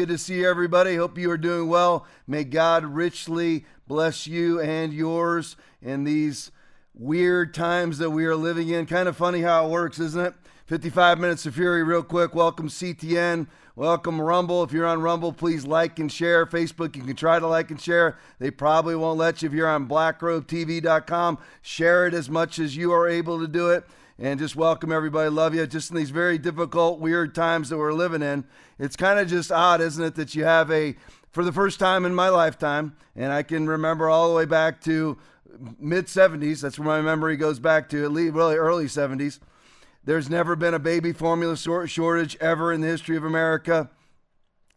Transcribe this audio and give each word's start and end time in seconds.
Good 0.00 0.08
to 0.08 0.16
see 0.16 0.46
everybody. 0.46 0.96
Hope 0.96 1.18
you 1.18 1.30
are 1.30 1.36
doing 1.36 1.68
well. 1.68 2.06
May 2.26 2.44
God 2.44 2.86
richly 2.86 3.66
bless 3.86 4.26
you 4.26 4.58
and 4.58 4.94
yours 4.94 5.56
in 5.82 6.04
these 6.04 6.50
weird 6.94 7.52
times 7.52 7.98
that 7.98 8.08
we 8.08 8.24
are 8.24 8.34
living 8.34 8.70
in. 8.70 8.86
Kind 8.86 9.10
of 9.10 9.16
funny 9.18 9.42
how 9.42 9.66
it 9.66 9.70
works, 9.70 10.00
isn't 10.00 10.28
it? 10.28 10.34
55 10.64 11.18
minutes 11.18 11.44
of 11.44 11.54
fury, 11.54 11.82
real 11.82 12.02
quick. 12.02 12.34
Welcome, 12.34 12.68
CTN. 12.68 13.46
Welcome, 13.76 14.18
Rumble. 14.22 14.62
If 14.62 14.72
you're 14.72 14.86
on 14.86 15.02
Rumble, 15.02 15.34
please 15.34 15.66
like 15.66 15.98
and 15.98 16.10
share. 16.10 16.46
Facebook, 16.46 16.96
you 16.96 17.02
can 17.02 17.14
try 17.14 17.38
to 17.38 17.46
like 17.46 17.70
and 17.70 17.78
share. 17.78 18.16
They 18.38 18.50
probably 18.50 18.96
won't 18.96 19.18
let 19.18 19.42
you. 19.42 19.50
If 19.50 19.52
you're 19.52 19.68
on 19.68 19.86
blackrobetv.com, 19.86 21.38
share 21.60 22.06
it 22.06 22.14
as 22.14 22.30
much 22.30 22.58
as 22.58 22.74
you 22.74 22.90
are 22.90 23.06
able 23.06 23.38
to 23.38 23.46
do 23.46 23.68
it 23.68 23.84
and 24.20 24.38
just 24.38 24.54
welcome 24.54 24.92
everybody. 24.92 25.30
Love 25.30 25.54
you. 25.54 25.66
Just 25.66 25.90
in 25.90 25.96
these 25.96 26.10
very 26.10 26.36
difficult, 26.36 27.00
weird 27.00 27.34
times 27.34 27.70
that 27.70 27.78
we're 27.78 27.94
living 27.94 28.22
in, 28.22 28.44
it's 28.80 28.96
kind 28.96 29.20
of 29.20 29.28
just 29.28 29.52
odd, 29.52 29.80
isn't 29.82 30.02
it, 30.02 30.14
that 30.14 30.34
you 30.34 30.44
have 30.44 30.70
a, 30.70 30.96
for 31.30 31.44
the 31.44 31.52
first 31.52 31.78
time 31.78 32.06
in 32.06 32.14
my 32.14 32.30
lifetime, 32.30 32.96
and 33.14 33.30
I 33.30 33.42
can 33.42 33.68
remember 33.68 34.08
all 34.08 34.28
the 34.28 34.34
way 34.34 34.46
back 34.46 34.80
to 34.82 35.18
mid 35.78 36.06
70s, 36.06 36.62
that's 36.62 36.78
where 36.78 36.88
my 36.88 37.02
memory 37.02 37.36
goes 37.36 37.58
back 37.58 37.90
to, 37.90 38.04
at 38.04 38.10
least 38.10 38.34
really 38.34 38.56
early 38.56 38.86
70s. 38.86 39.38
There's 40.02 40.30
never 40.30 40.56
been 40.56 40.72
a 40.72 40.78
baby 40.78 41.12
formula 41.12 41.56
shortage 41.56 42.38
ever 42.40 42.72
in 42.72 42.80
the 42.80 42.86
history 42.86 43.18
of 43.18 43.24
America. 43.24 43.90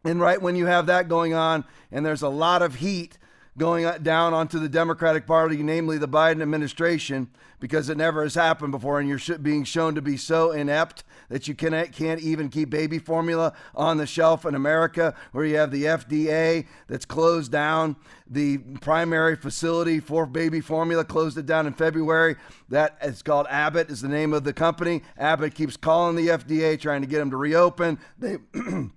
And 0.04 0.20
right 0.20 0.42
when 0.42 0.58
you 0.58 0.66
have 0.66 0.86
that 0.88 1.08
going 1.08 1.34
on, 1.34 1.64
and 1.90 2.06
there's 2.06 2.22
a 2.22 2.30
lot 2.30 2.62
of 2.62 2.76
heat 2.76 3.18
going 3.58 3.90
down 4.04 4.34
onto 4.34 4.60
the 4.60 4.68
Democratic 4.68 5.26
Party, 5.26 5.64
namely 5.64 5.98
the 5.98 6.10
Biden 6.10 6.42
administration, 6.42 7.30
because 7.62 7.88
it 7.88 7.96
never 7.96 8.24
has 8.24 8.36
happened 8.36 8.74
before, 8.74 9.00
and 9.00 9.08
you're 9.08 9.38
being 9.38 9.64
shown 9.64 9.96
to 9.96 10.02
be 10.02 10.18
so 10.18 10.52
inept 10.52 11.06
that 11.30 11.48
you 11.48 11.56
can't, 11.56 11.92
can't 11.92 12.22
even 12.22 12.50
keep 12.50 12.70
baby 12.70 13.00
formula 13.00 13.54
on 13.76 13.98
the 13.98 14.06
shelf 14.06 14.46
in 14.46 14.56
America, 14.56 15.16
where 15.32 15.46
you 15.46 15.58
have 15.58 15.72
the 15.72 15.86
FDA 15.86 16.68
that's 16.88 17.06
closed 17.06 17.52
down 17.52 17.96
the 18.28 18.58
primary 18.82 19.36
facility 19.36 20.00
for 20.00 20.26
baby 20.26 20.62
formula, 20.62 21.04
closed 21.04 21.38
it 21.38 21.46
down 21.46 21.68
in 21.68 21.74
February. 21.74 22.36
That 22.70 22.98
is 23.02 23.22
called 23.22 23.48
Abbott, 23.50 23.90
is 23.90 24.02
the 24.02 24.08
name 24.08 24.34
of 24.34 24.44
the 24.44 24.54
company. 24.54 25.04
Abbott 25.18 25.56
keeps 25.56 25.78
calling 25.78 26.16
the 26.16 26.30
FDA, 26.30 26.80
trying 26.80 27.02
to 27.02 27.08
get 27.08 27.20
them 27.20 27.32
to 27.32 27.38
reopen. 27.38 28.00
They 28.18 28.38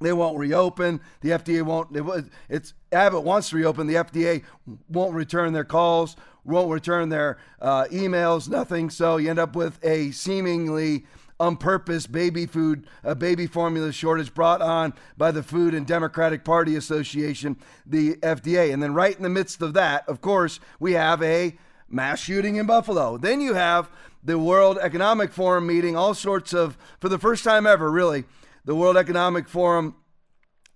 They 0.00 0.14
won't 0.14 0.38
reopen. 0.38 1.00
The 1.20 1.30
FDA 1.30 1.62
won't. 1.62 1.94
It, 1.94 2.24
It's 2.48 2.72
Abbott 2.90 3.22
wants 3.22 3.50
to 3.50 3.56
reopen. 3.56 3.86
The 3.86 3.96
FDA 3.96 4.42
won't 4.88 5.14
return 5.14 5.52
their 5.52 5.64
calls, 5.64 6.16
won't 6.44 6.70
return 6.70 7.10
their 7.10 7.36
uh, 7.60 7.84
emails, 7.90 8.48
nothing. 8.48 8.88
So 8.88 9.18
you 9.18 9.28
end 9.28 9.38
up 9.38 9.54
with 9.54 9.78
a 9.84 10.10
seemingly 10.12 11.04
on 11.40 11.56
purpose 11.56 12.06
baby 12.06 12.46
food, 12.46 12.86
a 13.02 13.14
baby 13.14 13.46
formula 13.46 13.90
shortage 13.90 14.32
brought 14.34 14.60
on 14.60 14.92
by 15.16 15.32
the 15.32 15.42
Food 15.42 15.74
and 15.74 15.86
Democratic 15.86 16.44
Party 16.44 16.76
Association, 16.76 17.56
the 17.86 18.14
FDA. 18.16 18.72
And 18.72 18.82
then 18.82 18.94
right 18.94 19.16
in 19.16 19.22
the 19.22 19.28
midst 19.28 19.62
of 19.62 19.72
that, 19.72 20.08
of 20.08 20.20
course, 20.20 20.60
we 20.78 20.92
have 20.92 21.22
a 21.22 21.56
mass 21.88 22.20
shooting 22.20 22.56
in 22.56 22.66
Buffalo. 22.66 23.16
Then 23.16 23.40
you 23.40 23.54
have 23.54 23.90
the 24.22 24.38
World 24.38 24.78
Economic 24.80 25.32
Forum 25.32 25.66
meeting, 25.66 25.96
all 25.96 26.14
sorts 26.14 26.52
of, 26.52 26.76
for 27.00 27.08
the 27.08 27.18
first 27.18 27.42
time 27.42 27.66
ever, 27.66 27.90
really 27.90 28.24
the 28.66 28.74
World 28.74 28.98
Economic 28.98 29.48
Forum 29.48 29.96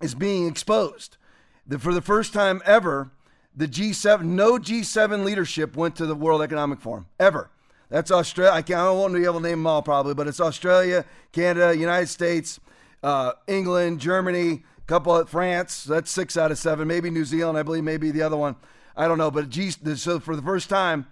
is 0.00 0.14
being 0.14 0.48
exposed. 0.48 1.18
The, 1.66 1.78
for 1.78 1.92
the 1.92 2.00
first 2.00 2.32
time 2.32 2.62
ever, 2.64 3.12
the 3.54 3.68
G7, 3.68 4.22
no 4.22 4.58
G7 4.58 5.24
leadership 5.24 5.76
went 5.76 5.94
to 5.96 6.06
the 6.06 6.14
World 6.14 6.42
Economic 6.42 6.80
Forum 6.80 7.06
ever. 7.20 7.50
That's 7.88 8.10
Australia. 8.10 8.52
I, 8.52 8.62
can't, 8.62 8.80
I 8.80 8.90
won't 8.90 9.14
be 9.14 9.24
able 9.24 9.34
to 9.34 9.40
name 9.40 9.58
them 9.58 9.66
all 9.66 9.82
probably, 9.82 10.14
but 10.14 10.26
it's 10.26 10.40
Australia, 10.40 11.04
Canada, 11.32 11.76
United 11.76 12.08
States, 12.08 12.58
uh, 13.02 13.32
England, 13.46 14.00
Germany, 14.00 14.64
a 14.78 14.86
couple 14.86 15.14
of 15.14 15.28
France. 15.28 15.84
That's 15.84 16.10
six 16.10 16.36
out 16.36 16.50
of 16.50 16.58
seven. 16.58 16.88
Maybe 16.88 17.10
New 17.10 17.24
Zealand. 17.24 17.58
I 17.58 17.62
believe 17.62 17.84
maybe 17.84 18.10
the 18.10 18.22
other 18.22 18.36
one. 18.36 18.56
I 18.96 19.08
don't 19.08 19.18
know. 19.18 19.30
But 19.30 19.50
G, 19.50 19.70
so 19.70 20.20
for 20.20 20.36
the 20.36 20.42
first 20.42 20.68
time 20.68 21.06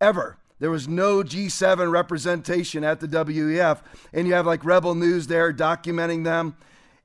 ever, 0.00 0.38
there 0.58 0.70
was 0.70 0.88
no 0.88 1.22
G7 1.22 1.90
representation 1.90 2.82
at 2.82 3.00
the 3.00 3.06
WEF, 3.06 3.80
and 4.12 4.26
you 4.26 4.34
have 4.34 4.46
like 4.46 4.64
Rebel 4.64 4.94
News 4.94 5.28
there 5.28 5.52
documenting 5.52 6.24
them. 6.24 6.56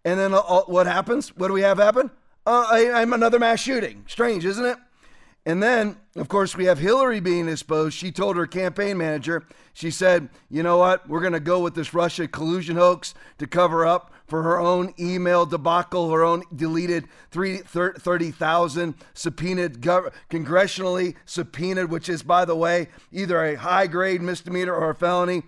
And 0.03 0.19
then 0.19 0.34
uh, 0.34 0.41
what 0.63 0.88
happens? 0.88 1.35
What 1.38 1.47
do 1.47 1.53
we 1.53 1.62
have 1.62 1.78
happen? 1.78 2.12
Uh, 2.46 2.66
I, 2.69 2.91
I'm 3.02 3.13
another 3.13 3.40
mass 3.40 3.62
shooting. 3.62 4.03
Strange, 4.07 4.44
isn't 4.44 4.66
it? 4.66 4.78
And 5.45 5.61
then, 5.61 5.97
of 6.15 6.29
course, 6.29 6.55
we 6.55 6.65
have 6.65 6.79
Hillary 6.79 7.19
being 7.19 7.49
exposed. 7.49 7.97
She 7.97 8.13
told 8.13 8.37
her 8.37 8.47
campaign 8.47 8.97
manager, 8.97 9.45
she 9.73 9.91
said, 9.91 10.29
you 10.49 10.63
know 10.63 10.77
what? 10.77 11.09
We're 11.09 11.19
going 11.19 11.33
to 11.33 11.41
go 11.41 11.59
with 11.59 11.75
this 11.75 11.93
Russia 11.93 12.29
collusion 12.29 12.77
hoax 12.77 13.13
to 13.39 13.47
cover 13.47 13.85
up 13.85 14.13
for 14.25 14.43
her 14.43 14.57
own 14.57 14.93
email 14.97 15.45
debacle, 15.45 16.09
her 16.11 16.23
own 16.23 16.43
deleted 16.55 17.09
30,000 17.31 18.95
subpoenaed, 19.13 19.81
congressionally 19.81 21.15
subpoenaed, 21.25 21.89
which 21.89 22.07
is, 22.07 22.23
by 22.23 22.45
the 22.45 22.55
way, 22.55 22.87
either 23.11 23.43
a 23.43 23.55
high 23.55 23.87
grade 23.87 24.21
misdemeanor 24.21 24.73
or 24.73 24.91
a 24.91 24.95
felony. 24.95 25.43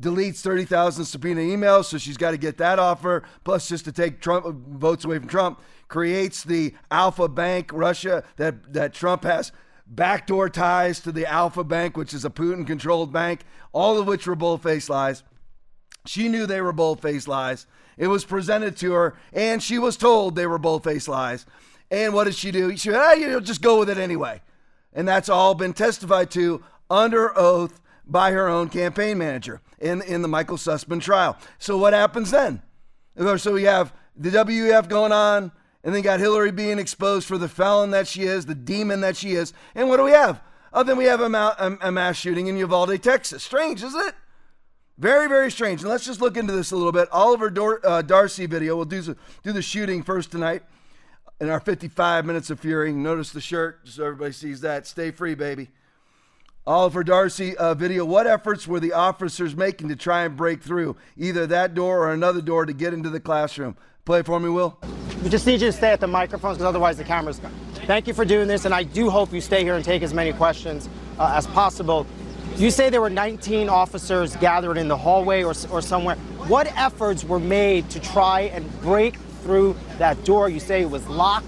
Deletes 0.00 0.40
30,000 0.42 1.04
subpoena 1.04 1.40
emails, 1.40 1.86
so 1.86 1.98
she's 1.98 2.16
got 2.16 2.30
to 2.30 2.36
get 2.36 2.58
that 2.58 2.78
off 2.78 3.02
her. 3.02 3.24
Plus, 3.44 3.68
just 3.68 3.84
to 3.84 3.92
take 3.92 4.20
Trump 4.20 4.46
votes 4.68 5.04
away 5.04 5.18
from 5.18 5.28
Trump, 5.28 5.60
creates 5.92 6.42
the 6.42 6.72
Alfa 6.90 7.28
Bank 7.28 7.70
Russia 7.70 8.24
that, 8.36 8.72
that 8.72 8.94
Trump 8.94 9.24
has 9.24 9.52
backdoor 9.86 10.48
ties 10.48 11.00
to 11.00 11.12
the 11.12 11.26
Alfa 11.26 11.62
Bank, 11.62 11.98
which 11.98 12.14
is 12.14 12.24
a 12.24 12.30
Putin 12.30 12.66
controlled 12.66 13.12
bank, 13.12 13.42
all 13.74 13.98
of 13.98 14.06
which 14.06 14.26
were 14.26 14.34
bull 14.34 14.56
faced 14.56 14.88
lies. 14.88 15.22
She 16.06 16.30
knew 16.30 16.46
they 16.46 16.62
were 16.62 16.72
bold 16.72 17.02
faced 17.02 17.28
lies. 17.28 17.66
It 17.98 18.06
was 18.06 18.24
presented 18.24 18.74
to 18.78 18.94
her, 18.94 19.16
and 19.34 19.62
she 19.62 19.78
was 19.78 19.98
told 19.98 20.34
they 20.34 20.46
were 20.46 20.56
bold 20.56 20.82
faced 20.82 21.08
lies. 21.08 21.44
And 21.90 22.14
what 22.14 22.24
did 22.24 22.36
she 22.36 22.50
do? 22.50 22.70
She 22.70 22.88
said, 22.88 22.94
ah, 22.94 23.12
you 23.12 23.28
know, 23.28 23.40
just 23.40 23.60
go 23.60 23.78
with 23.78 23.90
it 23.90 23.98
anyway. 23.98 24.40
And 24.94 25.06
that's 25.06 25.28
all 25.28 25.52
been 25.52 25.74
testified 25.74 26.30
to 26.30 26.64
under 26.88 27.38
oath 27.38 27.82
by 28.06 28.30
her 28.30 28.48
own 28.48 28.70
campaign 28.70 29.18
manager 29.18 29.60
in, 29.78 30.00
in 30.00 30.22
the 30.22 30.28
Michael 30.28 30.56
Sussmann 30.56 31.02
trial. 31.02 31.36
So 31.58 31.76
what 31.76 31.92
happens 31.92 32.30
then? 32.30 32.62
So 33.36 33.52
we 33.52 33.64
have 33.64 33.92
the 34.16 34.30
WEF 34.30 34.88
going 34.88 35.12
on, 35.12 35.52
and 35.84 35.94
then 35.94 36.02
got 36.02 36.20
Hillary 36.20 36.52
being 36.52 36.78
exposed 36.78 37.26
for 37.26 37.38
the 37.38 37.48
felon 37.48 37.90
that 37.90 38.06
she 38.06 38.22
is, 38.22 38.46
the 38.46 38.54
demon 38.54 39.00
that 39.00 39.16
she 39.16 39.32
is. 39.32 39.52
And 39.74 39.88
what 39.88 39.96
do 39.96 40.04
we 40.04 40.12
have? 40.12 40.40
Oh, 40.72 40.82
then 40.82 40.96
we 40.96 41.04
have 41.04 41.20
a, 41.20 41.28
ma- 41.28 41.54
a 41.58 41.92
mass 41.92 42.16
shooting 42.16 42.46
in 42.46 42.56
Uvalde, 42.56 43.02
Texas. 43.02 43.42
Strange, 43.42 43.82
isn't 43.82 44.08
it? 44.08 44.14
Very, 44.96 45.28
very 45.28 45.50
strange. 45.50 45.80
And 45.80 45.90
let's 45.90 46.04
just 46.04 46.20
look 46.20 46.36
into 46.36 46.52
this 46.52 46.70
a 46.70 46.76
little 46.76 46.92
bit. 46.92 47.08
Oliver 47.10 47.50
Dor- 47.50 47.84
uh, 47.84 48.02
Darcy 48.02 48.46
video. 48.46 48.76
We'll 48.76 48.84
do, 48.84 49.16
do 49.42 49.52
the 49.52 49.62
shooting 49.62 50.02
first 50.02 50.30
tonight 50.30 50.62
in 51.40 51.50
our 51.50 51.60
55 51.60 52.24
minutes 52.24 52.50
of 52.50 52.60
fury. 52.60 52.92
Notice 52.92 53.30
the 53.32 53.40
shirt 53.40 53.80
so 53.84 54.04
everybody 54.04 54.32
sees 54.32 54.60
that. 54.60 54.86
Stay 54.86 55.10
free, 55.10 55.34
baby. 55.34 55.70
Oliver 56.64 57.02
Darcy 57.02 57.56
uh, 57.56 57.74
video. 57.74 58.04
What 58.04 58.28
efforts 58.28 58.68
were 58.68 58.78
the 58.78 58.92
officers 58.92 59.56
making 59.56 59.88
to 59.88 59.96
try 59.96 60.22
and 60.22 60.36
break 60.36 60.62
through 60.62 60.96
either 61.16 61.46
that 61.48 61.74
door 61.74 62.06
or 62.06 62.12
another 62.12 62.40
door 62.40 62.64
to 62.64 62.72
get 62.72 62.94
into 62.94 63.10
the 63.10 63.18
classroom? 63.18 63.76
Play 64.04 64.22
for 64.22 64.38
me, 64.38 64.48
Will. 64.48 64.78
We 65.22 65.28
just 65.28 65.46
need 65.46 65.60
you 65.60 65.68
to 65.68 65.72
stay 65.72 65.92
at 65.92 66.00
the 66.00 66.08
microphones 66.08 66.58
because 66.58 66.68
otherwise 66.68 66.96
the 66.96 67.04
camera's 67.04 67.38
gone. 67.38 67.54
Thank 67.86 68.08
you 68.08 68.14
for 68.14 68.24
doing 68.24 68.48
this, 68.48 68.64
and 68.64 68.74
I 68.74 68.82
do 68.82 69.08
hope 69.08 69.32
you 69.32 69.40
stay 69.40 69.62
here 69.62 69.76
and 69.76 69.84
take 69.84 70.02
as 70.02 70.12
many 70.12 70.32
questions 70.32 70.88
uh, 71.16 71.34
as 71.36 71.46
possible. 71.46 72.08
You 72.56 72.72
say 72.72 72.90
there 72.90 73.00
were 73.00 73.08
19 73.08 73.68
officers 73.68 74.34
gathered 74.36 74.76
in 74.76 74.88
the 74.88 74.96
hallway 74.96 75.44
or, 75.44 75.54
or 75.70 75.80
somewhere. 75.80 76.16
What 76.48 76.66
efforts 76.76 77.22
were 77.22 77.38
made 77.38 77.88
to 77.90 78.00
try 78.00 78.42
and 78.42 78.68
break 78.80 79.14
through 79.44 79.76
that 79.98 80.24
door? 80.24 80.48
You 80.48 80.58
say 80.58 80.82
it 80.82 80.90
was 80.90 81.06
locked. 81.06 81.46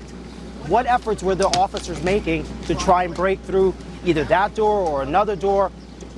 What 0.68 0.86
efforts 0.86 1.24
were 1.24 1.34
the 1.34 1.48
officers 1.58 2.00
making 2.04 2.46
to 2.66 2.76
try 2.76 3.02
and 3.02 3.14
break 3.14 3.40
through 3.40 3.74
either 4.04 4.22
that 4.24 4.54
door 4.54 4.86
or 4.86 5.02
another 5.02 5.34
door 5.34 5.72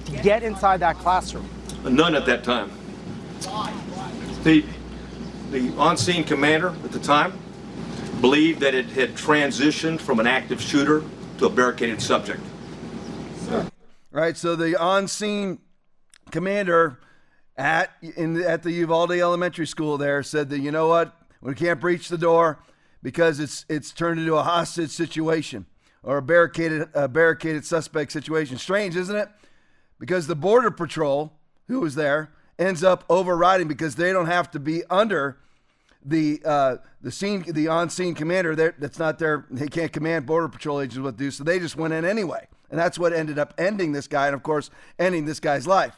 to 0.04 0.12
get 0.22 0.42
inside 0.42 0.80
that 0.80 0.96
classroom? 0.96 1.48
None 1.84 2.14
at 2.14 2.26
that 2.26 2.44
time. 2.44 2.70
The, 4.44 4.62
the 5.50 5.74
on-scene 5.78 6.24
commander 6.24 6.68
at 6.84 6.92
the 6.92 7.00
time 7.00 7.32
believed 8.26 8.60
that 8.60 8.74
it 8.74 8.86
had 8.86 9.10
transitioned 9.14 10.00
from 10.00 10.18
an 10.18 10.26
active 10.26 10.60
shooter 10.60 11.02
to 11.38 11.46
a 11.46 11.50
barricaded 11.50 12.02
subject 12.02 12.40
right? 14.16 14.36
So 14.36 14.56
the 14.56 14.80
on-scene 14.80 15.58
commander 16.30 16.98
at 17.56 17.90
in 18.16 18.42
at 18.42 18.62
the 18.62 18.72
Uvalde 18.72 19.12
Elementary 19.12 19.66
School 19.66 19.98
there 19.98 20.22
said 20.22 20.48
that 20.50 20.60
you 20.60 20.70
know 20.70 20.88
what, 20.88 21.14
we 21.42 21.54
can't 21.54 21.80
breach 21.80 22.08
the 22.08 22.18
door 22.18 22.58
because 23.02 23.38
it's 23.38 23.66
it's 23.68 23.92
turned 23.92 24.18
into 24.18 24.34
a 24.34 24.42
hostage 24.42 24.90
situation 24.90 25.66
or 26.02 26.16
a 26.16 26.22
barricaded 26.22 26.88
a 26.94 27.08
barricaded 27.08 27.64
suspect 27.64 28.10
situation. 28.10 28.56
Strange, 28.56 28.96
isn't 28.96 29.16
it? 29.16 29.28
Because 30.00 30.26
the 30.26 30.34
border 30.34 30.70
patrol 30.70 31.34
who 31.68 31.80
was 31.80 31.94
there 31.94 32.30
ends 32.58 32.82
up 32.82 33.04
overriding 33.10 33.68
because 33.68 33.96
they 33.96 34.12
don't 34.12 34.26
have 34.26 34.50
to 34.52 34.58
be 34.58 34.82
under 34.88 35.38
the 36.06 36.40
uh, 36.44 36.76
the 37.02 37.10
scene 37.10 37.44
the 37.46 37.68
on 37.68 37.90
scene 37.90 38.14
commander. 38.14 38.54
That's 38.54 38.98
not 38.98 39.18
their. 39.18 39.46
They 39.50 39.68
can't 39.68 39.92
command 39.92 40.26
border 40.26 40.48
patrol 40.48 40.80
agents 40.80 40.98
what 40.98 41.18
to 41.18 41.24
do, 41.24 41.30
so 41.30 41.44
they 41.44 41.58
just 41.58 41.76
went 41.76 41.92
in 41.92 42.04
anyway. 42.04 42.46
And 42.70 42.78
that's 42.78 42.98
what 42.98 43.12
ended 43.12 43.38
up 43.38 43.54
ending 43.58 43.92
this 43.92 44.08
guy, 44.08 44.26
and 44.26 44.34
of 44.34 44.42
course, 44.42 44.70
ending 44.98 45.24
this 45.24 45.40
guy's 45.40 45.66
life. 45.66 45.94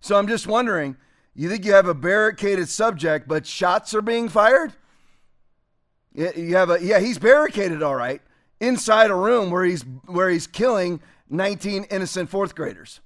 So 0.00 0.16
I'm 0.16 0.28
just 0.28 0.46
wondering 0.46 0.96
you 1.34 1.48
think 1.48 1.64
you 1.64 1.72
have 1.72 1.86
a 1.86 1.94
barricaded 1.94 2.68
subject, 2.68 3.28
but 3.28 3.46
shots 3.46 3.94
are 3.94 4.02
being 4.02 4.28
fired? 4.28 4.74
You 6.12 6.56
have 6.56 6.70
a 6.70 6.82
yeah, 6.82 6.98
he's 6.98 7.18
barricaded 7.18 7.82
all 7.82 7.94
right 7.94 8.20
inside 8.60 9.10
a 9.10 9.14
room 9.14 9.50
where 9.50 9.64
he's 9.64 9.82
where 10.06 10.28
he's 10.28 10.46
killing 10.46 11.00
19 11.28 11.84
innocent 11.84 12.28
fourth 12.28 12.54
graders. 12.54 13.00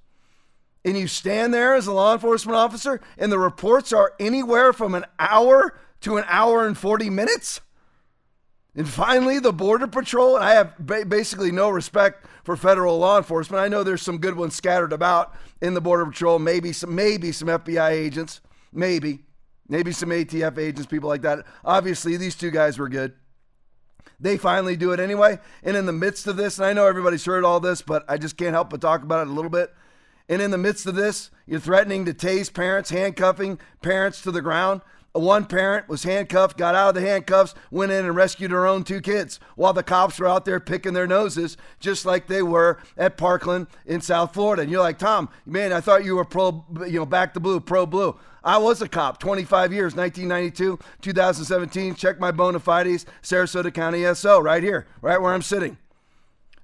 And 0.83 0.97
you 0.97 1.07
stand 1.07 1.53
there 1.53 1.73
as 1.73 1.87
a 1.87 1.93
law 1.93 2.13
enforcement 2.13 2.57
officer 2.57 3.01
and 3.17 3.31
the 3.31 3.39
reports 3.39 3.91
are 3.93 4.13
anywhere 4.19 4.73
from 4.73 4.95
an 4.95 5.05
hour 5.19 5.77
to 6.05 6.17
an 6.17 6.25
hour 6.27 6.65
and 6.65 6.77
40 6.77 7.09
minutes? 7.09 7.61
And 8.75 8.87
finally, 8.87 9.39
the 9.39 9.53
Border 9.53 9.87
Patrol, 9.87 10.35
and 10.35 10.43
I 10.43 10.53
have 10.53 10.73
basically 11.09 11.51
no 11.51 11.69
respect 11.69 12.25
for 12.43 12.55
federal 12.55 12.97
law 12.97 13.17
enforcement. 13.17 13.63
I 13.63 13.67
know 13.67 13.83
there's 13.83 14.01
some 14.01 14.17
good 14.17 14.35
ones 14.35 14.55
scattered 14.55 14.93
about 14.93 15.33
in 15.61 15.73
the 15.73 15.81
Border 15.81 16.05
Patrol, 16.05 16.39
maybe 16.39 16.73
some 16.73 16.93
maybe 16.93 17.31
some 17.31 17.47
FBI 17.47 17.91
agents, 17.91 18.41
maybe. 18.71 19.19
Maybe 19.67 19.91
some 19.91 20.09
ATF 20.09 20.59
agents, 20.59 20.85
people 20.85 21.09
like 21.09 21.23
that. 21.23 21.43
Obviously, 21.63 22.17
these 22.17 22.35
two 22.35 22.51
guys 22.51 22.77
were 22.77 22.89
good. 22.89 23.13
They 24.19 24.37
finally 24.37 24.77
do 24.77 24.91
it 24.91 24.99
anyway. 24.99 25.39
And 25.63 25.75
in 25.75 25.87
the 25.87 25.93
midst 25.93 26.27
of 26.27 26.37
this, 26.37 26.59
and 26.59 26.67
I 26.67 26.73
know 26.73 26.85
everybody's 26.85 27.25
heard 27.25 27.43
all 27.43 27.59
this, 27.59 27.81
but 27.81 28.05
I 28.07 28.17
just 28.17 28.37
can't 28.37 28.53
help 28.53 28.69
but 28.69 28.81
talk 28.81 29.01
about 29.01 29.25
it 29.25 29.31
a 29.31 29.33
little 29.33 29.49
bit. 29.49 29.73
And 30.29 30.41
in 30.41 30.51
the 30.51 30.57
midst 30.57 30.85
of 30.85 30.95
this, 30.95 31.31
you're 31.47 31.59
threatening 31.59 32.05
to 32.05 32.13
tase 32.13 32.53
parents, 32.53 32.91
handcuffing 32.91 33.59
parents 33.81 34.21
to 34.21 34.31
the 34.31 34.41
ground. 34.41 34.81
One 35.15 35.45
parent 35.45 35.87
was 35.87 36.03
handcuffed, 36.03 36.57
got 36.57 36.75
out 36.75 36.89
of 36.89 36.95
the 36.95 37.09
handcuffs, 37.09 37.55
went 37.71 37.93
in 37.93 38.03
and 38.03 38.15
rescued 38.17 38.51
her 38.51 38.67
own 38.67 38.83
two 38.83 38.99
kids 38.99 39.39
while 39.55 39.71
the 39.71 39.81
cops 39.81 40.19
were 40.19 40.27
out 40.27 40.43
there 40.43 40.59
picking 40.59 40.91
their 40.91 41.07
noses, 41.07 41.55
just 41.79 42.05
like 42.05 42.27
they 42.27 42.41
were 42.41 42.79
at 42.97 43.15
Parkland 43.15 43.67
in 43.85 44.01
South 44.01 44.33
Florida. 44.33 44.63
And 44.63 44.71
you're 44.71 44.81
like, 44.81 44.99
Tom, 44.99 45.29
man, 45.45 45.71
I 45.71 45.79
thought 45.79 46.03
you 46.03 46.17
were 46.17 46.25
pro, 46.25 46.65
you 46.81 46.99
know, 46.99 47.05
back 47.05 47.33
to 47.35 47.39
blue, 47.39 47.61
pro 47.61 47.85
blue. 47.85 48.19
I 48.43 48.57
was 48.57 48.81
a 48.81 48.89
cop, 48.89 49.17
25 49.19 49.71
years, 49.71 49.95
1992, 49.95 50.79
2017. 51.01 51.95
Check 51.95 52.19
my 52.19 52.31
bona 52.31 52.59
fides, 52.59 53.05
Sarasota 53.23 53.73
County 53.73 54.03
SO, 54.15 54.41
right 54.41 54.61
here, 54.61 54.85
right 55.01 55.21
where 55.21 55.33
I'm 55.33 55.41
sitting. 55.41 55.77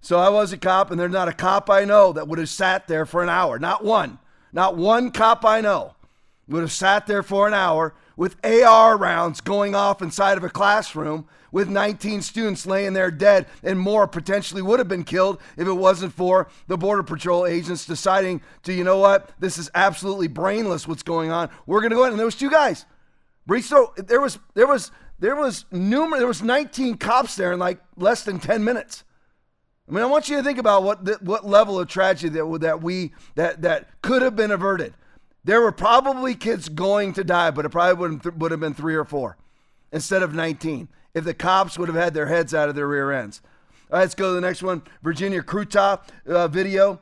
So 0.01 0.19
I 0.19 0.27
was 0.27 0.51
a 0.51 0.57
cop, 0.57 0.91
and 0.91 0.99
there's 0.99 1.11
not 1.13 1.29
a 1.29 1.33
cop 1.33 1.69
I 1.69 1.85
know 1.85 2.11
that 2.11 2.27
would 2.27 2.39
have 2.39 2.49
sat 2.49 2.89
there 2.89 3.05
for 3.05 3.23
an 3.23 3.29
hour. 3.29 3.59
Not 3.59 3.85
one. 3.85 4.19
Not 4.51 4.75
one 4.75 5.11
cop 5.11 5.45
I 5.45 5.61
know 5.61 5.95
would 6.51 6.61
have 6.61 6.71
sat 6.71 7.07
there 7.07 7.23
for 7.23 7.47
an 7.47 7.53
hour 7.53 7.93
with 8.21 8.37
AR 8.45 8.97
rounds 8.97 9.41
going 9.41 9.73
off 9.73 9.99
inside 9.99 10.37
of 10.37 10.43
a 10.43 10.49
classroom 10.49 11.27
with 11.51 11.67
19 11.67 12.21
students 12.21 12.67
laying 12.67 12.93
there 12.93 13.09
dead 13.09 13.47
and 13.63 13.79
more 13.79 14.05
potentially 14.07 14.61
would 14.61 14.77
have 14.77 14.87
been 14.87 15.03
killed 15.03 15.41
if 15.57 15.67
it 15.67 15.73
wasn't 15.73 16.13
for 16.13 16.47
the 16.67 16.77
Border 16.77 17.01
Patrol 17.01 17.47
agents 17.47 17.83
deciding 17.83 18.39
to, 18.61 18.73
you 18.73 18.83
know 18.83 18.99
what, 18.99 19.31
this 19.39 19.57
is 19.57 19.71
absolutely 19.73 20.27
brainless 20.27 20.87
what's 20.87 21.01
going 21.01 21.31
on. 21.31 21.49
We're 21.65 21.79
going 21.79 21.89
to 21.89 21.95
go 21.95 22.03
in. 22.03 22.11
And 22.11 22.19
there 22.19 22.27
was 22.27 22.35
two 22.35 22.51
guys. 22.51 22.85
There 23.47 24.21
was, 24.21 24.37
there 24.53 24.67
was, 24.67 24.91
there 25.17 25.35
was 25.35 25.65
numerous, 25.71 26.19
there 26.19 26.27
was 26.27 26.43
19 26.43 26.97
cops 26.97 27.35
there 27.35 27.53
in 27.53 27.57
like 27.57 27.79
less 27.97 28.23
than 28.23 28.37
10 28.39 28.63
minutes. 28.63 29.03
I 29.89 29.93
mean, 29.93 30.03
I 30.03 30.05
want 30.05 30.29
you 30.29 30.37
to 30.37 30.43
think 30.43 30.59
about 30.59 30.83
what 30.83 31.05
the, 31.05 31.17
what 31.21 31.43
level 31.43 31.79
of 31.79 31.87
tragedy 31.87 32.29
that 32.37 32.59
that 32.61 32.83
we 32.83 33.13
that 33.33 33.63
that 33.63 33.99
could 34.03 34.21
have 34.21 34.35
been 34.35 34.51
averted. 34.51 34.93
There 35.43 35.61
were 35.61 35.71
probably 35.71 36.35
kids 36.35 36.69
going 36.69 37.13
to 37.13 37.23
die, 37.23 37.51
but 37.51 37.65
it 37.65 37.69
probably 37.69 37.95
would 37.95 38.41
would 38.41 38.51
have 38.51 38.59
been 38.59 38.73
three 38.73 38.95
or 38.95 39.05
four 39.05 39.37
instead 39.91 40.23
of 40.23 40.33
19 40.33 40.87
if 41.13 41.23
the 41.23 41.33
cops 41.33 41.77
would 41.77 41.89
have 41.89 41.97
had 41.97 42.13
their 42.13 42.27
heads 42.27 42.53
out 42.53 42.69
of 42.69 42.75
their 42.75 42.87
rear 42.87 43.11
ends. 43.11 43.41
All 43.91 43.97
right, 43.97 44.03
let's 44.03 44.15
go 44.15 44.29
to 44.29 44.35
the 44.35 44.41
next 44.41 44.63
one. 44.63 44.83
Virginia 45.01 45.41
Kruta 45.41 45.99
uh, 46.27 46.47
video. 46.47 47.01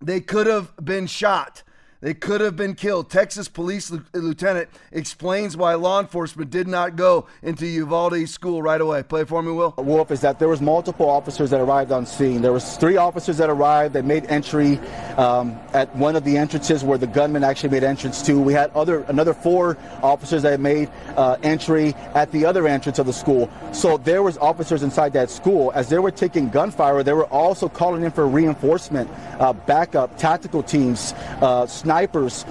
They 0.00 0.20
could 0.20 0.46
have 0.46 0.72
been 0.82 1.06
shot. 1.06 1.62
They 2.00 2.14
could 2.14 2.40
have 2.40 2.54
been 2.54 2.76
killed. 2.76 3.10
Texas 3.10 3.48
police 3.48 3.92
lieutenant 4.12 4.68
explains 4.92 5.56
why 5.56 5.74
law 5.74 5.98
enforcement 5.98 6.48
did 6.48 6.68
not 6.68 6.94
go 6.94 7.26
into 7.42 7.66
Uvalde 7.66 8.28
school 8.28 8.62
right 8.62 8.80
away. 8.80 9.02
Play 9.02 9.24
for 9.24 9.42
me, 9.42 9.50
Will. 9.50 9.74
Wolf 9.76 10.12
is 10.12 10.20
that 10.20 10.38
there 10.38 10.46
was 10.46 10.60
multiple 10.60 11.10
officers 11.10 11.50
that 11.50 11.60
arrived 11.60 11.90
on 11.90 12.06
scene. 12.06 12.40
There 12.40 12.52
was 12.52 12.76
three 12.76 12.96
officers 12.96 13.38
that 13.38 13.50
arrived. 13.50 13.94
They 13.94 14.02
made 14.02 14.26
entry 14.26 14.78
um, 15.16 15.58
at 15.72 15.94
one 15.96 16.14
of 16.14 16.22
the 16.22 16.36
entrances 16.36 16.84
where 16.84 16.98
the 16.98 17.08
gunman 17.08 17.42
actually 17.42 17.70
made 17.70 17.82
entrance 17.82 18.22
to. 18.26 18.40
We 18.40 18.52
had 18.52 18.70
other 18.76 19.00
another 19.08 19.34
four 19.34 19.76
officers 20.00 20.42
that 20.42 20.60
made 20.60 20.90
uh, 21.16 21.36
entry 21.42 21.94
at 22.14 22.30
the 22.30 22.44
other 22.44 22.68
entrance 22.68 23.00
of 23.00 23.06
the 23.06 23.12
school. 23.12 23.50
So 23.72 23.96
there 23.96 24.22
was 24.22 24.38
officers 24.38 24.84
inside 24.84 25.14
that 25.14 25.30
school. 25.30 25.72
As 25.74 25.88
they 25.88 25.98
were 25.98 26.12
taking 26.12 26.48
gunfire, 26.48 27.02
they 27.02 27.12
were 27.12 27.26
also 27.26 27.68
calling 27.68 28.04
in 28.04 28.12
for 28.12 28.28
reinforcement, 28.28 29.10
uh, 29.40 29.52
backup, 29.52 30.16
tactical 30.16 30.62
teams. 30.62 31.12
Uh, 31.42 31.66
snipers, 31.88 32.44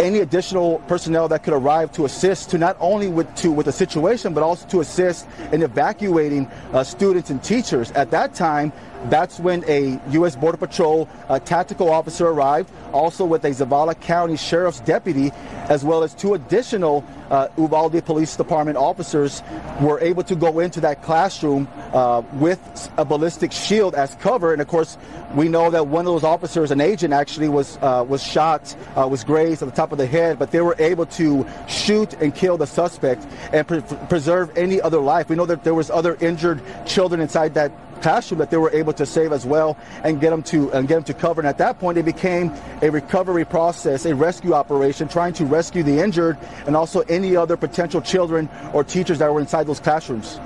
any 0.00 0.18
additional 0.18 0.80
personnel 0.88 1.28
that 1.28 1.44
could 1.44 1.54
arrive 1.54 1.92
to 1.92 2.04
assist 2.04 2.50
to 2.50 2.58
not 2.58 2.76
only 2.80 3.06
with 3.06 3.32
to 3.36 3.52
with 3.52 3.66
the 3.66 3.72
situation, 3.72 4.34
but 4.34 4.42
also 4.42 4.66
to 4.66 4.80
assist 4.80 5.28
in 5.52 5.62
evacuating 5.62 6.44
uh, 6.72 6.82
students 6.82 7.30
and 7.30 7.40
teachers. 7.40 7.92
At 7.92 8.10
that 8.10 8.34
time, 8.34 8.72
that's 9.10 9.38
when 9.38 9.62
a 9.68 10.00
U.S. 10.10 10.34
Border 10.34 10.58
Patrol 10.58 11.08
uh, 11.28 11.38
tactical 11.38 11.88
officer 11.88 12.26
arrived, 12.26 12.72
also 12.92 13.24
with 13.24 13.44
a 13.44 13.50
Zavala 13.50 13.94
County 14.00 14.36
Sheriff's 14.36 14.80
deputy, 14.80 15.30
as 15.68 15.84
well 15.84 16.02
as 16.02 16.14
two 16.14 16.34
additional 16.34 17.04
uh, 17.30 17.48
Uvalde 17.56 18.04
Police 18.04 18.36
Department 18.36 18.76
officers 18.76 19.42
were 19.80 20.00
able 20.00 20.22
to 20.24 20.34
go 20.34 20.60
into 20.60 20.80
that 20.80 21.02
classroom 21.02 21.68
uh, 21.92 22.22
with 22.34 22.90
a 22.96 23.04
ballistic 23.04 23.52
shield 23.52 23.94
as 23.94 24.14
cover. 24.16 24.52
And 24.52 24.62
of 24.62 24.68
course, 24.68 24.96
we 25.34 25.48
know 25.48 25.70
that 25.70 25.86
one 25.86 26.06
of 26.06 26.12
those 26.12 26.24
officers, 26.24 26.70
an 26.70 26.80
agent, 26.80 27.12
actually 27.12 27.48
was 27.48 27.78
uh, 27.82 28.04
was 28.08 28.22
shot, 28.22 28.74
uh, 28.96 29.06
was 29.06 29.24
grazed 29.24 29.62
at 29.62 29.66
the 29.66 29.74
top 29.74 29.92
of 29.92 29.98
the 29.98 30.06
head, 30.06 30.38
but 30.38 30.50
they 30.50 30.60
were 30.60 30.76
able 30.78 31.06
to 31.06 31.46
shoot 31.68 32.14
and 32.14 32.34
kill 32.34 32.56
the 32.56 32.66
suspect 32.66 33.26
and 33.52 33.66
pre- 33.66 33.82
preserve 34.08 34.56
any 34.56 34.80
other 34.80 35.00
life. 35.00 35.28
We 35.28 35.36
know 35.36 35.46
that 35.46 35.64
there 35.64 35.74
was 35.74 35.90
other 35.90 36.16
injured 36.20 36.62
children 36.86 37.20
inside 37.20 37.54
that 37.54 37.72
classroom 38.00 38.38
that 38.38 38.50
they 38.50 38.56
were 38.56 38.70
able 38.70 38.92
to 38.92 39.06
save 39.06 39.32
as 39.32 39.44
well 39.44 39.76
and 40.04 40.20
get 40.20 40.30
them 40.30 40.42
to 40.42 40.70
and 40.72 40.88
get 40.88 40.94
them 40.94 41.04
to 41.04 41.14
cover. 41.14 41.40
And 41.40 41.48
at 41.48 41.58
that 41.58 41.78
point, 41.78 41.98
it 41.98 42.04
became 42.04 42.52
a 42.82 42.90
recovery 42.90 43.44
process, 43.44 44.06
a 44.06 44.14
rescue 44.14 44.54
operation, 44.54 45.08
trying 45.08 45.32
to 45.34 45.44
rescue 45.44 45.82
the 45.82 46.02
injured 46.02 46.38
and 46.66 46.76
also 46.76 47.00
any 47.18 47.34
other 47.34 47.56
potential 47.56 48.00
children 48.00 48.48
or 48.72 48.84
teachers 48.84 49.18
that 49.18 49.32
were 49.32 49.40
inside 49.40 49.66
those 49.66 49.80
classrooms. 49.80 50.38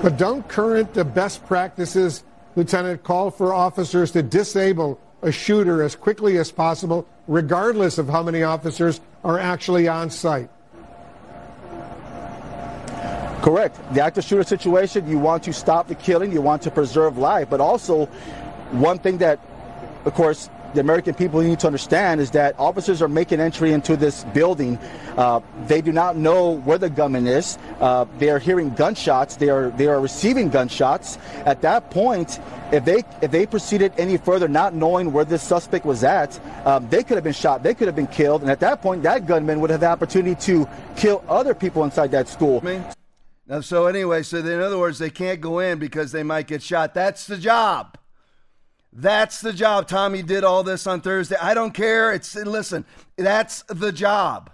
But 0.00 0.16
don't 0.16 0.46
current 0.48 0.94
the 0.94 1.04
best 1.04 1.44
practices, 1.46 2.22
Lieutenant, 2.54 3.02
call 3.02 3.30
for 3.30 3.52
officers 3.52 4.12
to 4.12 4.22
disable 4.22 5.00
a 5.22 5.32
shooter 5.32 5.82
as 5.82 5.96
quickly 5.96 6.38
as 6.38 6.52
possible, 6.52 7.06
regardless 7.26 7.98
of 7.98 8.08
how 8.08 8.22
many 8.22 8.42
officers 8.42 9.00
are 9.24 9.38
actually 9.38 9.88
on 9.88 10.10
site? 10.10 10.50
Correct. 13.42 13.76
The 13.92 14.00
active 14.02 14.24
shooter 14.24 14.44
situation, 14.44 15.08
you 15.08 15.18
want 15.18 15.42
to 15.44 15.52
stop 15.52 15.88
the 15.88 15.94
killing, 15.94 16.32
you 16.32 16.40
want 16.40 16.62
to 16.62 16.70
preserve 16.70 17.18
life, 17.18 17.50
but 17.50 17.60
also 17.60 18.06
one 18.70 18.98
thing 18.98 19.18
that, 19.18 19.40
of 20.04 20.14
course, 20.14 20.48
the 20.74 20.80
American 20.80 21.14
people 21.14 21.40
need 21.40 21.60
to 21.60 21.66
understand 21.66 22.20
is 22.20 22.32
that 22.32 22.58
officers 22.58 23.00
are 23.00 23.08
making 23.08 23.40
entry 23.40 23.72
into 23.72 23.96
this 23.96 24.24
building. 24.34 24.78
Uh, 25.16 25.40
they 25.66 25.80
do 25.80 25.92
not 25.92 26.16
know 26.16 26.58
where 26.58 26.78
the 26.78 26.90
gunman 26.90 27.26
is. 27.26 27.58
Uh, 27.80 28.04
they 28.18 28.28
are 28.28 28.38
hearing 28.38 28.70
gunshots. 28.74 29.36
They 29.36 29.48
are 29.48 29.70
they 29.70 29.86
are 29.86 30.00
receiving 30.00 30.50
gunshots. 30.50 31.18
At 31.46 31.62
that 31.62 31.90
point, 31.90 32.40
if 32.72 32.84
they 32.84 33.04
if 33.22 33.30
they 33.30 33.46
proceeded 33.46 33.92
any 33.96 34.16
further, 34.16 34.48
not 34.48 34.74
knowing 34.74 35.12
where 35.12 35.24
this 35.24 35.42
suspect 35.42 35.86
was 35.86 36.02
at, 36.02 36.38
um, 36.66 36.88
they 36.88 37.02
could 37.02 37.16
have 37.16 37.24
been 37.24 37.32
shot. 37.32 37.62
They 37.62 37.74
could 37.74 37.86
have 37.86 37.96
been 37.96 38.08
killed. 38.08 38.42
And 38.42 38.50
at 38.50 38.60
that 38.60 38.82
point, 38.82 39.02
that 39.04 39.26
gunman 39.26 39.60
would 39.60 39.70
have 39.70 39.80
the 39.80 39.86
opportunity 39.86 40.34
to 40.46 40.68
kill 40.96 41.24
other 41.28 41.54
people 41.54 41.84
inside 41.84 42.10
that 42.10 42.28
school. 42.28 42.60
So 43.60 43.86
anyway, 43.86 44.22
so 44.22 44.38
in 44.38 44.60
other 44.60 44.78
words, 44.78 44.98
they 44.98 45.10
can't 45.10 45.40
go 45.40 45.58
in 45.58 45.78
because 45.78 46.12
they 46.12 46.22
might 46.22 46.46
get 46.46 46.62
shot. 46.62 46.94
That's 46.94 47.26
the 47.26 47.36
job. 47.36 47.98
That's 48.94 49.40
the 49.40 49.52
job. 49.52 49.88
Tommy 49.88 50.22
did 50.22 50.44
all 50.44 50.62
this 50.62 50.86
on 50.86 51.00
Thursday. 51.00 51.36
I 51.40 51.52
don't 51.52 51.74
care. 51.74 52.12
It's 52.12 52.36
listen. 52.36 52.84
That's 53.16 53.62
the 53.62 53.90
job. 53.90 54.50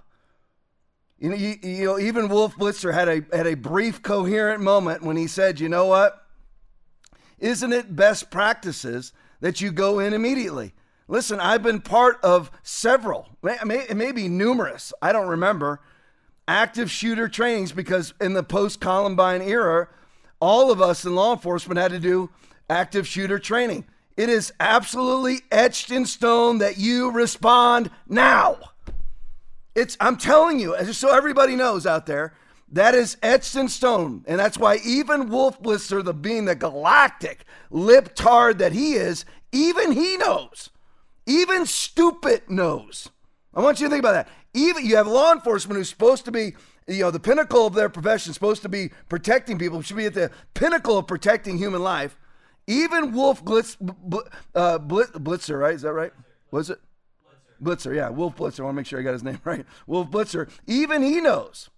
You 1.19 1.29
know, 1.29 1.37
you, 1.37 1.57
you 1.63 1.85
know, 1.85 1.99
even 1.99 2.31
Wolf 2.31 2.57
Blitzer 2.57 2.95
had 2.95 3.09
a 3.09 3.37
had 3.37 3.47
a 3.47 3.55
brief, 3.55 4.03
coherent 4.03 4.63
moment 4.63 5.03
when 5.03 5.19
he 5.19 5.27
said, 5.27 5.61
"You 5.61 5.69
know 5.69 5.85
what? 5.85 6.27
Isn't 7.39 7.75
it 7.75 7.95
best 7.95 8.31
practices 8.31 9.13
that 9.41 9.61
you 9.61 9.71
go 9.71 9.99
in 9.99 10.15
immediately?" 10.15 10.73
Listen, 11.07 11.39
I've 11.41 11.63
been 11.63 11.81
part 11.83 12.19
of 12.23 12.51
several, 12.63 13.29
maybe 13.43 14.29
numerous. 14.29 14.93
I 15.03 15.13
don't 15.13 15.27
remember 15.27 15.81
active 16.47 16.91
shooter 16.91 17.29
trainings 17.29 17.73
because 17.73 18.15
in 18.21 18.33
the 18.33 18.45
post 18.45 18.81
Columbine 18.81 19.43
era, 19.43 19.89
all 20.41 20.71
of 20.71 20.81
us 20.81 21.05
in 21.05 21.15
law 21.15 21.33
enforcement 21.33 21.79
had 21.79 21.91
to 21.91 21.99
do 21.99 22.31
active 22.71 23.07
shooter 23.07 23.39
training. 23.41 23.85
It 24.17 24.29
is 24.29 24.53
absolutely 24.61 25.41
etched 25.51 25.91
in 25.91 26.07
stone 26.07 26.59
that 26.59 26.79
you 26.79 27.11
respond 27.11 27.91
now. 28.09 28.59
It's 29.75 29.97
I'm 30.01 30.17
telling 30.17 30.59
you, 30.59 30.77
just 30.79 31.01
so 31.01 31.15
everybody 31.15 31.57
knows 31.57 31.87
out 31.87 32.07
there, 32.07 32.35
that 32.73 32.95
is 32.95 33.17
etched 33.23 33.57
in 33.57 33.69
stone. 33.69 34.25
And 34.27 34.39
that's 34.39 34.59
why 34.59 34.79
even 34.85 35.29
Wolf 35.29 35.61
Blitzer, 35.63 36.05
the 36.05 36.13
being 36.13 36.45
the 36.45 36.55
galactic 36.55 37.45
lip-tard 37.71 38.59
that 38.59 38.73
he 38.73 38.95
is, 38.95 39.25
even 39.53 39.93
he 39.93 40.17
knows. 40.17 40.71
Even 41.27 41.67
stupid 41.67 42.43
knows. 42.49 43.09
I 43.55 43.61
want 43.61 43.81
you 43.81 43.87
to 43.87 43.91
think 43.91 44.01
about 44.01 44.13
that 44.13 44.29
even 44.55 44.85
you 44.85 44.97
have 44.97 45.07
law 45.07 45.33
enforcement 45.33 45.79
who's 45.79 45.89
supposed 45.89 46.25
to 46.25 46.33
be 46.33 46.55
you 46.87 47.03
know, 47.03 47.11
the 47.11 47.21
pinnacle 47.21 47.67
of 47.67 47.75
their 47.75 47.89
profession, 47.89 48.33
supposed 48.33 48.63
to 48.63 48.69
be 48.69 48.91
protecting 49.09 49.59
people, 49.59 49.81
should 49.81 49.97
be 49.97 50.07
at 50.07 50.15
the 50.15 50.31
pinnacle 50.55 50.99
of 50.99 51.07
protecting 51.07 51.57
human 51.57 51.83
life. 51.83 52.19
Even 52.71 53.11
Wolf 53.11 53.41
uh, 53.41 54.79
Blitzer, 54.79 55.59
right? 55.59 55.75
Is 55.75 55.83
that 55.83 55.93
right? 55.93 56.13
Was 56.53 56.71
it? 56.71 56.79
Blitzer. 57.61 57.95
Yeah. 57.97 58.11
Wolf 58.11 58.37
Blitzer. 58.37 58.61
I 58.61 58.63
want 58.63 58.75
to 58.75 58.77
make 58.77 58.87
sure 58.87 59.01
I 59.01 59.03
got 59.03 59.13
his 59.13 59.25
name 59.25 59.41
right. 59.45 59.67
Wolf 59.89 60.09
Blitzer. 60.09 60.49
Even 60.69 61.03
he 61.03 61.21
knows. 61.21 61.69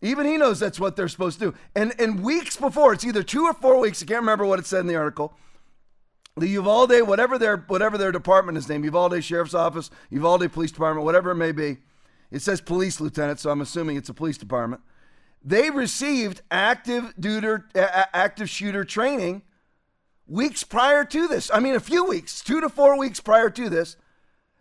Even 0.00 0.24
he 0.24 0.36
knows 0.36 0.60
that's 0.60 0.78
what 0.78 0.94
they're 0.94 1.08
supposed 1.08 1.40
to 1.40 1.50
do. 1.50 1.54
And 1.74 1.92
and 1.98 2.22
weeks 2.22 2.56
before, 2.56 2.92
it's 2.92 3.04
either 3.04 3.24
two 3.24 3.44
or 3.44 3.54
four 3.54 3.80
weeks. 3.80 4.04
I 4.04 4.06
can't 4.06 4.20
remember 4.20 4.46
what 4.46 4.60
it 4.60 4.66
said 4.66 4.80
in 4.80 4.86
the 4.86 4.94
article. 4.94 5.34
The 6.36 6.48
Uvalde, 6.48 7.08
whatever 7.08 7.36
their 7.36 7.56
whatever 7.56 7.98
their 7.98 8.12
department 8.12 8.56
is 8.56 8.68
named, 8.68 8.84
Uvalde 8.84 9.24
Sheriff's 9.24 9.54
Office, 9.54 9.90
Uvalde 10.10 10.52
Police 10.52 10.70
Department, 10.70 11.04
whatever 11.04 11.32
it 11.32 11.36
may 11.36 11.50
be. 11.50 11.78
It 12.30 12.40
says 12.40 12.60
police 12.60 13.00
lieutenant, 13.00 13.40
so 13.40 13.50
I'm 13.50 13.60
assuming 13.60 13.96
it's 13.96 14.08
a 14.08 14.14
police 14.14 14.38
department. 14.38 14.80
They 15.42 15.70
received 15.70 16.42
active 16.52 17.14
duder, 17.20 17.64
active 17.74 18.48
shooter 18.48 18.84
training 18.84 19.42
weeks 20.26 20.64
prior 20.64 21.04
to 21.04 21.28
this. 21.28 21.50
I 21.52 21.60
mean, 21.60 21.74
a 21.74 21.80
few 21.80 22.04
weeks, 22.04 22.42
two 22.42 22.60
to 22.60 22.68
four 22.68 22.98
weeks 22.98 23.20
prior 23.20 23.50
to 23.50 23.68
this, 23.68 23.96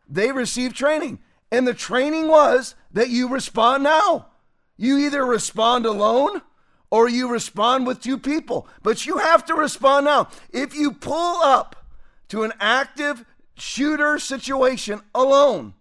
they 0.07 0.31
received 0.31 0.75
training. 0.75 1.19
And 1.51 1.67
the 1.67 1.73
training 1.73 2.27
was 2.27 2.75
that 2.91 3.09
you 3.09 3.27
respond 3.29 3.83
now. 3.83 4.27
You 4.75 4.97
either 4.97 5.25
respond 5.25 5.85
alone 5.85 6.41
or 6.89 7.07
you 7.07 7.29
respond 7.29 7.87
with 7.87 8.01
two 8.01 8.17
people, 8.17 8.67
but 8.81 9.05
you 9.05 9.17
have 9.17 9.45
to 9.45 9.53
respond 9.53 10.05
now. 10.05 10.29
If 10.51 10.75
you 10.75 10.91
pull 10.91 11.41
up 11.41 11.87
to 12.29 12.43
an 12.43 12.53
active 12.59 13.25
shooter 13.55 14.19
situation 14.19 15.01
alone, 15.13 15.73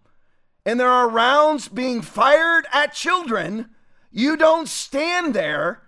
and 0.65 0.79
there 0.79 0.89
are 0.89 1.09
rounds 1.09 1.67
being 1.67 2.01
fired 2.01 2.65
at 2.71 2.93
children, 2.93 3.69
you 4.11 4.37
don't 4.37 4.67
stand 4.67 5.33
there 5.33 5.81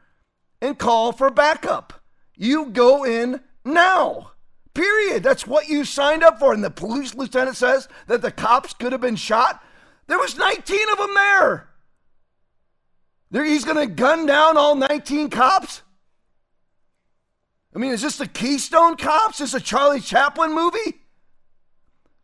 and 0.61 0.77
call 0.77 1.11
for 1.11 1.29
backup. 1.29 2.01
You 2.35 2.67
go 2.67 3.05
in 3.05 3.41
now. 3.65 4.31
Period. 4.73 5.23
That's 5.23 5.47
what 5.47 5.67
you 5.67 5.85
signed 5.85 6.23
up 6.23 6.39
for. 6.39 6.53
And 6.53 6.63
the 6.63 6.69
police 6.69 7.15
lieutenant 7.15 7.55
says 7.55 7.87
that 8.07 8.21
the 8.21 8.31
cops 8.31 8.73
could 8.73 8.91
have 8.91 9.01
been 9.01 9.15
shot. 9.15 9.63
There 10.07 10.19
was 10.19 10.37
19 10.37 10.89
of 10.91 10.97
them 10.97 11.13
there. 11.15 11.69
there 13.31 13.45
he's 13.45 13.65
going 13.65 13.77
to 13.77 13.93
gun 13.93 14.25
down 14.25 14.57
all 14.57 14.75
19 14.75 15.29
cops? 15.29 15.81
I 17.73 17.79
mean, 17.79 17.91
is 17.91 18.01
this 18.01 18.17
the 18.17 18.27
Keystone 18.27 18.95
Cops? 18.95 19.41
Is 19.41 19.51
this 19.51 19.61
a 19.61 19.65
Charlie 19.65 19.99
Chaplin 19.99 20.53
movie? 20.53 21.01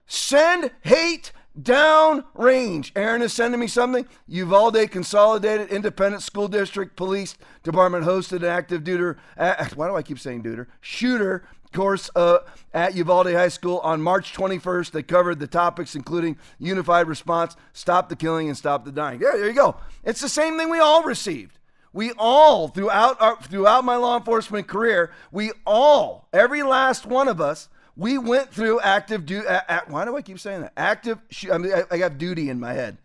Send 0.06 0.72
hate 0.82 1.34
down 1.60 2.24
range. 2.34 2.91
Aaron 2.96 3.22
is 3.22 3.34
sending 3.34 3.60
me 3.60 3.67
something. 3.67 4.05
Uvalde 4.27 4.89
Consolidated 4.91 5.70
Independent 5.70 6.24
School 6.24 6.48
District 6.48 6.96
Police 6.96 7.36
Department 7.63 8.05
hosted 8.05 8.38
an 8.38 8.46
active 8.46 8.84
duder. 8.84 9.17
Uh, 9.38 9.65
why 9.75 9.88
do 9.88 9.96
I 9.96 10.03
keep 10.03 10.20
saying 10.20 10.43
duder? 10.43 10.67
Shooter 10.79 11.43
course 11.72 12.10
uh, 12.15 12.39
at 12.74 12.96
Uvalde 12.96 13.34
High 13.34 13.48
School 13.48 13.79
on 13.79 14.01
March 14.01 14.34
21st. 14.34 14.91
They 14.91 15.03
covered 15.03 15.39
the 15.39 15.48
topics 15.48 15.96
including 15.96 16.38
unified 16.60 17.08
response, 17.08 17.55
stop 17.74 18.10
the 18.10 18.15
killing, 18.15 18.48
and 18.48 18.58
stop 18.58 18.86
the 18.86 18.91
dying. 18.91 19.22
Yeah, 19.22 19.31
there 19.34 19.48
you 19.48 19.53
go. 19.53 19.77
It's 20.03 20.22
the 20.22 20.29
same 20.29 20.58
thing 20.58 20.70
we 20.70 20.79
all 20.79 21.03
received. 21.03 21.58
We 21.93 22.13
all, 22.17 22.70
throughout 22.70 23.22
our, 23.22 23.41
throughout 23.41 23.84
my 23.84 23.98
law 23.98 24.17
enforcement 24.17 24.67
career, 24.67 25.12
we 25.31 25.51
all, 25.65 26.29
every 26.31 26.63
last 26.63 27.05
one 27.05 27.27
of 27.27 27.41
us, 27.41 27.67
we 28.01 28.17
went 28.17 28.51
through 28.51 28.79
active 28.79 29.27
duty. 29.27 29.48
why 29.88 30.05
do 30.05 30.17
I 30.17 30.24
keep 30.24 30.39
saying 30.39 30.62
that? 30.62 30.74
Active. 30.75 31.20
I 31.51 31.58
mean, 31.60 31.72
I, 31.72 31.84
I 31.91 31.98
got 32.00 32.17
duty 32.17 32.50
in 32.50 32.60
my 32.60 32.74
head. 32.74 32.98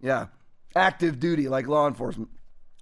Yeah, 0.00 0.26
active 0.74 1.20
duty, 1.20 1.48
like 1.48 1.68
law 1.68 1.86
enforcement 1.86 2.28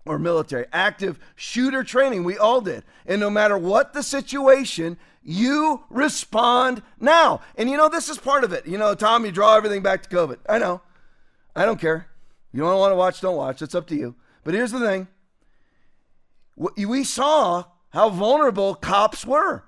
or 0.06 0.18
military. 0.18 0.64
Active 0.72 1.18
shooter 1.36 1.84
training. 1.84 2.24
We 2.24 2.38
all 2.38 2.62
did. 2.62 2.82
And 3.04 3.20
no 3.20 3.28
matter 3.28 3.58
what 3.58 3.92
the 3.92 4.02
situation, 4.02 4.96
you 5.22 5.84
respond 5.90 6.82
now. 6.98 7.42
And 7.56 7.68
you 7.68 7.76
know, 7.76 7.90
this 7.90 8.08
is 8.08 8.16
part 8.16 8.42
of 8.42 8.54
it. 8.54 8.66
You 8.66 8.78
know, 8.78 8.94
Tom, 8.94 9.26
you 9.26 9.30
draw 9.30 9.54
everything 9.54 9.82
back 9.82 10.02
to 10.04 10.08
COVID. 10.08 10.38
I 10.48 10.58
know. 10.58 10.80
I 11.54 11.66
don't 11.66 11.80
care. 11.80 12.08
You 12.54 12.60
don't 12.60 12.78
want 12.78 12.92
to 12.92 12.96
watch, 12.96 13.20
don't 13.20 13.36
watch. 13.36 13.60
It's 13.60 13.74
up 13.74 13.86
to 13.88 13.94
you. 13.96 14.14
But 14.44 14.54
here's 14.54 14.72
the 14.72 14.80
thing 14.80 15.08
we 16.56 17.04
saw 17.04 17.64
how 17.90 18.08
vulnerable 18.08 18.74
cops 18.74 19.26
were. 19.26 19.64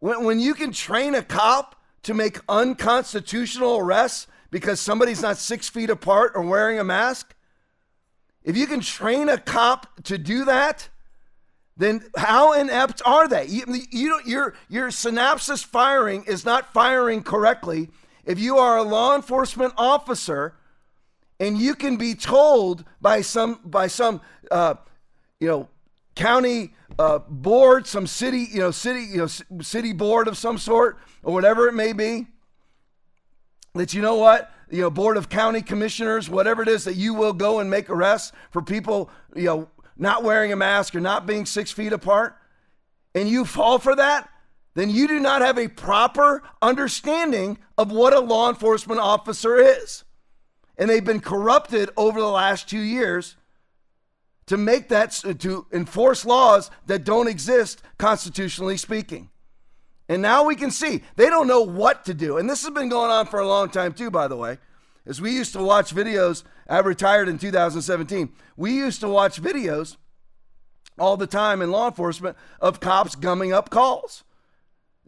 When, 0.00 0.24
when 0.24 0.40
you 0.40 0.54
can 0.54 0.72
train 0.72 1.14
a 1.14 1.22
cop 1.22 1.76
to 2.04 2.14
make 2.14 2.38
unconstitutional 2.48 3.78
arrests 3.78 4.26
because 4.50 4.80
somebody's 4.80 5.22
not 5.22 5.36
six 5.36 5.68
feet 5.68 5.90
apart 5.90 6.32
or 6.34 6.42
wearing 6.42 6.78
a 6.78 6.84
mask, 6.84 7.34
if 8.44 8.56
you 8.56 8.66
can 8.66 8.80
train 8.80 9.28
a 9.28 9.38
cop 9.38 10.02
to 10.04 10.16
do 10.16 10.44
that, 10.44 10.88
then 11.76 12.02
how 12.16 12.52
inept 12.54 13.02
are 13.04 13.28
they? 13.28 13.46
You, 13.46 13.64
you 13.90 14.20
your, 14.24 14.54
your 14.68 14.88
synapses 14.88 15.64
firing 15.64 16.24
is 16.24 16.44
not 16.44 16.72
firing 16.72 17.22
correctly. 17.22 17.90
If 18.24 18.38
you 18.38 18.58
are 18.58 18.76
a 18.76 18.82
law 18.82 19.14
enforcement 19.14 19.74
officer 19.76 20.54
and 21.40 21.58
you 21.58 21.74
can 21.74 21.96
be 21.96 22.14
told 22.14 22.84
by 23.00 23.20
some 23.20 23.60
by 23.64 23.86
some 23.86 24.20
uh, 24.50 24.74
you 25.38 25.48
know 25.48 25.68
county 26.18 26.74
uh, 26.98 27.20
board, 27.20 27.86
some 27.86 28.06
city, 28.06 28.48
you 28.50 28.58
know, 28.58 28.72
city, 28.72 29.02
you 29.02 29.18
know, 29.18 29.62
city 29.62 29.92
board 29.92 30.26
of 30.26 30.36
some 30.36 30.58
sort, 30.58 30.98
or 31.22 31.32
whatever 31.32 31.68
it 31.68 31.74
may 31.74 31.92
be, 31.92 32.26
that 33.74 33.94
you 33.94 34.02
know 34.02 34.16
what, 34.16 34.50
you 34.68 34.80
know, 34.80 34.90
board 34.90 35.16
of 35.16 35.28
county 35.28 35.62
commissioners, 35.62 36.28
whatever 36.28 36.60
it 36.60 36.68
is, 36.68 36.84
that 36.84 36.96
you 36.96 37.14
will 37.14 37.32
go 37.32 37.60
and 37.60 37.70
make 37.70 37.88
arrests 37.88 38.32
for 38.50 38.60
people, 38.60 39.10
you 39.36 39.44
know, 39.44 39.68
not 39.96 40.24
wearing 40.24 40.52
a 40.52 40.56
mask 40.56 40.96
or 40.96 41.00
not 41.00 41.24
being 41.24 41.46
six 41.46 41.70
feet 41.70 41.92
apart, 41.92 42.36
and 43.14 43.28
you 43.28 43.44
fall 43.44 43.78
for 43.78 43.94
that, 43.94 44.28
then 44.74 44.90
you 44.90 45.06
do 45.06 45.20
not 45.20 45.40
have 45.40 45.56
a 45.56 45.68
proper 45.68 46.42
understanding 46.60 47.58
of 47.76 47.92
what 47.92 48.12
a 48.12 48.20
law 48.20 48.48
enforcement 48.48 49.00
officer 49.00 49.56
is. 49.56 50.02
And 50.76 50.90
they've 50.90 51.04
been 51.04 51.20
corrupted 51.20 51.90
over 51.96 52.20
the 52.20 52.26
last 52.26 52.68
two 52.68 52.80
years 52.80 53.36
to 54.48 54.56
make 54.56 54.88
that, 54.88 55.12
to 55.38 55.66
enforce 55.72 56.24
laws 56.24 56.70
that 56.86 57.04
don't 57.04 57.28
exist 57.28 57.82
constitutionally 57.98 58.76
speaking. 58.76 59.30
And 60.08 60.22
now 60.22 60.44
we 60.44 60.56
can 60.56 60.70
see 60.70 61.02
they 61.16 61.28
don't 61.28 61.46
know 61.46 61.60
what 61.60 62.06
to 62.06 62.14
do. 62.14 62.38
And 62.38 62.48
this 62.48 62.62
has 62.62 62.70
been 62.72 62.88
going 62.88 63.10
on 63.10 63.26
for 63.26 63.40
a 63.40 63.46
long 63.46 63.68
time, 63.68 63.92
too, 63.92 64.10
by 64.10 64.26
the 64.26 64.36
way. 64.36 64.58
As 65.06 65.20
we 65.20 65.32
used 65.32 65.52
to 65.52 65.62
watch 65.62 65.94
videos, 65.94 66.44
I 66.68 66.78
retired 66.80 67.28
in 67.28 67.38
2017. 67.38 68.30
We 68.56 68.72
used 68.72 69.00
to 69.00 69.08
watch 69.08 69.40
videos 69.40 69.96
all 70.98 71.16
the 71.16 71.26
time 71.26 71.62
in 71.62 71.70
law 71.70 71.88
enforcement 71.88 72.36
of 72.60 72.80
cops 72.80 73.14
gumming 73.14 73.52
up 73.52 73.70
calls. 73.70 74.24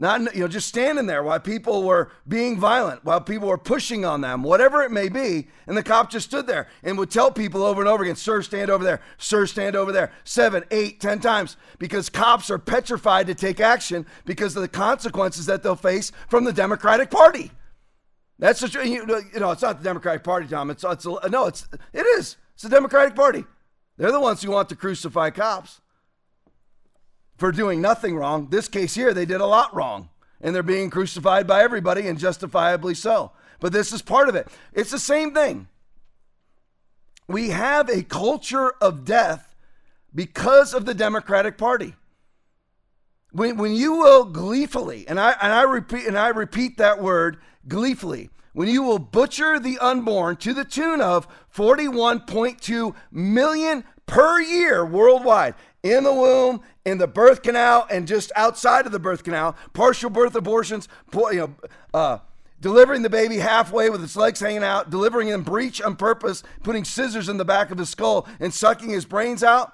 Not, 0.00 0.35
you 0.35 0.40
know, 0.40 0.49
just 0.49 0.66
standing 0.66 1.04
there 1.04 1.23
while 1.23 1.38
people 1.38 1.83
were 1.83 2.11
being 2.26 2.59
violent, 2.59 3.04
while 3.04 3.21
people 3.21 3.49
were 3.49 3.59
pushing 3.59 4.02
on 4.07 4.23
them, 4.23 4.42
whatever 4.42 4.80
it 4.80 4.90
may 4.90 5.11
be. 5.11 5.49
And 5.66 5.76
the 5.76 5.83
cop 5.83 6.11
just 6.11 6.30
stood 6.30 6.47
there 6.47 6.69
and 6.83 6.97
would 6.97 7.11
tell 7.11 7.30
people 7.30 7.62
over 7.62 7.83
and 7.83 7.88
over 7.88 8.02
again, 8.02 8.16
Sir, 8.16 8.40
stand 8.40 8.71
over 8.71 8.83
there. 8.83 9.02
Sir, 9.19 9.45
stand 9.45 9.76
over 9.76 9.92
there. 9.92 10.11
Seven, 10.25 10.64
eight, 10.71 11.02
ten 11.02 11.21
times. 11.21 11.59
Because 11.78 12.09
cops 12.09 12.50
are 12.50 12.59
petrified 12.59 13.26
to 13.26 13.35
take 13.35 13.61
action 13.61 14.07
because 14.25 14.57
of 14.57 14.62
the 14.62 14.69
consequences 14.69 15.45
that 15.45 15.62
they'll 15.62 15.76
face 15.76 16.12
from 16.30 16.45
the 16.45 16.52
Democratic 16.54 17.11
Party. 17.11 17.50
That's 18.38 18.61
the 18.61 18.88
you 18.88 19.04
know, 19.04 19.50
it's 19.50 19.61
not 19.61 19.78
the 19.78 19.85
Democratic 19.85 20.25
Party, 20.25 20.49
Tom. 20.49 20.71
It's, 20.71 20.83
it's 20.83 21.04
no, 21.04 21.47
it's 21.47 21.69
it 21.92 22.07
is. 22.07 22.38
It's 22.54 22.62
the 22.62 22.71
Democratic 22.71 23.14
Party. 23.14 23.45
They're 23.99 24.12
the 24.12 24.19
ones 24.19 24.42
who 24.42 24.50
want 24.50 24.71
to 24.71 24.76
crucify 24.76 25.28
cops 25.28 25.83
for 27.41 27.51
doing 27.51 27.81
nothing 27.81 28.17
wrong. 28.17 28.49
This 28.51 28.69
case 28.69 28.95
here, 28.95 29.15
they 29.15 29.25
did 29.25 29.41
a 29.41 29.47
lot 29.47 29.75
wrong, 29.75 30.11
and 30.43 30.55
they're 30.55 30.63
being 30.63 30.91
crucified 30.91 31.47
by 31.47 31.63
everybody, 31.63 32.07
and 32.07 32.19
justifiably 32.19 32.95
so. 32.95 33.33
But 33.61 33.73
this 33.73 33.93
is 33.93 34.03
part 34.03 34.29
of 34.29 34.35
it. 34.35 34.47
It's 34.75 34.91
the 34.91 34.99
same 34.99 35.33
thing. 35.33 35.67
We 37.27 37.49
have 37.49 37.89
a 37.89 38.03
culture 38.03 38.75
of 38.83 39.07
death 39.07 39.57
because 40.15 40.75
of 40.75 40.85
the 40.85 40.93
Democratic 40.93 41.57
Party. 41.57 41.95
When, 43.33 43.57
when 43.57 43.73
you 43.73 43.95
will 43.95 44.27
gleefully, 44.27 45.07
and 45.09 45.19
I, 45.19 45.35
and 45.41 45.53
I 45.53 45.63
repeat 45.63 46.07
and 46.07 46.19
I 46.19 46.29
repeat 46.29 46.77
that 46.77 47.01
word 47.01 47.39
gleefully, 47.67 48.29
when 48.53 48.69
you 48.69 48.83
will 48.83 48.99
butcher 48.99 49.59
the 49.59 49.79
unborn 49.79 50.37
to 50.39 50.53
the 50.53 50.65
tune 50.65 51.01
of 51.01 51.27
41.2 51.55 52.95
million 53.11 53.85
per 54.05 54.41
year 54.41 54.85
worldwide 54.85 55.55
in 55.83 56.05
the 56.05 56.13
womb, 56.13 56.63
in 56.85 56.99
the 56.99 57.07
birth 57.07 57.43
canal, 57.43 57.87
and 57.91 58.07
just 58.07 58.33
outside 58.37 58.87
of 58.87 58.93
the 58.93 58.99
birth 58.99 59.25
canal, 59.25 59.57
partial 59.73 60.11
birth 60.11 60.35
abortions, 60.35 60.89
you 61.13 61.35
know, 61.35 61.55
uh, 61.95 62.19
delivering 62.61 63.03
the 63.03 63.11
baby 63.11 63.39
halfway 63.39 63.89
with 63.89 64.03
its 64.05 64.17
legs 64.17 64.41
hanging 64.41 64.63
out, 64.63 64.91
delivering 64.91 65.29
in 65.29 65.43
breech 65.43 65.81
on 65.81 65.97
purpose, 65.97 66.43
putting 66.63 66.85
scissors 66.85 67.29
in 67.29 67.39
the 67.39 67.45
back 67.45 67.71
of 67.71 67.79
his 67.79 67.89
skull, 67.89 68.29
and 68.39 68.53
sucking 68.53 68.91
his 68.91 69.05
brains 69.05 69.43
out. 69.43 69.73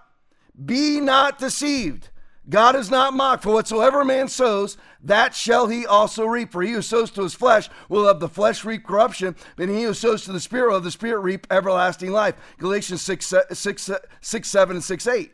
Be 0.65 1.01
not 1.01 1.39
deceived. 1.39 2.11
God 2.49 2.77
is 2.77 2.91
not 2.91 3.13
mocked. 3.13 3.43
For 3.43 3.53
whatsoever 3.53 4.05
man 4.05 4.29
sows, 4.29 4.77
that 5.03 5.35
shall 5.35 5.67
he 5.67 5.85
also 5.85 6.25
reap. 6.25 6.53
For 6.53 6.63
he 6.63 6.73
who 6.73 6.83
sows 6.83 7.11
to 7.13 7.23
his 7.23 7.35
flesh 7.35 7.69
will 7.89 8.09
of 8.09 8.21
the 8.21 8.29
flesh 8.29 8.65
reap 8.65 8.85
corruption, 8.85 9.35
but 9.57 9.69
he 9.69 9.83
who 9.83 9.95
sows 9.95 10.25
to 10.25 10.33
the 10.33 10.41
Spirit 10.41 10.71
will 10.71 10.77
of 10.77 10.85
the 10.85 10.91
Spirit 10.93 11.21
reap 11.21 11.47
everlasting 11.51 12.13
life. 12.13 12.37
Galatians 12.59 13.03
6, 13.03 13.35
6, 13.53 13.91
6 14.21 14.49
7, 14.49 14.77
and 14.77 14.85
6, 14.85 15.07
8. 15.07 15.33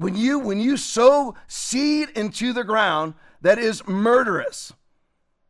When 0.00 0.16
you, 0.16 0.38
when 0.38 0.58
you 0.58 0.78
sow 0.78 1.34
seed 1.46 2.08
into 2.16 2.54
the 2.54 2.64
ground 2.64 3.12
that 3.42 3.58
is 3.58 3.86
murderous, 3.86 4.72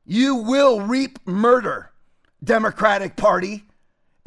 you 0.05 0.35
will 0.35 0.81
reap 0.81 1.21
murder. 1.25 1.93
Democratic 2.43 3.15
Party. 3.15 3.63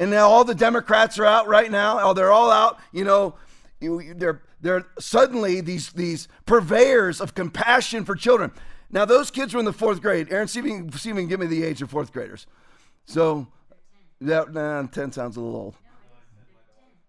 And 0.00 0.10
now 0.10 0.30
all 0.30 0.42
the 0.42 0.54
Democrats 0.54 1.18
are 1.18 1.26
out 1.26 1.46
right 1.46 1.70
now. 1.70 1.98
Oh, 2.00 2.14
they're 2.14 2.32
all 2.32 2.50
out. 2.50 2.80
You 2.90 3.04
know, 3.04 3.34
they're 3.80 4.40
they're 4.62 4.86
suddenly 4.98 5.60
these 5.60 5.92
these 5.92 6.26
purveyors 6.46 7.20
of 7.20 7.34
compassion 7.34 8.06
for 8.06 8.14
children. 8.14 8.50
Now 8.90 9.04
those 9.04 9.30
kids 9.30 9.52
were 9.52 9.60
in 9.60 9.66
the 9.66 9.74
fourth 9.74 10.00
grade. 10.00 10.32
Aaron, 10.32 10.48
see 10.48 10.60
if 10.60 10.64
you 10.64 10.78
can, 10.78 10.92
see 10.92 11.10
if 11.10 11.16
you 11.16 11.20
can 11.20 11.28
give 11.28 11.40
me 11.40 11.46
the 11.46 11.62
age 11.64 11.82
of 11.82 11.90
fourth 11.90 12.14
graders. 12.14 12.46
So, 13.04 13.46
that 14.22 14.54
nah, 14.54 14.84
ten 14.86 15.12
sounds 15.12 15.36
a 15.36 15.40
little 15.42 15.56
old. 15.56 15.74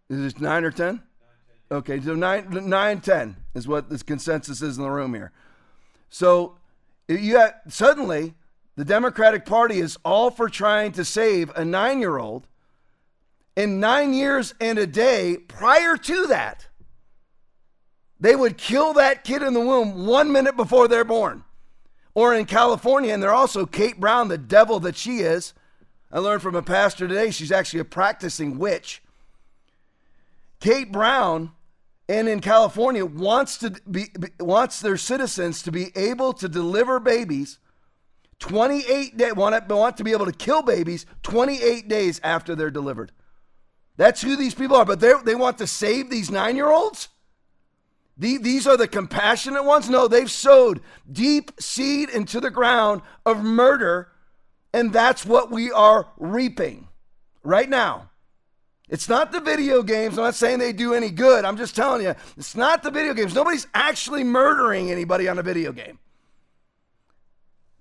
Is 0.09 0.33
it 0.33 0.41
nine 0.41 0.65
or 0.65 0.71
ten? 0.71 1.01
Okay, 1.75 1.99
so 1.99 2.15
nine, 2.15 2.47
nine, 2.69 3.01
ten 3.01 3.35
is 3.53 3.67
what 3.67 3.89
the 3.89 3.97
consensus 3.99 4.61
is 4.61 4.77
in 4.77 4.83
the 4.83 4.89
room 4.89 5.13
here. 5.13 5.31
So, 6.09 6.57
you 7.07 7.33
got 7.33 7.55
suddenly 7.67 8.33
the 8.77 8.85
Democratic 8.85 9.45
Party 9.45 9.79
is 9.79 9.97
all 10.05 10.31
for 10.31 10.47
trying 10.47 10.93
to 10.93 11.03
save 11.03 11.51
a 11.55 11.65
nine-year-old 11.65 12.47
in 13.55 13.79
nine 13.79 14.13
years 14.13 14.53
and 14.59 14.77
a 14.77 14.87
day 14.87 15.37
prior 15.47 15.97
to 15.97 16.27
that, 16.27 16.67
they 18.19 18.35
would 18.35 18.57
kill 18.57 18.93
that 18.93 19.23
kid 19.23 19.41
in 19.41 19.53
the 19.53 19.59
womb 19.59 20.05
one 20.05 20.31
minute 20.31 20.55
before 20.55 20.87
they're 20.87 21.03
born. 21.03 21.43
Or 22.13 22.33
in 22.33 22.45
California, 22.45 23.13
and 23.13 23.21
they're 23.21 23.33
also 23.33 23.65
Kate 23.65 23.99
Brown, 23.99 24.29
the 24.29 24.37
devil 24.37 24.79
that 24.81 24.95
she 24.95 25.17
is. 25.17 25.53
I 26.09 26.19
learned 26.19 26.41
from 26.41 26.55
a 26.55 26.61
pastor 26.61 27.07
today, 27.07 27.31
she's 27.31 27.51
actually 27.51 27.81
a 27.81 27.85
practicing 27.85 28.57
witch. 28.57 29.01
Kate 30.61 30.91
Brown, 30.91 31.51
and 32.07 32.27
in 32.27 32.39
California, 32.39 33.05
wants 33.05 33.57
to 33.59 33.71
be 33.89 34.07
wants 34.39 34.79
their 34.79 34.97
citizens 34.97 35.63
to 35.63 35.71
be 35.71 35.91
able 35.95 36.33
to 36.33 36.47
deliver 36.47 36.99
babies 36.99 37.59
28 38.39 39.17
days 39.17 39.33
want, 39.33 39.67
to, 39.67 39.75
want 39.75 39.97
to 39.97 40.03
be 40.03 40.11
able 40.11 40.25
to 40.25 40.31
kill 40.31 40.61
babies 40.61 41.05
28 41.23 41.87
days 41.87 42.19
after 42.23 42.55
they're 42.55 42.69
delivered. 42.69 43.11
That's 43.97 44.21
who 44.21 44.35
these 44.35 44.53
people 44.53 44.75
are. 44.75 44.85
But 44.85 44.99
they 44.99 45.35
want 45.35 45.57
to 45.59 45.67
save 45.67 46.09
these 46.09 46.29
nine 46.29 46.55
year 46.55 46.69
olds? 46.69 47.09
The, 48.17 48.37
these 48.37 48.65
are 48.67 48.77
the 48.77 48.87
compassionate 48.87 49.65
ones? 49.65 49.89
No, 49.89 50.07
they've 50.07 50.31
sowed 50.31 50.81
deep 51.11 51.51
seed 51.59 52.09
into 52.09 52.39
the 52.39 52.49
ground 52.49 53.01
of 53.25 53.43
murder, 53.43 54.09
and 54.73 54.93
that's 54.93 55.25
what 55.25 55.51
we 55.51 55.71
are 55.71 56.07
reaping 56.17 56.87
right 57.43 57.69
now. 57.69 58.09
It's 58.89 59.09
not 59.09 59.31
the 59.31 59.39
video 59.39 59.81
games. 59.81 60.17
I'm 60.17 60.25
not 60.25 60.35
saying 60.35 60.59
they 60.59 60.73
do 60.73 60.93
any 60.93 61.09
good. 61.09 61.43
I'm 61.43 61.57
just 61.57 61.75
telling 61.75 62.03
you, 62.03 62.13
it's 62.37 62.55
not 62.55 62.83
the 62.83 62.91
video 62.91 63.13
games. 63.13 63.33
Nobody's 63.33 63.67
actually 63.73 64.23
murdering 64.23 64.91
anybody 64.91 65.27
on 65.27 65.39
a 65.39 65.43
video 65.43 65.71
game. 65.71 65.99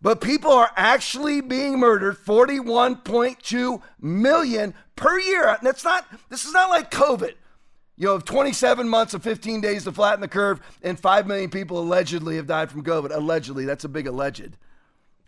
But 0.01 0.21
people 0.21 0.53
are 0.53 0.71
actually 0.77 1.41
being 1.41 1.79
murdered 1.79 2.17
41.2 2.19 3.83
million 4.01 4.75
per 4.97 5.19
year. 5.19 5.49
And 5.49 5.67
that's 5.67 5.85
not 5.85 6.07
this 6.29 6.45
is 6.45 6.53
not 6.53 6.69
like 6.69 6.91
COVID. 6.91 7.35
You 7.97 8.09
have 8.09 8.25
27 8.25 8.89
months 8.89 9.15
of 9.15 9.23
15 9.23 9.61
days 9.61 9.85
to 9.85 9.93
flatten 9.93 10.21
the 10.21 10.29
curve, 10.29 10.61
and 10.83 10.99
5 10.99 11.27
million 11.27 11.49
people 11.49 11.79
allegedly 11.79 12.37
have 12.37 12.47
died 12.47 12.71
from 12.71 12.83
COVID. 12.83 13.15
Allegedly, 13.15 13.65
that's 13.65 13.85
a 13.85 13.89
big 13.89 14.07
alleged. 14.07 14.57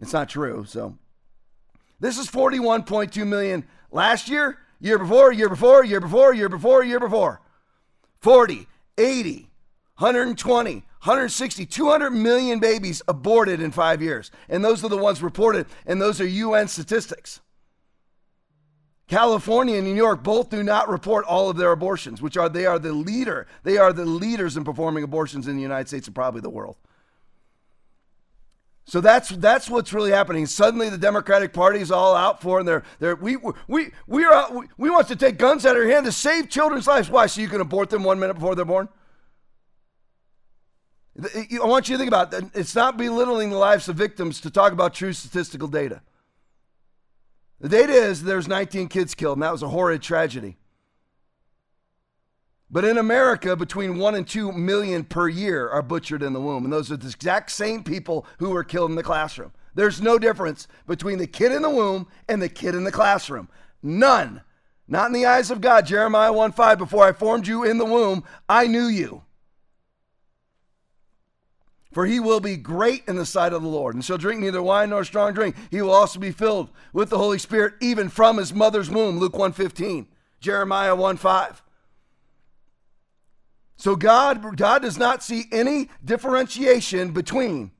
It's 0.01 0.12
not 0.12 0.29
true. 0.29 0.65
So 0.67 0.99
this 2.01 2.19
is 2.19 2.29
41.2 2.29 3.27
million 3.27 3.65
last 3.91 4.29
year, 4.29 4.59
year 4.81 4.99
before, 4.99 5.33
year 5.33 5.49
before, 5.49 5.85
year 5.85 6.01
before, 6.01 6.35
year 6.35 6.49
before, 6.49 6.85
year 6.85 7.01
before. 7.01 7.41
40, 8.21 8.67
80, 8.99 9.51
120, 9.99 10.73
160, 10.73 11.67
200 11.67 12.11
million 12.11 12.59
babies 12.59 13.03
aborted 13.09 13.61
in 13.61 13.71
five 13.71 14.03
years. 14.03 14.31
And 14.49 14.65
those 14.65 14.85
are 14.85 14.89
the 14.89 14.97
ones 14.97 15.23
reported, 15.23 15.67
and 15.87 16.01
those 16.01 16.21
are 16.21 16.27
UN 16.27 16.69
statistics. 16.69 17.41
California 19.09 19.77
and 19.77 19.87
New 19.87 19.95
York 19.95 20.25
both 20.25 20.51
do 20.51 20.62
not 20.65 20.89
report 20.89 21.25
all 21.27 21.49
of 21.49 21.57
their 21.57 21.71
abortions, 21.71 22.21
which 22.21 22.37
are 22.37 22.49
they 22.49 22.67
are 22.67 22.79
the 22.79 22.93
leader. 22.93 23.47
They 23.62 23.79
are 23.79 23.93
the 23.93 24.05
leaders 24.05 24.57
in 24.57 24.65
performing 24.65 25.05
abortions 25.05 25.47
in 25.47 25.55
the 25.57 25.62
United 25.62 25.87
States 25.87 26.09
and 26.09 26.15
probably 26.15 26.41
the 26.41 26.51
world. 26.51 26.77
So 28.88 29.01
that's 29.01 29.31
that's 29.31 29.68
what's 29.68 29.92
really 29.92 30.12
happening. 30.12 30.46
Suddenly, 30.46 30.90
the 30.90 30.99
Democratic 30.99 31.53
Party 31.53 31.81
is 31.81 31.90
all 31.90 32.14
out 32.14 32.40
for, 32.40 32.61
and 32.61 32.68
they're 32.68 32.85
they're 33.01 33.16
we 33.16 33.37
we 33.66 33.90
we 34.07 34.25
are 34.25 34.33
out, 34.33 34.55
we, 34.55 34.66
we 34.79 34.90
want 34.90 35.09
to 35.09 35.16
take 35.16 35.38
guns 35.38 35.66
out 35.66 35.77
of 35.77 35.83
your 35.83 35.90
hand 35.90 36.07
to 36.07 36.12
save 36.12 36.49
children's 36.49 36.87
lives. 36.87 37.11
Why? 37.11 37.27
So 37.27 37.40
you 37.40 37.49
can 37.49 37.61
abort 37.61 37.90
them 37.90 38.05
one 38.05 38.20
minute 38.20 38.35
before 38.35 38.55
they're 38.55 38.64
born. 38.64 38.88
I 41.20 41.66
want 41.66 41.88
you 41.88 41.94
to 41.94 41.99
think 41.99 42.09
about 42.09 42.33
it. 42.33 42.44
It's 42.55 42.77
not 42.77 42.96
belittling 42.96 43.51
the 43.51 43.57
lives 43.57 43.88
of 43.88 43.96
victims 43.96 44.40
to 44.42 44.51
talk 44.51 44.72
about 44.72 44.94
true 44.94 45.12
statistical 45.12 45.66
data. 45.66 46.03
The 47.61 47.70
data 47.70 47.92
is 47.92 48.22
there's 48.22 48.46
19 48.46 48.88
kids 48.88 49.14
killed, 49.14 49.38
and 49.38 49.42
that 49.42 49.51
was 49.51 49.62
a 49.62 49.68
horrid 49.68 50.03
tragedy. 50.03 50.59
But 52.70 52.85
in 52.85 52.98
America, 52.98 53.55
between 53.57 53.98
one 53.98 54.14
and 54.14 54.26
two 54.26 54.50
million 54.52 55.05
per 55.05 55.29
year 55.29 55.68
are 55.68 55.83
butchered 55.83 56.22
in 56.22 56.33
the 56.33 56.40
womb. 56.40 56.64
And 56.64 56.72
those 56.72 56.90
are 56.90 56.96
the 56.96 57.09
exact 57.09 57.52
same 57.52 57.85
people 57.85 58.26
who 58.38 58.50
were 58.50 58.64
killed 58.64 58.90
in 58.90 58.96
the 58.96 59.02
classroom. 59.02 59.52
There's 59.74 60.02
no 60.02 60.18
difference 60.18 60.66
between 60.87 61.18
the 61.18 61.26
kid 61.26 61.52
in 61.52 61.62
the 61.62 61.70
womb 61.70 62.09
and 62.29 62.42
the 62.42 62.48
kid 62.48 62.74
in 62.74 62.85
the 62.85 62.92
classroom. 62.92 63.48
None. 63.83 64.42
Not 64.88 65.09
in 65.09 65.12
the 65.12 65.26
eyes 65.26 65.50
of 65.50 65.61
God. 65.61 65.87
Jeremiah 65.87 66.33
1 66.33 66.52
5, 66.52 66.79
before 66.79 67.05
I 67.05 67.12
formed 67.12 67.46
you 67.46 67.62
in 67.62 67.79
the 67.79 67.85
womb, 67.85 68.24
I 68.48 68.66
knew 68.66 68.87
you 68.87 69.22
for 71.96 72.05
he 72.05 72.20
will 72.20 72.40
be 72.40 72.59
great 72.59 73.02
in 73.09 73.16
the 73.16 73.24
sight 73.24 73.55
of 73.55 73.62
the 73.62 73.68
Lord, 73.68 73.94
and 73.94 74.05
shall 74.05 74.18
drink 74.18 74.42
neither 74.42 74.62
wine 74.62 74.90
nor 74.90 75.02
strong 75.02 75.33
drink. 75.33 75.57
He 75.70 75.81
will 75.81 75.92
also 75.92 76.20
be 76.20 76.31
filled 76.31 76.68
with 76.92 77.09
the 77.09 77.16
Holy 77.16 77.38
Spirit, 77.38 77.72
even 77.81 78.11
from 78.11 78.37
his 78.37 78.52
mother's 78.52 78.90
womb. 78.90 79.18
Luke 79.18 79.33
1:15, 79.33 80.07
Jeremiah 80.38 80.94
1:5. 80.94 81.62
So 83.77 83.95
God, 83.95 84.57
God 84.57 84.83
does 84.83 84.99
not 84.99 85.23
see 85.23 85.45
any 85.53 85.91
differentiation 86.05 87.12
between 87.12 87.73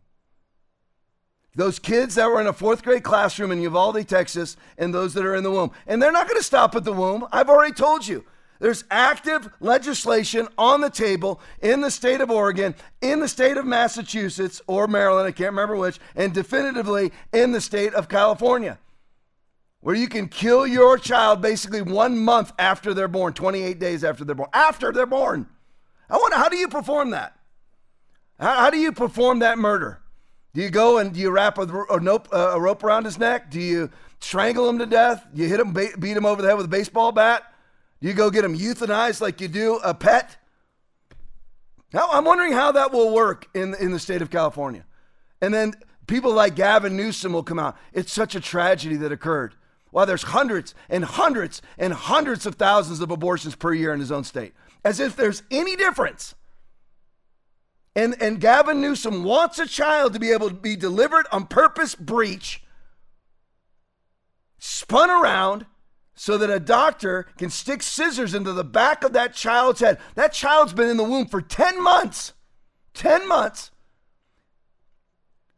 those 1.55 1.79
kids 1.79 2.17
that 2.17 2.29
were 2.29 2.41
in 2.41 2.47
a 2.47 2.53
fourth 2.53 2.83
grade 2.83 3.03
classroom 3.03 3.51
in 3.51 3.63
Uvalde, 3.63 4.07
Texas, 4.07 4.57
and 4.77 4.95
those 4.95 5.15
that 5.15 5.25
are 5.25 5.35
in 5.35 5.43
the 5.43 5.51
womb. 5.51 5.73
And 5.87 6.03
they're 6.03 6.13
not 6.13 6.29
going 6.29 6.39
to 6.39 6.45
stop 6.45 6.77
at 6.77 6.85
the 6.85 6.93
womb. 6.93 7.27
I've 7.33 7.49
already 7.49 7.73
told 7.73 8.07
you. 8.07 8.25
There's 8.59 8.85
active 8.91 9.51
legislation 9.61 10.49
on 10.57 10.81
the 10.81 10.91
table 10.91 11.41
in 11.61 11.83
the 11.83 11.91
state 11.91 12.21
of 12.21 12.31
Oregon, 12.31 12.75
in 13.03 13.21
the 13.21 13.29
state 13.29 13.57
of 13.57 13.67
Massachusetts 13.67 14.63
or 14.67 14.87
Maryland, 14.87 15.29
I 15.29 15.33
can't 15.33 15.51
remember 15.51 15.77
which, 15.77 15.99
and 16.15 16.33
definitively 16.33 17.13
in 17.35 17.53
the 17.53 17.61
state 17.61 17.93
of 17.93 18.09
California, 18.09 18.79
where 19.81 19.95
you 19.95 20.09
can 20.09 20.29
kill 20.29 20.67
your 20.67 20.97
child 20.97 21.43
basically 21.43 21.83
one 21.83 22.19
month 22.19 22.53
after 22.59 22.95
they're 22.95 23.09
born, 23.09 23.35
28 23.35 23.79
days 23.79 24.05
after 24.05 24.25
they're 24.25 24.35
born. 24.35 24.51
After 24.55 24.91
they're 24.91 25.05
born. 25.05 25.47
I 26.09 26.17
wonder, 26.17 26.37
how 26.37 26.49
do 26.49 26.57
you 26.57 26.69
perform 26.69 27.11
that? 27.11 27.37
How, 28.39 28.55
how 28.61 28.71
do 28.71 28.79
you 28.79 28.93
perform 28.93 29.41
that 29.41 29.59
murder? 29.59 30.01
Do 30.55 30.63
you 30.63 30.71
go 30.71 30.99
and 30.99 31.13
do 31.13 31.21
you 31.21 31.31
wrap 31.31 31.59
a, 31.59 31.63
a, 31.91 32.01
nope, 32.01 32.29
a 32.33 32.59
rope 32.59 32.83
around 32.83 33.05
his 33.05 33.19
neck? 33.19 33.51
Do 33.51 33.61
you 33.61 33.91
strangle 34.21 34.69
him 34.69 34.79
to 34.79 34.87
death? 34.87 35.27
You 35.35 35.49
hit 35.49 35.61
him, 35.61 35.73
beat 35.73 36.17
him 36.17 36.25
over 36.25 36.41
the 36.41 36.49
head 36.49 36.57
with 36.57 36.67
a 36.67 36.71
baseball 36.71 37.13
bat? 37.13 37.53
Do 38.01 38.09
you 38.09 38.15
go 38.15 38.31
get 38.31 38.45
him 38.45 38.57
euthanized 38.57 39.21
like 39.21 39.41
you 39.41 39.49
do 39.49 39.77
a 39.77 39.95
pet. 39.95 40.37
Now, 41.93 42.09
I'm 42.11 42.25
wondering 42.25 42.53
how 42.53 42.73
that 42.73 42.93
will 42.93 43.13
work 43.13 43.49
in, 43.55 43.75
in 43.75 43.93
the 43.93 43.99
state 43.99 44.23
of 44.23 44.31
California. 44.31 44.85
And 45.41 45.53
then 45.53 45.75
people 46.07 46.33
like 46.33 46.55
Gavin 46.55 46.97
Newsom 46.97 47.33
will 47.33 47.43
come 47.43 47.59
out. 47.59 47.77
It's 47.93 48.13
such 48.13 48.35
a 48.35 48.41
tragedy 48.41 48.97
that 48.97 49.13
occurred. 49.13 49.55
While 49.91 50.05
there's 50.05 50.25
hundreds 50.25 50.75
and 50.91 51.05
hundreds 51.05 51.63
and 51.79 51.93
hundreds 51.93 52.45
of 52.45 52.57
thousands 52.57 53.01
of 53.01 53.11
abortions 53.11 53.55
per 53.55 53.73
year 53.73 53.95
in 53.95 54.01
his 54.01 54.13
own 54.13 54.25
state, 54.25 54.53
as 54.87 55.01
if 55.01 55.17
there's 55.17 55.43
any 55.51 55.75
difference. 55.75 56.37
And, 57.97 58.15
and 58.23 58.41
Gavin 58.41 58.81
Newsom 58.81 59.25
wants 59.25 59.59
a 59.59 59.67
child 59.67 60.13
to 60.13 60.21
be 60.21 60.31
able 60.31 60.49
to 60.49 60.55
be 60.55 60.77
delivered 60.77 61.27
on 61.33 61.49
purpose 61.49 61.97
breech, 61.97 62.63
spun 64.59 65.11
around, 65.11 65.67
so 66.15 66.39
that 66.39 66.51
a 66.51 66.61
doctor 66.61 67.27
can 67.37 67.51
stick 67.51 67.83
scissors 67.83 68.33
into 68.33 68.53
the 68.53 68.63
back 68.63 69.03
of 69.03 69.13
that 69.15 69.35
child's 69.35 69.81
head. 69.81 69.99
That 70.15 70.33
child's 70.33 70.73
been 70.73 70.89
in 70.89 70.99
the 70.99 71.05
womb 71.05 71.27
for 71.27 71.41
10 71.41 71.83
months. 71.83 72.33
10 72.95 73.27
months. 73.27 73.73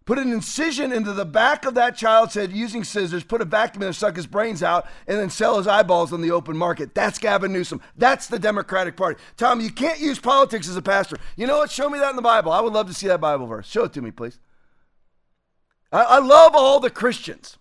Put 0.09 0.19
an 0.19 0.33
incision 0.33 0.91
into 0.91 1.13
the 1.13 1.27
back 1.27 1.67
of 1.67 1.75
that 1.75 1.95
child's 1.95 2.33
head 2.33 2.51
using 2.51 2.83
scissors, 2.83 3.23
put 3.23 3.43
a 3.43 3.45
vacuum 3.45 3.83
in 3.83 3.89
there, 3.89 3.93
suck 3.93 4.17
his 4.17 4.27
brains 4.27 4.63
out, 4.63 4.87
and 5.07 5.19
then 5.19 5.29
sell 5.29 5.59
his 5.59 5.67
eyeballs 5.67 6.15
on 6.15 6.23
the 6.23 6.31
open 6.31 6.57
market. 6.57 6.95
That's 6.95 7.19
Gavin 7.19 7.53
Newsom. 7.53 7.83
That's 7.95 8.27
the 8.27 8.39
Democratic 8.39 8.97
Party. 8.97 9.21
Tom, 9.37 9.61
you 9.61 9.71
can't 9.71 10.01
use 10.01 10.19
politics 10.19 10.67
as 10.67 10.79
a 10.79 10.83
pastor. 10.83 11.19
You 11.37 11.47
know 11.47 11.59
what? 11.59 11.71
Show 11.71 11.91
me 11.91 11.99
that 11.99 12.09
in 12.09 12.17
the 12.17 12.23
Bible. 12.23 12.51
I 12.53 12.63
would 12.63 12.73
love 12.73 12.87
to 12.87 12.95
see 12.95 13.07
that 13.09 13.21
Bible 13.21 13.47
verse. 13.47 13.67
Show 13.67 13.85
it 13.85 13.93
to 13.93 14.01
me, 14.01 14.11
please. 14.11 14.39
I, 15.93 16.03
I 16.05 16.19
love 16.21 16.55
all 16.55 16.81
the 16.81 16.89
Christians 16.89 17.59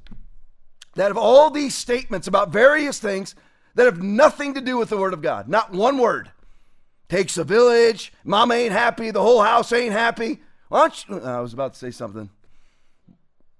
that 0.95 1.07
have 1.07 1.17
all 1.17 1.49
these 1.49 1.75
statements 1.75 2.29
about 2.29 2.53
various 2.53 2.97
things 2.97 3.35
that 3.75 3.87
have 3.87 4.01
nothing 4.01 4.53
to 4.53 4.61
do 4.61 4.77
with 4.77 4.87
the 4.87 4.97
Word 4.97 5.13
of 5.13 5.21
God. 5.21 5.49
Not 5.49 5.73
one 5.73 5.97
word. 5.97 6.31
Takes 7.09 7.37
a 7.37 7.43
village. 7.43 8.13
Mama 8.23 8.53
ain't 8.53 8.71
happy. 8.71 9.11
The 9.11 9.21
whole 9.21 9.41
house 9.41 9.73
ain't 9.73 9.91
happy. 9.91 10.39
Why 10.69 10.79
don't 10.79 11.09
you, 11.09 11.19
I 11.19 11.41
was 11.41 11.51
about 11.51 11.73
to 11.73 11.79
say 11.79 11.91
something. 11.91 12.29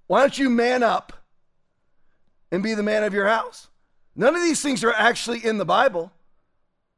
Why 0.08 0.20
don't 0.20 0.36
you 0.36 0.50
man 0.50 0.82
up 0.82 1.12
and 2.50 2.62
be 2.62 2.74
the 2.74 2.82
man 2.82 3.04
of 3.04 3.14
your 3.14 3.28
house? 3.28 3.68
None 4.16 4.34
of 4.34 4.42
these 4.42 4.60
things 4.60 4.82
are 4.82 4.92
actually 4.92 5.44
in 5.44 5.58
the 5.58 5.64
Bible. 5.64 6.10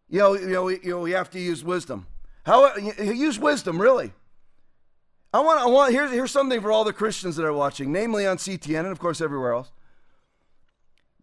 You 0.08 0.20
know, 0.20 0.34
you 0.34 0.46
know, 0.48 0.68
you 0.68 0.80
know, 0.84 1.00
we 1.00 1.10
have 1.10 1.28
to 1.30 1.38
use 1.38 1.62
wisdom. 1.62 2.06
How 2.46 2.74
use 2.76 3.38
wisdom, 3.38 3.80
really? 3.80 4.12
I 5.32 5.40
want, 5.40 5.60
I 5.60 5.66
want. 5.66 5.92
Here's 5.92 6.10
here's 6.10 6.30
something 6.30 6.60
for 6.60 6.72
all 6.72 6.84
the 6.84 6.92
Christians 6.92 7.36
that 7.36 7.44
are 7.44 7.52
watching, 7.52 7.92
namely 7.92 8.26
on 8.26 8.38
CTN 8.38 8.80
and 8.80 8.88
of 8.88 8.98
course 8.98 9.20
everywhere 9.20 9.52
else. 9.52 9.70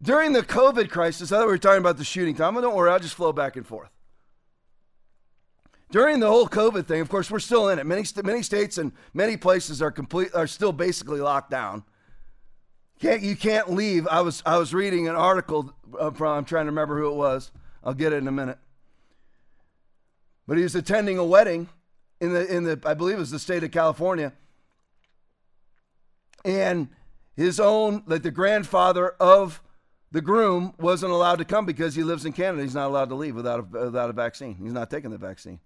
During 0.00 0.32
the 0.32 0.42
COVID 0.42 0.90
crisis, 0.90 1.32
I 1.32 1.38
thought 1.38 1.46
we 1.46 1.52
were 1.52 1.58
talking 1.58 1.80
about 1.80 1.96
the 1.96 2.04
shooting, 2.04 2.34
Tom. 2.34 2.54
Don't 2.54 2.76
worry, 2.76 2.90
I'll 2.90 3.00
just 3.00 3.14
flow 3.14 3.32
back 3.32 3.56
and 3.56 3.66
forth. 3.66 3.90
During 5.90 6.20
the 6.20 6.28
whole 6.28 6.46
COVID 6.46 6.86
thing, 6.86 7.00
of 7.00 7.08
course, 7.08 7.30
we're 7.30 7.38
still 7.38 7.68
in 7.70 7.78
it. 7.78 7.86
Many 7.86 8.04
many 8.22 8.42
states 8.42 8.76
and 8.76 8.92
many 9.14 9.36
places 9.36 9.80
are 9.80 9.90
complete 9.90 10.34
are 10.34 10.46
still 10.46 10.72
basically 10.72 11.20
locked 11.20 11.50
down. 11.50 11.82
Can't 13.00 13.22
you 13.22 13.36
can't 13.36 13.70
leave? 13.70 14.06
I 14.06 14.20
was 14.20 14.42
I 14.44 14.58
was 14.58 14.74
reading 14.74 15.08
an 15.08 15.14
article 15.14 15.72
uh, 15.98 16.10
from 16.10 16.38
I'm 16.38 16.44
trying 16.44 16.66
to 16.66 16.72
remember 16.72 16.98
who 16.98 17.10
it 17.10 17.14
was. 17.14 17.50
I'll 17.82 17.94
get 17.94 18.12
it 18.12 18.16
in 18.16 18.28
a 18.28 18.32
minute. 18.32 18.58
But 20.46 20.56
he 20.56 20.62
was 20.62 20.74
attending 20.74 21.16
a 21.16 21.24
wedding 21.24 21.68
in 22.20 22.34
the 22.34 22.54
in 22.54 22.64
the 22.64 22.80
I 22.84 22.94
believe 22.94 23.16
it 23.16 23.20
was 23.20 23.30
the 23.30 23.38
state 23.38 23.64
of 23.64 23.70
California. 23.70 24.32
And 26.44 26.88
his 27.34 27.58
own 27.58 28.02
like 28.06 28.22
the 28.22 28.30
grandfather 28.30 29.10
of 29.20 29.62
the 30.10 30.20
groom 30.20 30.74
wasn't 30.78 31.12
allowed 31.12 31.36
to 31.36 31.44
come 31.44 31.64
because 31.64 31.94
he 31.94 32.02
lives 32.02 32.26
in 32.26 32.32
Canada. 32.32 32.62
He's 32.62 32.74
not 32.74 32.88
allowed 32.88 33.08
to 33.10 33.14
leave 33.14 33.34
without 33.34 33.60
a, 33.60 33.62
without 33.62 34.10
a 34.10 34.12
vaccine. 34.12 34.56
He's 34.56 34.72
not 34.72 34.90
taking 34.90 35.10
the 35.10 35.18
vaccine. 35.18 35.60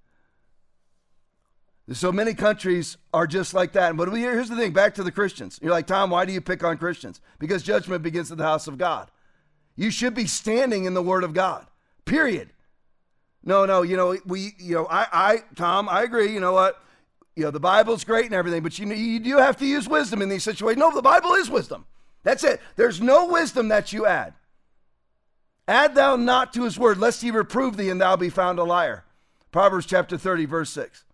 So 1.91 2.13
many 2.13 2.33
countries 2.33 2.97
are 3.13 3.27
just 3.27 3.55
like 3.55 3.73
that. 3.73 3.97
But 3.97 4.13
here's 4.13 4.49
the 4.49 4.57
thing 4.57 4.73
back 4.73 4.95
to 4.95 5.03
the 5.03 5.11
Christians. 5.11 5.59
You're 5.61 5.73
like, 5.73 5.87
Tom, 5.87 6.11
why 6.11 6.25
do 6.25 6.33
you 6.33 6.41
pick 6.41 6.63
on 6.63 6.79
Christians? 6.79 7.21
Because 7.39 7.63
judgment 7.63 8.03
begins 8.03 8.31
at 8.31 8.39
the 8.39 8.45
house 8.45 8.69
of 8.69 8.79
God. 8.79 9.11
You 9.75 9.91
should 9.91 10.15
be 10.15 10.27
standing 10.27 10.85
in 10.85 10.95
the 10.95 11.03
Word 11.03 11.25
of 11.25 11.35
God, 11.35 11.67
period. 12.05 12.51
No, 13.43 13.67
no, 13.67 13.83
you 13.83 13.97
know, 13.97 14.17
we, 14.25 14.55
you 14.59 14.75
know, 14.75 14.87
I, 14.89 15.07
I, 15.13 15.39
Tom, 15.57 15.89
I 15.89 16.03
agree. 16.03 16.33
You 16.33 16.41
know 16.41 16.53
what? 16.53 16.81
You 17.35 17.45
know, 17.45 17.51
the 17.51 17.59
Bible's 17.59 18.05
great 18.05 18.27
and 18.27 18.35
everything, 18.35 18.63
but 18.63 18.79
you, 18.79 18.87
you 18.93 19.19
do 19.19 19.39
have 19.39 19.57
to 19.57 19.67
use 19.67 19.89
wisdom 19.89 20.23
in 20.23 20.29
these 20.29 20.45
situations. 20.45 20.79
No, 20.79 20.95
the 20.95 21.03
Bible 21.03 21.33
is 21.33 21.51
wisdom. 21.51 21.87
That's 22.23 22.45
it. 22.45 22.61
There's 22.77 23.01
no 23.01 23.27
wisdom 23.27 23.69
that 23.69 23.93
you 23.93 24.07
add. 24.07 24.35
Add 25.67 25.95
thou 25.95 26.17
not 26.17 26.53
to 26.55 26.65
his 26.65 26.79
word, 26.79 26.99
lest 26.99 27.23
he 27.23 27.31
reprove 27.31 27.77
thee 27.77 27.89
and 27.89 28.01
thou 28.01 28.17
be 28.17 28.29
found 28.29 28.59
a 28.59 28.65
liar. 28.65 29.05
Proverbs 29.51 29.87
chapter 29.87 30.17
30, 30.19 30.45
verse 30.45 30.71
6. 30.71 31.05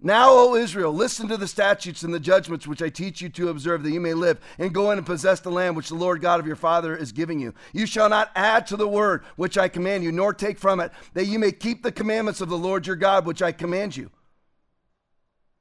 Now, 0.00 0.30
O 0.32 0.54
Israel, 0.54 0.92
listen 0.92 1.28
to 1.28 1.36
the 1.36 1.48
statutes 1.48 2.02
and 2.02 2.12
the 2.12 2.20
judgments 2.20 2.66
which 2.66 2.82
I 2.82 2.90
teach 2.90 3.22
you 3.22 3.28
to 3.30 3.48
observe, 3.48 3.82
that 3.82 3.90
you 3.90 4.00
may 4.00 4.12
live 4.12 4.38
and 4.58 4.74
go 4.74 4.90
in 4.90 4.98
and 4.98 5.06
possess 5.06 5.40
the 5.40 5.50
land 5.50 5.76
which 5.76 5.88
the 5.88 5.94
Lord 5.94 6.20
God 6.20 6.40
of 6.40 6.46
your 6.46 6.56
father 6.56 6.96
is 6.96 7.12
giving 7.12 7.40
you. 7.40 7.54
You 7.72 7.86
shall 7.86 8.08
not 8.08 8.30
add 8.34 8.66
to 8.66 8.76
the 8.76 8.88
word 8.88 9.24
which 9.36 9.56
I 9.56 9.68
command 9.68 10.04
you, 10.04 10.12
nor 10.12 10.34
take 10.34 10.58
from 10.58 10.80
it, 10.80 10.92
that 11.14 11.26
you 11.26 11.38
may 11.38 11.52
keep 11.52 11.82
the 11.82 11.92
commandments 11.92 12.40
of 12.40 12.48
the 12.48 12.58
Lord 12.58 12.86
your 12.86 12.96
God 12.96 13.24
which 13.24 13.40
I 13.40 13.52
command 13.52 13.96
you. 13.96 14.10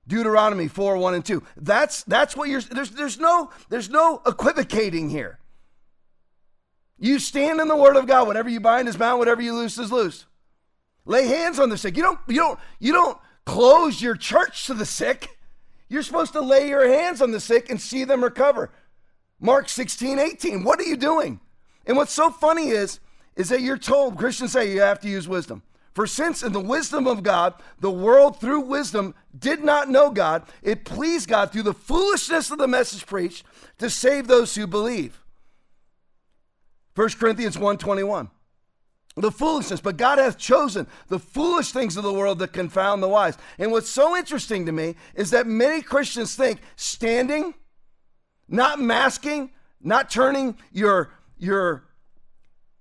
Deuteronomy 0.08 0.67
4, 0.67 0.98
1 0.98 1.13
and 1.13 1.26
2. 1.26 1.43
That's 1.58 2.04
that's 2.04 2.36
what 2.36 2.50
you're 2.50 2.62
there's 2.62 2.89
there's 2.91 3.19
no 3.19 3.52
there's 3.69 3.89
no 3.89 4.22
equivocating 4.26 5.10
here. 5.10 5.39
You 7.00 7.19
stand 7.19 7.62
in 7.62 7.67
the 7.67 7.76
word 7.76 7.96
of 7.96 8.08
God. 8.08 8.28
Whatever 8.28 8.50
you 8.50 8.60
bind 8.60 8.88
is 8.88 8.98
bound, 8.98 9.19
whatever 9.19 9.41
you 9.41 9.54
loose 9.54 9.78
is 9.78 9.91
loose. 9.91 10.26
Lay 11.06 11.28
hands 11.28 11.60
on 11.60 11.69
the 11.69 11.78
sick. 11.78 11.96
You 11.96 12.04
don't 12.04 12.19
you 12.28 12.36
don't 12.36 12.60
you 12.80 12.93
don't 12.93 13.17
close 13.46 14.02
your 14.02 14.16
church 14.16 14.66
to 14.68 14.74
the 14.74 14.86
sick. 14.86 15.38
You're 15.90 16.04
supposed 16.04 16.34
to 16.34 16.42
lay 16.42 16.70
your 16.70 16.88
hands 16.88 17.22
on 17.22 17.32
the 17.32 17.40
sick 17.40 17.70
and 17.70 17.80
see 17.80 18.04
them 18.04 18.24
recover. 18.24 18.72
Mark 19.40 19.70
16, 19.70 20.20
18. 20.20 20.64
What 20.64 20.80
are 20.80 20.84
you 20.84 20.98
doing? 20.98 21.40
And 21.86 21.98
what's 21.98 22.14
so 22.14 22.30
funny 22.30 22.70
is, 22.70 23.00
is 23.36 23.50
that 23.50 23.62
you're 23.62 23.78
told, 23.78 24.18
Christians 24.18 24.54
say 24.54 24.72
you 24.72 24.82
have 24.82 25.00
to 25.02 25.10
use 25.10 25.28
wisdom. 25.28 25.64
For 25.94 26.08
since 26.08 26.42
in 26.42 26.54
the 26.54 26.60
wisdom 26.60 27.06
of 27.06 27.22
God, 27.22 27.54
the 27.80 27.92
world 27.92 28.40
through 28.40 28.62
wisdom 28.62 29.14
did 29.38 29.64
not 29.64 29.90
know 29.90 30.10
God, 30.10 30.44
it 30.64 30.86
pleased 30.86 31.30
God 31.30 31.52
through 31.52 31.64
the 31.64 31.74
foolishness 31.74 32.50
of 32.50 32.58
the 32.58 32.68
message 32.68 33.06
preached 33.06 33.46
to 33.78 33.90
save 33.90 34.28
those 34.28 34.56
who 34.56 34.66
believe. 34.66 35.20
1 36.96 37.10
Corinthians 37.20 37.58
1:21 37.58 38.30
the 39.15 39.32
foolishness, 39.32 39.80
but 39.80 39.97
God 39.97 40.17
hath 40.17 40.38
chosen 40.38 40.88
the 41.08 41.19
foolish 41.19 41.71
things 41.71 41.97
of 41.97 42.04
the 42.04 42.13
world 42.13 42.39
that 42.39 42.52
confound 42.52 43.04
the 43.04 43.08
wise. 43.08 43.38
And 43.60 43.71
what's 43.71 43.89
so 43.89 44.17
interesting 44.17 44.65
to 44.65 44.71
me 44.71 44.95
is 45.13 45.30
that 45.32 45.45
many 45.45 45.82
Christians 45.82 46.36
think 46.36 46.60
standing, 46.76 47.54
not 48.47 48.80
masking, 48.80 49.52
not 49.80 50.10
turning 50.10 50.58
your, 50.71 51.12
your 51.38 51.84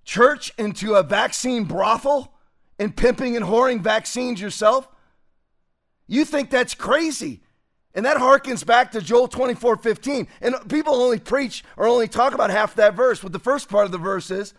church 0.05 0.53
into 0.57 0.95
a 0.95 1.03
vaccine 1.03 1.65
brothel 1.65 2.33
and 2.79 2.97
pimping 2.97 3.37
and 3.37 3.45
whoring 3.45 3.81
vaccines 3.81 4.41
yourself, 4.41 4.89
you 6.07 6.25
think 6.25 6.51
that's 6.51 6.75
crazy. 6.75 7.43
And 7.95 8.07
that 8.07 8.17
harkens 8.17 8.65
back 8.65 8.93
to 8.93 9.03
Joel 9.03 9.29
24 9.29 9.77
15. 9.77 10.27
And 10.41 10.55
people 10.69 10.95
only 10.95 11.19
preach 11.19 11.63
or 11.77 11.87
only 11.87 12.09
talk 12.09 12.33
about 12.33 12.51
half 12.51 12.75
that 12.77 12.95
verse. 12.95 13.21
But 13.21 13.33
the 13.33 13.39
first 13.39 13.69
part 13.69 13.85
of 13.85 13.93
the 13.93 13.99
verse 13.99 14.31
is, 14.31 14.55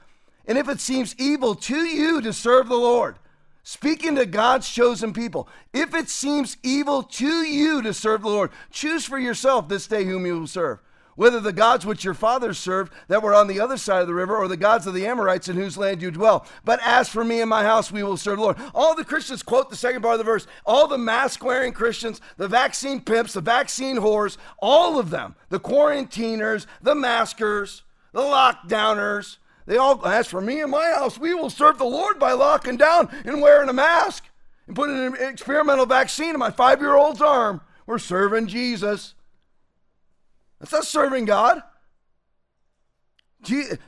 and 0.48 0.58
if 0.58 0.68
it 0.70 0.80
seems 0.80 1.16
evil 1.18 1.56
to 1.56 1.78
you 1.78 2.22
to 2.22 2.34
serve 2.34 2.68
the 2.68 2.76
Lord, 2.76 3.18
speaking 3.64 4.16
to 4.16 4.26
God's 4.26 4.70
chosen 4.70 5.14
people, 5.14 5.48
if 5.72 5.96
it 5.96 6.10
seems 6.10 6.58
evil 6.64 7.04
to 7.04 7.44
you 7.44 7.82
to 7.82 7.94
serve 7.94 8.22
the 8.22 8.30
Lord, 8.30 8.52
choose 8.72 9.06
for 9.06 9.18
yourself 9.18 9.70
this 9.70 9.88
day 9.88 10.04
whom 10.04 10.26
you 10.26 10.40
will 10.40 10.48
serve. 10.48 10.80
Whether 11.16 11.40
the 11.40 11.54
gods 11.54 11.86
which 11.86 12.04
your 12.04 12.16
fathers 12.16 12.58
served 12.58 12.92
that 13.08 13.22
were 13.22 13.36
on 13.36 13.46
the 13.46 13.60
other 13.60 13.78
side 13.78 14.02
of 14.02 14.08
the 14.08 14.16
river, 14.16 14.36
or 14.36 14.48
the 14.48 14.58
gods 14.58 14.88
of 14.88 14.96
the 14.96 15.06
Amorites 15.06 15.48
in 15.48 15.56
whose 15.56 15.78
land 15.78 16.02
you 16.02 16.10
dwell. 16.10 16.46
But 16.66 16.80
as 16.84 17.08
for 17.08 17.24
me 17.24 17.40
and 17.40 17.50
my 17.50 17.64
house, 17.64 17.92
we 17.92 18.02
will 18.02 18.18
serve 18.18 18.38
the 18.38 18.44
Lord. 18.44 18.58
All 18.74 18.96
the 18.96 19.06
Christians 19.06 19.44
quote 19.44 19.70
the 19.70 19.76
second 19.76 20.02
part 20.02 20.14
of 20.14 20.18
the 20.18 20.24
verse. 20.24 20.48
All 20.66 20.88
the 20.88 20.98
mask 20.98 21.44
wearing 21.44 21.72
Christians, 21.72 22.20
the 22.38 22.48
vaccine 22.48 23.00
pimps, 23.00 23.34
the 23.34 23.42
vaccine 23.42 23.98
whores, 23.98 24.38
all 24.58 24.98
of 24.98 25.12
them, 25.12 25.36
the 25.50 25.60
quarantiners, 25.60 26.66
the 26.82 26.96
maskers, 26.96 27.84
the 28.12 28.22
lockdowners, 28.22 29.38
they 29.66 29.78
all, 29.78 30.06
as 30.06 30.28
for 30.28 30.42
me 30.42 30.62
and 30.62 30.72
my 30.72 30.92
house, 30.92 31.18
we 31.18 31.34
will 31.34 31.50
serve 31.50 31.78
the 31.78 31.86
Lord 31.86 32.20
by 32.20 32.34
locking 32.34 32.78
down 32.78 33.10
and 33.26 33.42
wearing 33.42 33.70
a 33.70 33.74
mask 33.74 34.26
and 34.68 34.76
putting 34.76 34.98
an 34.98 35.16
experimental 35.20 35.86
vaccine 35.86 36.32
in 36.32 36.40
my 36.40 36.52
five 36.52 36.82
year 36.82 36.96
old's 36.96 37.22
arm. 37.22 37.62
We're 37.86 38.00
serving 38.00 38.48
Jesus. 38.48 39.14
That's 40.60 40.72
not 40.72 40.86
serving 40.86 41.26
God. 41.26 41.62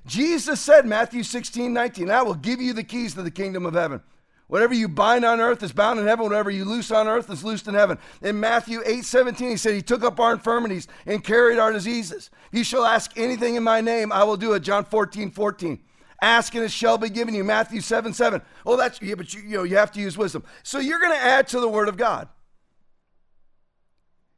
Jesus 0.05 0.59
said, 0.59 0.85
Matthew 0.85 1.23
16, 1.23 1.71
19, 1.71 2.11
I 2.11 2.21
will 2.21 2.33
give 2.33 2.61
you 2.61 2.73
the 2.73 2.83
keys 2.83 3.13
to 3.13 3.21
the 3.21 3.31
kingdom 3.31 3.65
of 3.65 3.73
heaven. 3.73 4.01
Whatever 4.47 4.75
you 4.75 4.87
bind 4.87 5.25
on 5.25 5.39
earth 5.41 5.63
is 5.63 5.71
bound 5.71 5.99
in 5.99 6.05
heaven. 6.05 6.23
Whatever 6.23 6.51
you 6.51 6.65
loose 6.65 6.91
on 6.91 7.07
earth 7.07 7.29
is 7.31 7.43
loosed 7.43 7.67
in 7.67 7.73
heaven. 7.73 7.97
In 8.21 8.39
Matthew 8.39 8.81
8 8.85 9.03
17, 9.03 9.49
he 9.49 9.57
said, 9.57 9.73
He 9.73 9.81
took 9.81 10.03
up 10.03 10.19
our 10.19 10.33
infirmities 10.33 10.87
and 11.05 11.23
carried 11.23 11.57
our 11.57 11.71
diseases. 11.71 12.29
You 12.51 12.63
shall 12.63 12.85
ask 12.85 13.11
anything 13.17 13.55
in 13.55 13.63
my 13.63 13.81
name, 13.81 14.11
I 14.11 14.23
will 14.23 14.37
do 14.37 14.53
it. 14.53 14.59
John 14.59 14.85
14 14.85 15.31
14. 15.31 15.79
Ask 16.21 16.55
and 16.55 16.63
it 16.63 16.71
shall 16.71 16.97
be 16.97 17.09
given 17.09 17.33
you. 17.33 17.43
Matthew 17.43 17.81
7 17.81 18.13
7. 18.13 18.41
Oh, 18.65 18.77
that's, 18.77 19.01
yeah, 19.01 19.15
but 19.15 19.33
you, 19.33 19.41
you 19.41 19.57
know, 19.57 19.63
you 19.63 19.77
have 19.77 19.91
to 19.93 19.99
use 19.99 20.17
wisdom. 20.17 20.43
So 20.63 20.79
you're 20.79 20.99
going 20.99 21.11
to 21.11 21.23
add 21.23 21.47
to 21.49 21.59
the 21.59 21.67
word 21.67 21.87
of 21.87 21.97
God. 21.97 22.29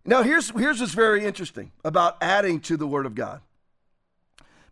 Now, 0.06 0.24
here's, 0.24 0.50
here's 0.52 0.80
what's 0.80 0.93
very 0.93 1.26
interesting 1.26 1.74
about 1.84 2.17
adding 2.22 2.62
to 2.62 2.78
the 2.78 2.88
word 2.88 3.06
of 3.06 3.13
God. 3.13 3.41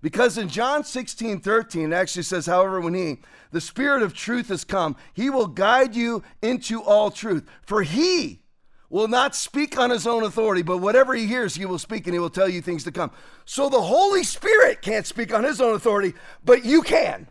Because 0.01 0.37
in 0.37 0.49
John 0.49 0.83
16, 0.83 1.39
13, 1.39 1.91
it 1.91 1.95
actually 1.95 2.23
says, 2.23 2.45
however, 2.45 2.79
when 2.79 2.93
he, 2.93 3.17
the 3.51 3.61
Spirit 3.61 4.03
of 4.03 4.13
truth 4.13 4.49
has 4.49 4.63
come, 4.63 4.95
he 5.13 5.29
will 5.29 5.47
guide 5.47 5.95
you 5.95 6.23
into 6.41 6.81
all 6.81 7.09
truth. 7.09 7.45
For 7.63 7.81
he 7.81 8.41
will 8.89 9.07
not 9.07 9.35
speak 9.35 9.77
on 9.77 9.89
his 9.89 10.05
own 10.05 10.23
authority, 10.23 10.61
but 10.61 10.77
whatever 10.77 11.13
he 11.15 11.25
hears, 11.25 11.55
he 11.55 11.65
will 11.65 11.79
speak 11.79 12.05
and 12.05 12.13
he 12.13 12.19
will 12.19 12.29
tell 12.29 12.47
you 12.47 12.61
things 12.61 12.83
to 12.83 12.91
come. 12.91 13.11
So 13.45 13.67
the 13.69 13.81
Holy 13.81 14.23
Spirit 14.23 14.81
can't 14.81 15.07
speak 15.07 15.33
on 15.33 15.43
his 15.43 15.59
own 15.59 15.75
authority, 15.75 16.13
but 16.43 16.65
you 16.65 16.81
can. 16.81 17.27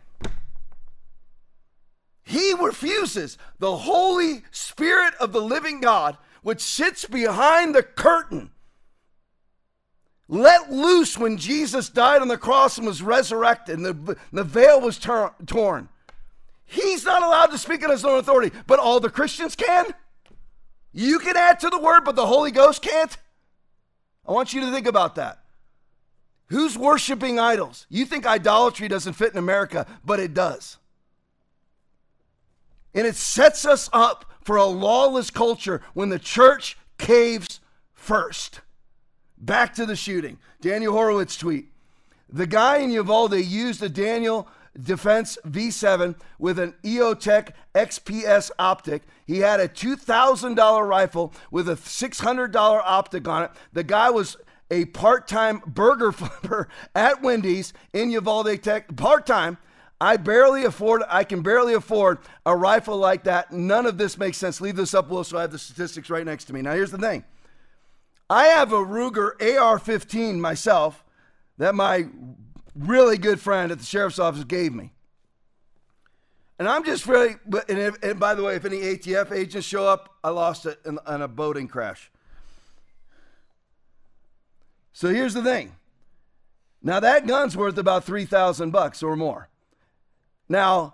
He 2.23 2.53
refuses 2.53 3.37
the 3.59 3.77
Holy 3.77 4.43
Spirit 4.51 5.13
of 5.19 5.31
the 5.31 5.41
living 5.41 5.79
God, 5.79 6.17
which 6.41 6.61
sits 6.61 7.05
behind 7.05 7.73
the 7.73 7.83
curtain 7.83 8.51
let 10.27 10.71
loose 10.71 11.17
when 11.17 11.37
Jesus 11.37 11.89
died 11.89 12.21
on 12.21 12.27
the 12.27 12.37
cross 12.37 12.77
and 12.77 12.87
was 12.87 13.01
resurrected 13.01 13.77
and 13.77 13.85
the, 13.85 14.17
the 14.31 14.43
veil 14.43 14.81
was 14.81 14.97
tor- 14.97 15.35
torn. 15.45 15.89
He's 16.65 17.05
not 17.05 17.21
allowed 17.21 17.47
to 17.47 17.57
speak 17.57 17.83
in 17.83 17.91
his 17.91 18.03
own 18.03 18.17
authority, 18.17 18.55
but 18.65 18.79
all 18.79 18.99
the 18.99 19.09
Christians 19.09 19.55
can. 19.55 19.93
You 20.91 21.19
can 21.19 21.37
add 21.37 21.59
to 21.59 21.69
the 21.69 21.79
word, 21.79 22.05
but 22.05 22.15
the 22.15 22.25
Holy 22.25 22.51
Ghost 22.51 22.81
can't. 22.81 23.15
I 24.27 24.31
want 24.31 24.53
you 24.53 24.61
to 24.61 24.71
think 24.71 24.87
about 24.87 25.15
that. 25.15 25.39
Who's 26.47 26.77
worshiping 26.77 27.39
idols? 27.39 27.85
You 27.89 28.05
think 28.05 28.25
idolatry 28.25 28.87
doesn't 28.87 29.13
fit 29.13 29.31
in 29.31 29.37
America, 29.37 29.85
but 30.03 30.19
it 30.19 30.33
does. 30.33 30.77
And 32.93 33.05
it 33.05 33.15
sets 33.15 33.65
us 33.65 33.89
up 33.93 34.25
for 34.41 34.55
a 34.55 34.65
lawless 34.65 35.29
culture 35.29 35.81
when 35.93 36.09
the 36.09 36.19
church 36.19 36.77
caves 36.97 37.59
first. 37.93 38.61
Back 39.37 39.73
to 39.75 39.85
the 39.85 39.95
shooting. 39.95 40.37
Daniel 40.61 40.93
Horowitz 40.93 41.37
tweet. 41.37 41.69
The 42.29 42.47
guy 42.47 42.77
in 42.77 42.91
Uvalde 42.91 43.35
used 43.35 43.83
a 43.83 43.89
Daniel 43.89 44.47
Defense 44.79 45.37
V7 45.47 46.15
with 46.37 46.59
an 46.59 46.73
EOTech 46.83 47.51
XPS 47.73 48.51
optic. 48.59 49.03
He 49.25 49.39
had 49.39 49.59
a 49.59 49.67
$2,000 49.67 50.87
rifle 50.87 51.33
with 51.49 51.69
a 51.69 51.75
$600 51.75 52.55
optic 52.55 53.27
on 53.27 53.43
it. 53.43 53.51
The 53.73 53.83
guy 53.83 54.09
was 54.09 54.37
a 54.71 54.85
part 54.85 55.27
time 55.27 55.61
burger 55.65 56.11
flipper 56.11 56.67
at 56.93 57.21
Wendy's 57.21 57.73
in 57.93 58.11
Uvalde, 58.11 58.61
Tech. 58.61 58.95
Part 58.95 59.25
time. 59.25 59.57
I 60.01 60.17
barely 60.17 60.65
afford, 60.65 61.03
I 61.07 61.23
can 61.23 61.41
barely 61.41 61.73
afford 61.73 62.19
a 62.45 62.55
rifle 62.55 62.97
like 62.97 63.23
that. 63.23 63.53
None 63.53 63.85
of 63.85 63.97
this 63.97 64.17
makes 64.17 64.37
sense. 64.37 64.59
Leave 64.59 64.75
this 64.75 64.93
up, 64.93 65.07
Will, 65.07 65.23
so 65.23 65.37
I 65.37 65.41
have 65.41 65.53
the 65.53 65.57
statistics 65.57 66.09
right 66.09 66.25
next 66.25 66.45
to 66.45 66.53
me. 66.53 66.61
Now, 66.61 66.73
here's 66.73 66.91
the 66.91 66.97
thing 66.97 67.23
I 68.29 68.45
have 68.47 68.73
a 68.73 68.77
Ruger 68.77 69.31
AR 69.59 69.77
15 69.79 70.41
myself 70.41 71.03
that 71.57 71.75
my 71.75 72.07
really 72.75 73.17
good 73.17 73.39
friend 73.39 73.71
at 73.71 73.79
the 73.79 73.85
sheriff's 73.85 74.19
office 74.19 74.43
gave 74.43 74.73
me. 74.73 74.91
And 76.57 76.67
I'm 76.67 76.83
just 76.83 77.05
really, 77.05 77.35
and, 77.67 77.79
if, 77.79 78.01
and 78.01 78.19
by 78.19 78.33
the 78.33 78.43
way, 78.43 78.55
if 78.55 78.65
any 78.65 78.77
ATF 78.77 79.31
agents 79.31 79.67
show 79.67 79.85
up, 79.85 80.15
I 80.23 80.29
lost 80.29 80.65
it 80.65 80.79
in, 80.85 80.97
in 81.07 81.21
a 81.21 81.27
boating 81.27 81.67
crash. 81.67 82.09
So 84.93 85.09
here's 85.09 85.33
the 85.33 85.43
thing. 85.43 85.75
Now 86.81 86.99
that 87.01 87.27
gun's 87.27 87.57
worth 87.57 87.77
about 87.77 88.05
3000 88.05 88.71
bucks 88.71 89.03
or 89.03 89.15
more. 89.15 89.49
Now, 90.47 90.93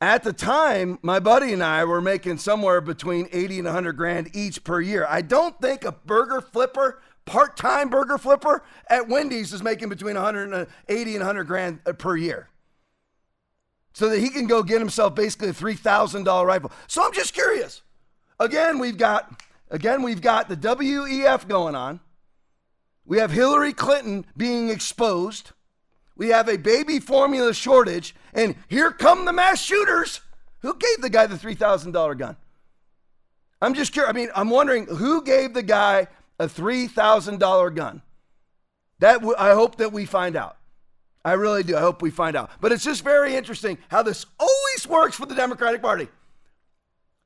at 0.00 0.22
the 0.22 0.32
time, 0.32 0.98
my 1.02 1.18
buddy 1.18 1.52
and 1.52 1.62
I 1.62 1.84
were 1.84 2.00
making 2.00 2.38
somewhere 2.38 2.80
between 2.80 3.28
80 3.32 3.58
and 3.58 3.66
100 3.66 3.92
grand 3.92 4.30
each 4.34 4.62
per 4.62 4.80
year. 4.80 5.04
I 5.08 5.22
don't 5.22 5.60
think 5.60 5.84
a 5.84 5.90
burger 5.92 6.40
flipper, 6.40 7.02
part-time 7.26 7.90
burger 7.90 8.16
flipper 8.16 8.62
at 8.88 9.08
Wendy's 9.08 9.52
is 9.52 9.62
making 9.62 9.88
between 9.88 10.14
180 10.14 11.10
and 11.10 11.18
100 11.18 11.44
grand 11.44 11.80
uh, 11.84 11.92
per 11.94 12.16
year. 12.16 12.48
So 13.92 14.08
that 14.08 14.20
he 14.20 14.30
can 14.30 14.46
go 14.46 14.62
get 14.62 14.78
himself 14.78 15.16
basically 15.16 15.48
a 15.48 15.52
$3,000 15.52 16.44
rifle. 16.44 16.70
So 16.86 17.04
I'm 17.04 17.12
just 17.12 17.34
curious. 17.34 17.82
Again, 18.38 18.78
we've 18.78 18.98
got 18.98 19.42
again 19.68 20.02
we've 20.02 20.20
got 20.20 20.48
the 20.48 20.56
WEF 20.56 21.48
going 21.48 21.74
on. 21.74 21.98
We 23.04 23.18
have 23.18 23.32
Hillary 23.32 23.72
Clinton 23.72 24.26
being 24.36 24.70
exposed. 24.70 25.50
We 26.18 26.28
have 26.28 26.48
a 26.48 26.58
baby 26.58 26.98
formula 27.00 27.54
shortage. 27.54 28.14
And 28.34 28.56
here 28.68 28.90
come 28.90 29.24
the 29.24 29.32
mass 29.32 29.62
shooters. 29.62 30.20
Who 30.60 30.74
gave 30.74 31.00
the 31.00 31.08
guy 31.08 31.26
the 31.26 31.36
$3,000 31.36 32.18
gun? 32.18 32.36
I'm 33.62 33.72
just 33.74 33.92
curious. 33.92 34.10
I 34.10 34.12
mean, 34.12 34.28
I'm 34.34 34.50
wondering 34.50 34.86
who 34.86 35.22
gave 35.22 35.54
the 35.54 35.62
guy 35.62 36.08
a 36.38 36.46
$3,000 36.46 37.74
gun? 37.74 38.02
That 39.00 39.14
w- 39.14 39.34
I 39.38 39.54
hope 39.54 39.76
that 39.76 39.92
we 39.92 40.04
find 40.04 40.36
out. 40.36 40.56
I 41.24 41.32
really 41.32 41.62
do. 41.62 41.76
I 41.76 41.80
hope 41.80 42.02
we 42.02 42.10
find 42.10 42.36
out. 42.36 42.50
But 42.60 42.72
it's 42.72 42.84
just 42.84 43.04
very 43.04 43.34
interesting 43.34 43.78
how 43.88 44.02
this 44.02 44.26
always 44.38 44.86
works 44.88 45.16
for 45.16 45.26
the 45.26 45.34
Democratic 45.34 45.82
Party. 45.82 46.08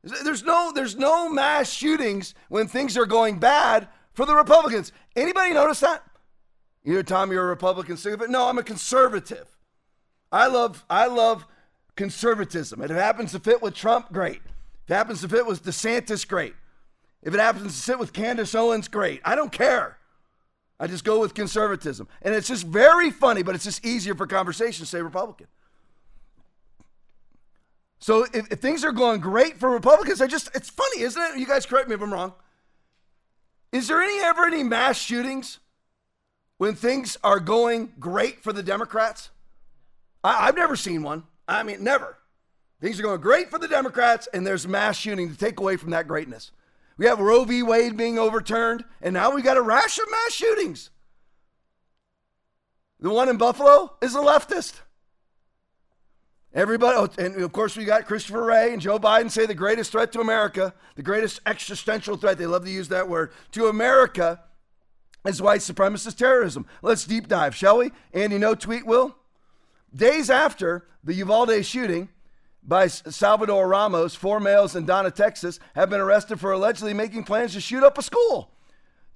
There's 0.02 0.42
no 0.42 0.72
there's 0.74 0.96
no 0.96 1.28
mass 1.28 1.72
shootings 1.72 2.34
when 2.48 2.66
things 2.66 2.96
are 2.98 3.06
going 3.06 3.38
bad 3.38 3.86
for 4.14 4.26
the 4.26 4.34
Republicans. 4.34 4.90
Anybody 5.14 5.54
notice 5.54 5.78
that? 5.80 6.02
You're 6.84 7.02
Tom, 7.02 7.30
you're 7.30 7.44
a 7.44 7.48
Republican 7.48 7.96
sycophant. 7.96 8.30
No, 8.30 8.48
I'm 8.48 8.58
a 8.58 8.62
conservative. 8.62 9.48
I 10.30 10.46
love 10.48 10.84
I 10.90 11.06
love 11.06 11.46
conservatism. 11.96 12.82
If 12.82 12.90
it 12.90 12.94
happens 12.94 13.32
to 13.32 13.38
fit 13.38 13.62
with 13.62 13.74
Trump, 13.74 14.12
great. 14.12 14.42
If 14.84 14.90
it 14.90 14.94
happens 14.94 15.20
to 15.20 15.28
fit 15.28 15.46
with 15.46 15.62
DeSantis, 15.64 16.26
great. 16.26 16.54
If 17.22 17.34
it 17.34 17.40
happens 17.40 17.76
to 17.76 17.82
fit 17.92 17.98
with 17.98 18.12
Candace 18.12 18.54
Owens, 18.54 18.88
great. 18.88 19.20
I 19.24 19.36
don't 19.36 19.52
care. 19.52 19.98
I 20.80 20.88
just 20.88 21.04
go 21.04 21.20
with 21.20 21.34
conservatism. 21.34 22.08
And 22.22 22.34
it's 22.34 22.48
just 22.48 22.66
very 22.66 23.12
funny, 23.12 23.44
but 23.44 23.54
it's 23.54 23.62
just 23.62 23.86
easier 23.86 24.16
for 24.16 24.26
conversation 24.26 24.84
to 24.84 24.90
say 24.90 25.00
Republican. 25.00 25.46
So 28.00 28.26
if, 28.34 28.50
if, 28.50 28.58
things 28.58 28.84
are 28.84 28.90
going 28.90 29.20
great 29.20 29.60
for 29.60 29.70
Republicans, 29.70 30.20
I 30.20 30.26
just, 30.26 30.50
it's 30.56 30.68
funny, 30.68 31.02
isn't 31.02 31.22
it? 31.22 31.38
You 31.38 31.46
guys 31.46 31.66
correct 31.66 31.88
me 31.88 31.94
if 31.94 32.02
I'm 32.02 32.12
wrong. 32.12 32.32
Is 33.70 33.86
there 33.86 34.02
any 34.02 34.20
ever 34.24 34.44
any 34.44 34.64
mass 34.64 34.98
shootings 34.98 35.60
when 36.58 36.74
things 36.74 37.16
are 37.24 37.40
going 37.40 37.92
great 37.98 38.42
for 38.42 38.52
the 38.52 38.62
Democrats? 38.62 39.30
I, 40.22 40.48
I've 40.48 40.56
never 40.56 40.76
seen 40.76 41.02
one. 41.02 41.24
I 41.48 41.62
mean, 41.62 41.82
never. 41.82 42.18
Things 42.80 42.98
are 42.98 43.04
going 43.04 43.20
great 43.20 43.50
for 43.50 43.58
the 43.58 43.68
Democrats, 43.68 44.28
and 44.32 44.46
there's 44.46 44.66
mass 44.66 44.96
shooting 44.96 45.30
to 45.30 45.38
take 45.38 45.60
away 45.60 45.76
from 45.76 45.90
that 45.90 46.08
greatness. 46.08 46.50
We 46.96 47.06
have 47.06 47.20
Roe 47.20 47.44
v. 47.44 47.62
Wade 47.62 47.96
being 47.96 48.18
overturned, 48.18 48.84
and 49.00 49.14
now 49.14 49.34
we 49.34 49.42
got 49.42 49.56
a 49.56 49.62
rash 49.62 49.98
of 49.98 50.04
mass 50.10 50.32
shootings. 50.32 50.90
The 53.00 53.10
one 53.10 53.28
in 53.28 53.36
Buffalo 53.36 53.96
is 54.00 54.14
a 54.14 54.18
leftist. 54.20 54.80
Everybody, 56.54 56.96
oh, 56.96 57.08
and 57.18 57.40
of 57.40 57.52
course, 57.52 57.76
we 57.76 57.84
got 57.84 58.06
Christopher 58.06 58.44
Wray 58.44 58.72
and 58.72 58.82
Joe 58.82 58.98
Biden 58.98 59.30
say 59.30 59.46
the 59.46 59.54
greatest 59.54 59.90
threat 59.90 60.12
to 60.12 60.20
America, 60.20 60.74
the 60.96 61.02
greatest 61.02 61.40
existential 61.46 62.16
threat, 62.16 62.36
they 62.36 62.46
love 62.46 62.64
to 62.64 62.70
use 62.70 62.88
that 62.88 63.08
word, 63.08 63.32
to 63.52 63.68
America 63.68 64.40
is 65.24 65.42
white 65.42 65.60
supremacist 65.60 66.16
terrorism. 66.16 66.66
Let's 66.82 67.04
deep 67.04 67.28
dive, 67.28 67.54
shall 67.54 67.78
we? 67.78 67.92
Andy, 68.12 68.38
no 68.38 68.54
tweet, 68.54 68.86
Will? 68.86 69.16
Days 69.94 70.30
after 70.30 70.86
the 71.04 71.14
Uvalde 71.14 71.64
shooting 71.64 72.08
by 72.62 72.86
Salvador 72.86 73.68
Ramos, 73.68 74.14
four 74.14 74.40
males 74.40 74.76
in 74.76 74.86
Donna, 74.86 75.10
Texas, 75.10 75.58
have 75.74 75.90
been 75.90 76.00
arrested 76.00 76.40
for 76.40 76.52
allegedly 76.52 76.94
making 76.94 77.24
plans 77.24 77.52
to 77.54 77.60
shoot 77.60 77.82
up 77.82 77.98
a 77.98 78.02
school. 78.02 78.50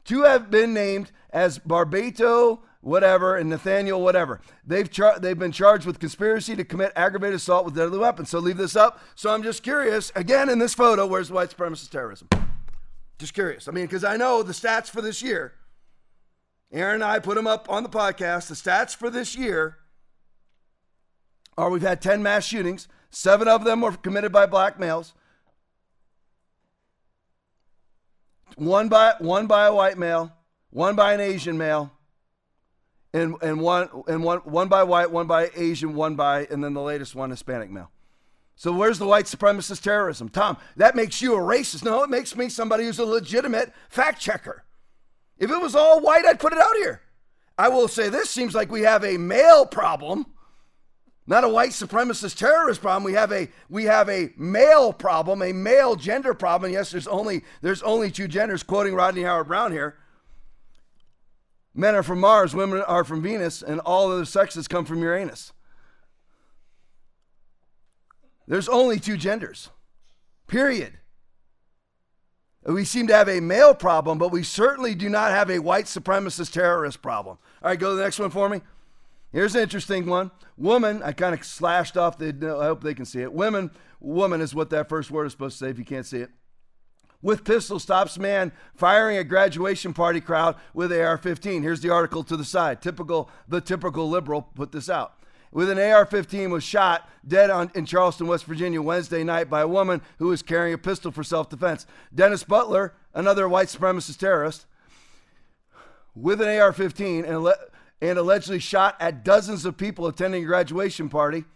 Two 0.04 0.22
have 0.22 0.50
been 0.50 0.74
named 0.74 1.12
as 1.30 1.58
Barbato 1.58 2.60
whatever, 2.86 3.36
and 3.36 3.50
Nathaniel, 3.50 4.00
whatever. 4.00 4.40
They've 4.64 4.88
char- 4.88 5.18
they've 5.18 5.38
been 5.38 5.50
charged 5.50 5.86
with 5.86 5.98
conspiracy 5.98 6.54
to 6.54 6.64
commit 6.64 6.92
aggravated 6.94 7.34
assault 7.34 7.64
with 7.64 7.74
deadly 7.74 7.98
weapons. 7.98 8.30
So 8.30 8.38
leave 8.38 8.56
this 8.56 8.76
up. 8.76 9.00
So 9.16 9.34
I'm 9.34 9.42
just 9.42 9.64
curious. 9.64 10.12
Again, 10.14 10.48
in 10.48 10.60
this 10.60 10.72
photo, 10.72 11.04
where's 11.04 11.30
white 11.30 11.50
supremacist 11.50 11.90
terrorism? 11.90 12.28
Just 13.18 13.34
curious. 13.34 13.66
I 13.66 13.72
mean, 13.72 13.86
because 13.86 14.04
I 14.04 14.16
know 14.16 14.42
the 14.42 14.52
stats 14.52 14.88
for 14.88 15.02
this 15.02 15.20
year. 15.20 15.54
Aaron 16.72 16.96
and 16.96 17.04
I 17.04 17.18
put 17.18 17.36
them 17.36 17.46
up 17.46 17.70
on 17.70 17.82
the 17.82 17.88
podcast. 17.88 18.48
The 18.48 18.54
stats 18.54 18.94
for 18.94 19.10
this 19.10 19.36
year 19.36 19.78
are 21.56 21.70
we've 21.70 21.82
had 21.82 22.02
10 22.02 22.22
mass 22.22 22.44
shootings. 22.44 22.88
Seven 23.10 23.48
of 23.48 23.64
them 23.64 23.80
were 23.80 23.92
committed 23.92 24.32
by 24.32 24.46
black 24.46 24.78
males. 24.78 25.14
One 28.56 28.88
by 28.88 29.14
one 29.18 29.46
by 29.46 29.66
a 29.66 29.74
white 29.74 29.98
male, 29.98 30.32
one 30.70 30.96
by 30.96 31.12
an 31.12 31.20
Asian 31.20 31.58
male, 31.58 31.92
and 33.12 33.36
and 33.42 33.60
one 33.60 33.88
and 34.08 34.22
one 34.22 34.38
one 34.40 34.68
by 34.68 34.82
white, 34.82 35.10
one 35.10 35.26
by 35.26 35.50
Asian, 35.54 35.94
one 35.94 36.14
by, 36.14 36.46
and 36.46 36.64
then 36.64 36.72
the 36.72 36.80
latest 36.80 37.14
one 37.14 37.28
Hispanic 37.30 37.70
male. 37.70 37.90
So 38.54 38.72
where's 38.72 38.98
the 38.98 39.06
white 39.06 39.26
supremacist 39.26 39.82
terrorism, 39.82 40.30
Tom? 40.30 40.56
That 40.76 40.96
makes 40.96 41.20
you 41.20 41.34
a 41.34 41.38
racist. 41.38 41.84
No, 41.84 42.02
it 42.02 42.08
makes 42.08 42.34
me 42.34 42.48
somebody 42.48 42.84
who's 42.84 42.98
a 42.98 43.04
legitimate 43.04 43.72
fact 43.90 44.20
checker. 44.22 44.64
If 45.38 45.50
it 45.50 45.60
was 45.60 45.74
all 45.74 46.00
white, 46.00 46.24
I'd 46.24 46.40
put 46.40 46.52
it 46.52 46.58
out 46.58 46.76
here. 46.76 47.02
I 47.58 47.68
will 47.68 47.88
say 47.88 48.08
this 48.08 48.30
seems 48.30 48.54
like 48.54 48.70
we 48.70 48.82
have 48.82 49.04
a 49.04 49.16
male 49.16 49.66
problem, 49.66 50.26
not 51.26 51.44
a 51.44 51.48
white 51.48 51.70
supremacist 51.70 52.36
terrorist 52.36 52.80
problem. 52.80 53.04
We 53.04 53.14
have 53.14 53.32
a 53.32 53.48
we 53.68 53.84
have 53.84 54.08
a 54.08 54.30
male 54.36 54.92
problem, 54.92 55.42
a 55.42 55.52
male 55.52 55.96
gender 55.96 56.34
problem. 56.34 56.72
Yes, 56.72 56.90
there's 56.90 57.08
only 57.08 57.42
there's 57.62 57.82
only 57.82 58.10
two 58.10 58.28
genders. 58.28 58.62
Quoting 58.62 58.94
Rodney 58.94 59.22
Howard-Browne 59.22 59.72
here. 59.72 59.96
Men 61.74 61.94
are 61.94 62.02
from 62.02 62.20
Mars, 62.20 62.54
women 62.54 62.82
are 62.82 63.04
from 63.04 63.22
Venus, 63.22 63.62
and 63.62 63.80
all 63.80 64.10
other 64.10 64.24
sexes 64.24 64.66
come 64.66 64.86
from 64.86 65.02
Uranus. 65.02 65.52
There's 68.46 68.68
only 68.68 68.98
two 68.98 69.16
genders. 69.18 69.70
Period. 70.46 70.98
We 72.66 72.84
seem 72.84 73.06
to 73.06 73.14
have 73.14 73.28
a 73.28 73.40
male 73.40 73.74
problem, 73.74 74.18
but 74.18 74.32
we 74.32 74.42
certainly 74.42 74.96
do 74.96 75.08
not 75.08 75.30
have 75.30 75.50
a 75.50 75.60
white 75.60 75.84
supremacist 75.84 76.52
terrorist 76.52 77.00
problem. 77.00 77.38
All 77.62 77.70
right, 77.70 77.78
go 77.78 77.90
to 77.90 77.96
the 77.96 78.02
next 78.02 78.18
one 78.18 78.30
for 78.30 78.48
me. 78.48 78.60
Here's 79.32 79.54
an 79.54 79.62
interesting 79.62 80.06
one. 80.06 80.32
Woman, 80.56 81.02
I 81.02 81.12
kind 81.12 81.34
of 81.34 81.44
slashed 81.44 81.96
off 81.96 82.18
the, 82.18 82.28
I 82.60 82.64
hope 82.64 82.82
they 82.82 82.94
can 82.94 83.04
see 83.04 83.20
it. 83.22 83.32
Women, 83.32 83.70
woman 84.00 84.40
is 84.40 84.54
what 84.54 84.70
that 84.70 84.88
first 84.88 85.10
word 85.10 85.26
is 85.26 85.32
supposed 85.32 85.58
to 85.58 85.64
say 85.64 85.70
if 85.70 85.78
you 85.78 85.84
can't 85.84 86.06
see 86.06 86.18
it. 86.18 86.30
with 87.22 87.44
pistol 87.44 87.78
stops 87.78 88.18
man 88.18 88.52
firing 88.74 89.16
a 89.16 89.24
graduation 89.24 89.92
party 89.92 90.20
crowd 90.20 90.54
with 90.72 90.92
AR-15. 90.92 91.62
Here's 91.62 91.80
the 91.80 91.90
article 91.90 92.22
to 92.24 92.36
the 92.36 92.44
side. 92.44 92.80
Typical, 92.80 93.30
the 93.48 93.60
typical 93.60 94.08
liberal 94.08 94.42
put 94.42 94.72
this 94.72 94.88
out. 94.88 95.15
With 95.56 95.70
an 95.70 95.78
AR-15 95.78 96.50
was 96.50 96.62
shot 96.62 97.08
dead 97.26 97.48
on, 97.48 97.70
in 97.74 97.86
Charleston, 97.86 98.26
West 98.26 98.44
Virginia, 98.44 98.82
Wednesday 98.82 99.24
night 99.24 99.48
by 99.48 99.62
a 99.62 99.66
woman 99.66 100.02
who 100.18 100.26
was 100.26 100.42
carrying 100.42 100.74
a 100.74 100.78
pistol 100.78 101.10
for 101.10 101.24
self-defense. 101.24 101.86
Dennis 102.14 102.44
Butler, 102.44 102.92
another 103.14 103.48
white 103.48 103.68
supremacist 103.68 104.18
terrorist, 104.18 104.66
with 106.14 106.42
an 106.42 106.48
AR-15 106.48 107.26
and, 107.26 107.54
and 108.02 108.18
allegedly 108.18 108.58
shot 108.58 108.96
at 109.00 109.24
dozens 109.24 109.64
of 109.64 109.78
people 109.78 110.06
attending 110.06 110.42
a 110.44 110.46
graduation 110.46 111.08
party. 111.08 111.46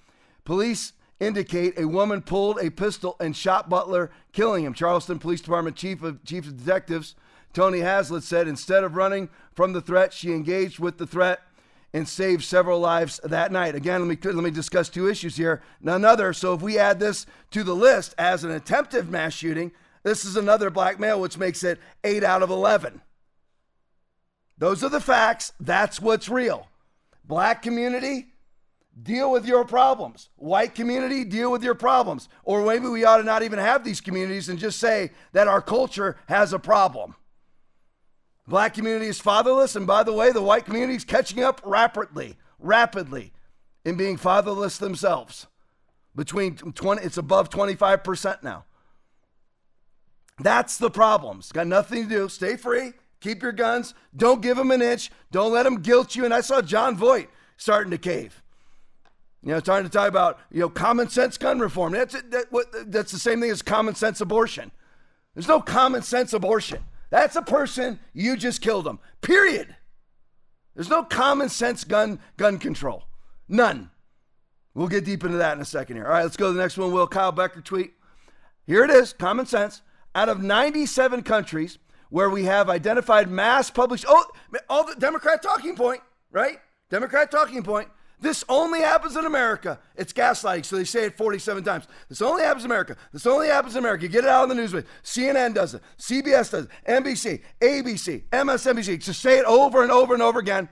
Police 0.44 0.94
indicate 1.20 1.78
a 1.78 1.86
woman 1.86 2.22
pulled 2.22 2.58
a 2.58 2.70
pistol 2.70 3.16
and 3.20 3.36
shot 3.36 3.68
Butler, 3.68 4.10
killing 4.32 4.64
him. 4.64 4.72
Charleston 4.72 5.18
Police 5.18 5.42
Department 5.42 5.76
Chief 5.76 6.02
of 6.02 6.24
Chief 6.24 6.46
of 6.46 6.56
Detectives 6.56 7.16
Tony 7.52 7.80
Hazlett 7.80 8.22
said 8.22 8.46
instead 8.46 8.84
of 8.84 8.96
running 8.96 9.28
from 9.52 9.72
the 9.72 9.80
threat, 9.80 10.12
she 10.12 10.32
engaged 10.32 10.78
with 10.78 10.98
the 10.98 11.06
threat 11.06 11.40
and 11.92 12.08
saved 12.08 12.44
several 12.44 12.78
lives 12.78 13.20
that 13.24 13.50
night. 13.50 13.74
Again, 13.74 14.06
let 14.06 14.24
me 14.24 14.32
let 14.32 14.44
me 14.44 14.50
discuss 14.50 14.88
two 14.88 15.08
issues 15.08 15.36
here. 15.36 15.62
Another, 15.84 16.32
so 16.32 16.54
if 16.54 16.62
we 16.62 16.78
add 16.78 17.00
this 17.00 17.26
to 17.50 17.64
the 17.64 17.74
list 17.74 18.14
as 18.16 18.44
an 18.44 18.50
attempted 18.50 19.10
mass 19.10 19.32
shooting, 19.32 19.72
this 20.02 20.24
is 20.24 20.36
another 20.36 20.70
black 20.70 21.00
male, 21.00 21.20
which 21.20 21.36
makes 21.36 21.64
it 21.64 21.80
eight 22.04 22.24
out 22.24 22.42
of 22.42 22.50
eleven. 22.50 23.02
Those 24.56 24.84
are 24.84 24.88
the 24.90 25.00
facts. 25.00 25.52
That's 25.58 26.00
what's 26.00 26.28
real. 26.28 26.68
Black 27.24 27.62
community, 27.62 28.34
deal 29.02 29.32
with 29.32 29.46
your 29.46 29.64
problems. 29.64 30.28
White 30.36 30.74
community, 30.74 31.24
deal 31.24 31.50
with 31.50 31.62
your 31.62 31.74
problems. 31.74 32.28
Or 32.44 32.64
maybe 32.64 32.86
we 32.88 33.04
ought 33.04 33.18
to 33.18 33.22
not 33.22 33.42
even 33.42 33.58
have 33.58 33.84
these 33.84 34.00
communities 34.00 34.48
and 34.48 34.58
just 34.58 34.78
say 34.78 35.12
that 35.32 35.48
our 35.48 35.62
culture 35.62 36.16
has 36.28 36.52
a 36.52 36.58
problem. 36.58 37.14
Black 38.50 38.74
community 38.74 39.06
is 39.06 39.20
fatherless, 39.20 39.76
and 39.76 39.86
by 39.86 40.02
the 40.02 40.12
way, 40.12 40.32
the 40.32 40.42
white 40.42 40.64
community 40.64 40.96
is 40.96 41.04
catching 41.04 41.40
up 41.44 41.60
rapidly, 41.64 42.36
rapidly 42.58 43.32
in 43.84 43.96
being 43.96 44.16
fatherless 44.16 44.76
themselves. 44.76 45.46
Between 46.16 46.56
20, 46.56 47.00
it's 47.00 47.16
above 47.16 47.48
25% 47.48 48.42
now. 48.42 48.64
That's 50.40 50.78
the 50.78 50.90
problem. 50.90 51.38
It's 51.38 51.52
got 51.52 51.68
nothing 51.68 52.08
to 52.08 52.08
do. 52.08 52.28
Stay 52.28 52.56
free. 52.56 52.94
Keep 53.20 53.40
your 53.40 53.52
guns. 53.52 53.94
Don't 54.16 54.42
give 54.42 54.56
them 54.56 54.72
an 54.72 54.82
inch. 54.82 55.12
Don't 55.30 55.52
let 55.52 55.62
them 55.62 55.80
guilt 55.80 56.16
you. 56.16 56.24
And 56.24 56.34
I 56.34 56.40
saw 56.40 56.60
Jon 56.60 56.96
Voight 56.96 57.30
starting 57.56 57.92
to 57.92 57.98
cave. 57.98 58.42
You 59.44 59.52
know, 59.52 59.60
starting 59.60 59.88
to 59.88 59.96
talk 59.96 60.08
about 60.08 60.40
you 60.50 60.58
know 60.58 60.68
common 60.68 61.08
sense 61.08 61.38
gun 61.38 61.60
reform. 61.60 61.92
That's 61.92 62.20
that, 62.20 62.46
what, 62.50 62.66
that's 62.90 63.12
the 63.12 63.18
same 63.20 63.40
thing 63.40 63.50
as 63.50 63.62
common 63.62 63.94
sense 63.94 64.20
abortion. 64.20 64.72
There's 65.34 65.46
no 65.46 65.60
common 65.60 66.02
sense 66.02 66.32
abortion. 66.32 66.82
That's 67.10 67.36
a 67.36 67.42
person 67.42 67.98
you 68.14 68.36
just 68.36 68.60
killed 68.60 68.86
them. 68.86 69.00
Period. 69.20 69.76
There's 70.74 70.88
no 70.88 71.02
common 71.02 71.48
sense 71.48 71.84
gun 71.84 72.20
gun 72.36 72.58
control. 72.58 73.04
None. 73.48 73.90
We'll 74.74 74.88
get 74.88 75.04
deep 75.04 75.24
into 75.24 75.38
that 75.38 75.56
in 75.56 75.60
a 75.60 75.64
second 75.64 75.96
here. 75.96 76.06
All 76.06 76.12
right, 76.12 76.22
let's 76.22 76.36
go 76.36 76.46
to 76.48 76.52
the 76.52 76.62
next 76.62 76.78
one. 76.78 76.92
Will 76.92 77.08
Kyle 77.08 77.32
Becker 77.32 77.60
tweet? 77.60 77.92
Here 78.66 78.84
it 78.84 78.90
is. 78.90 79.12
Common 79.12 79.46
sense. 79.46 79.82
Out 80.14 80.28
of 80.28 80.40
97 80.40 81.22
countries 81.22 81.78
where 82.08 82.30
we 82.30 82.44
have 82.44 82.70
identified 82.70 83.30
mass 83.30 83.70
published, 83.70 84.04
oh, 84.08 84.24
all 84.68 84.84
the 84.84 84.94
Democrat 84.96 85.42
talking 85.42 85.76
point, 85.76 86.00
right? 86.30 86.58
Democrat 86.88 87.30
talking 87.30 87.62
point. 87.62 87.88
This 88.20 88.44
only 88.50 88.80
happens 88.80 89.16
in 89.16 89.24
America. 89.24 89.78
It's 89.96 90.12
gaslighting, 90.12 90.66
so 90.66 90.76
they 90.76 90.84
say 90.84 91.06
it 91.06 91.16
47 91.16 91.64
times. 91.64 91.88
This 92.08 92.20
only 92.20 92.42
happens 92.42 92.64
in 92.64 92.70
America. 92.70 92.96
This 93.12 93.26
only 93.26 93.48
happens 93.48 93.76
in 93.76 93.78
America. 93.78 94.08
Get 94.08 94.24
it 94.24 94.30
out 94.30 94.42
on 94.42 94.48
the 94.50 94.54
news 94.54 94.72
CNN 95.02 95.54
does 95.54 95.74
it, 95.74 95.82
CBS 95.98 96.50
does 96.50 96.64
it, 96.64 96.70
NBC, 96.86 97.40
ABC, 97.60 98.24
MSNBC. 98.30 99.02
Just 99.02 99.22
say 99.22 99.38
it 99.38 99.46
over 99.46 99.82
and 99.82 99.90
over 99.90 100.12
and 100.12 100.22
over 100.22 100.38
again. 100.38 100.68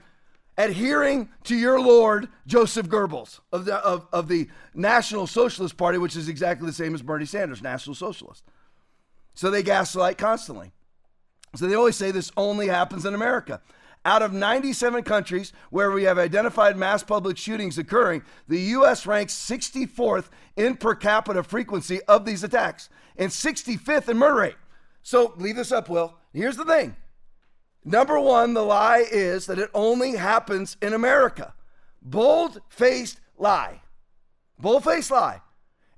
Adhering 0.57 1.29
to 1.45 1.55
your 1.55 1.79
Lord, 1.79 2.27
Joseph 2.45 2.87
Goebbels 2.87 3.39
of 3.51 3.65
the, 3.65 3.75
of, 3.77 4.07
of 4.11 4.27
the 4.27 4.49
National 4.75 5.25
Socialist 5.25 5.77
Party, 5.77 5.97
which 5.97 6.15
is 6.15 6.27
exactly 6.27 6.67
the 6.67 6.73
same 6.73 6.93
as 6.93 7.01
Bernie 7.01 7.25
Sanders, 7.25 7.61
National 7.61 7.95
Socialist. 7.95 8.43
So 9.33 9.49
they 9.49 9.63
gaslight 9.63 10.17
constantly. 10.17 10.73
So 11.55 11.65
they 11.65 11.75
always 11.75 11.95
say 11.95 12.11
this 12.11 12.31
only 12.37 12.67
happens 12.67 13.05
in 13.05 13.15
America. 13.15 13.61
Out 14.05 14.21
of 14.21 14.31
97 14.31 15.03
countries 15.03 15.51
where 15.69 15.91
we 15.91 16.03
have 16.03 16.17
identified 16.17 16.77
mass 16.77 17.03
public 17.03 17.37
shootings 17.37 17.77
occurring, 17.77 18.23
the 18.47 18.59
U.S. 18.59 19.05
ranks 19.05 19.33
64th 19.33 20.29
in 20.55 20.77
per 20.77 20.95
capita 20.95 21.43
frequency 21.43 22.01
of 22.03 22.25
these 22.25 22.43
attacks 22.43 22.89
and 23.17 23.29
65th 23.29 24.07
in 24.07 24.17
murder 24.17 24.35
rate. 24.35 24.55
So 25.03 25.33
leave 25.37 25.57
this 25.57 25.71
up, 25.71 25.89
Will. 25.89 26.15
Here's 26.33 26.55
the 26.55 26.65
thing. 26.65 26.95
Number 27.83 28.19
one, 28.19 28.53
the 28.53 28.63
lie 28.63 29.05
is 29.11 29.45
that 29.47 29.59
it 29.59 29.69
only 29.73 30.13
happens 30.13 30.77
in 30.81 30.93
America. 30.93 31.53
Bold 32.01 32.59
faced 32.69 33.19
lie. 33.37 33.81
Bold 34.57 34.85
faced 34.85 35.11
lie. 35.11 35.41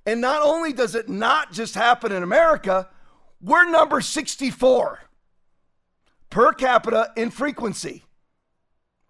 And 0.06 0.20
not 0.20 0.42
only 0.42 0.72
does 0.72 0.94
it 0.94 1.08
not 1.08 1.52
just 1.52 1.74
happen 1.74 2.10
in 2.10 2.22
America, 2.22 2.88
we're 3.40 3.70
number 3.70 4.00
64 4.00 5.00
per 6.32 6.52
capita 6.54 7.12
in 7.14 7.30
frequency. 7.30 8.02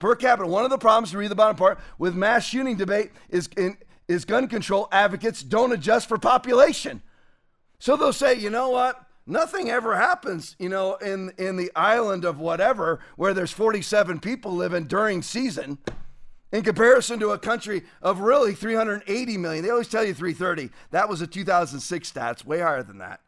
Per 0.00 0.16
capita. 0.16 0.46
One 0.46 0.64
of 0.64 0.70
the 0.70 0.76
problems, 0.76 1.12
to 1.12 1.18
read 1.18 1.30
the 1.30 1.36
bottom 1.36 1.56
part, 1.56 1.78
with 1.96 2.14
mass 2.16 2.44
shooting 2.44 2.76
debate 2.76 3.12
is, 3.30 3.48
in, 3.56 3.78
is 4.08 4.24
gun 4.24 4.48
control 4.48 4.88
advocates 4.90 5.42
don't 5.42 5.72
adjust 5.72 6.08
for 6.08 6.18
population. 6.18 7.00
So 7.78 7.96
they'll 7.96 8.12
say, 8.12 8.34
you 8.34 8.50
know 8.50 8.70
what? 8.70 9.06
Nothing 9.24 9.70
ever 9.70 9.94
happens, 9.94 10.56
you 10.58 10.68
know, 10.68 10.96
in, 10.96 11.32
in 11.38 11.56
the 11.56 11.70
island 11.76 12.24
of 12.24 12.40
whatever 12.40 12.98
where 13.14 13.32
there's 13.32 13.52
47 13.52 14.18
people 14.18 14.50
living 14.50 14.84
during 14.86 15.22
season 15.22 15.78
in 16.50 16.64
comparison 16.64 17.20
to 17.20 17.30
a 17.30 17.38
country 17.38 17.84
of 18.02 18.18
really 18.18 18.52
380 18.52 19.36
million. 19.38 19.62
They 19.62 19.70
always 19.70 19.86
tell 19.86 20.04
you 20.04 20.12
330. 20.12 20.70
That 20.90 21.08
was 21.08 21.20
a 21.20 21.28
2006 21.28 22.10
stats, 22.10 22.44
way 22.44 22.58
higher 22.58 22.82
than 22.82 22.98
that 22.98 23.20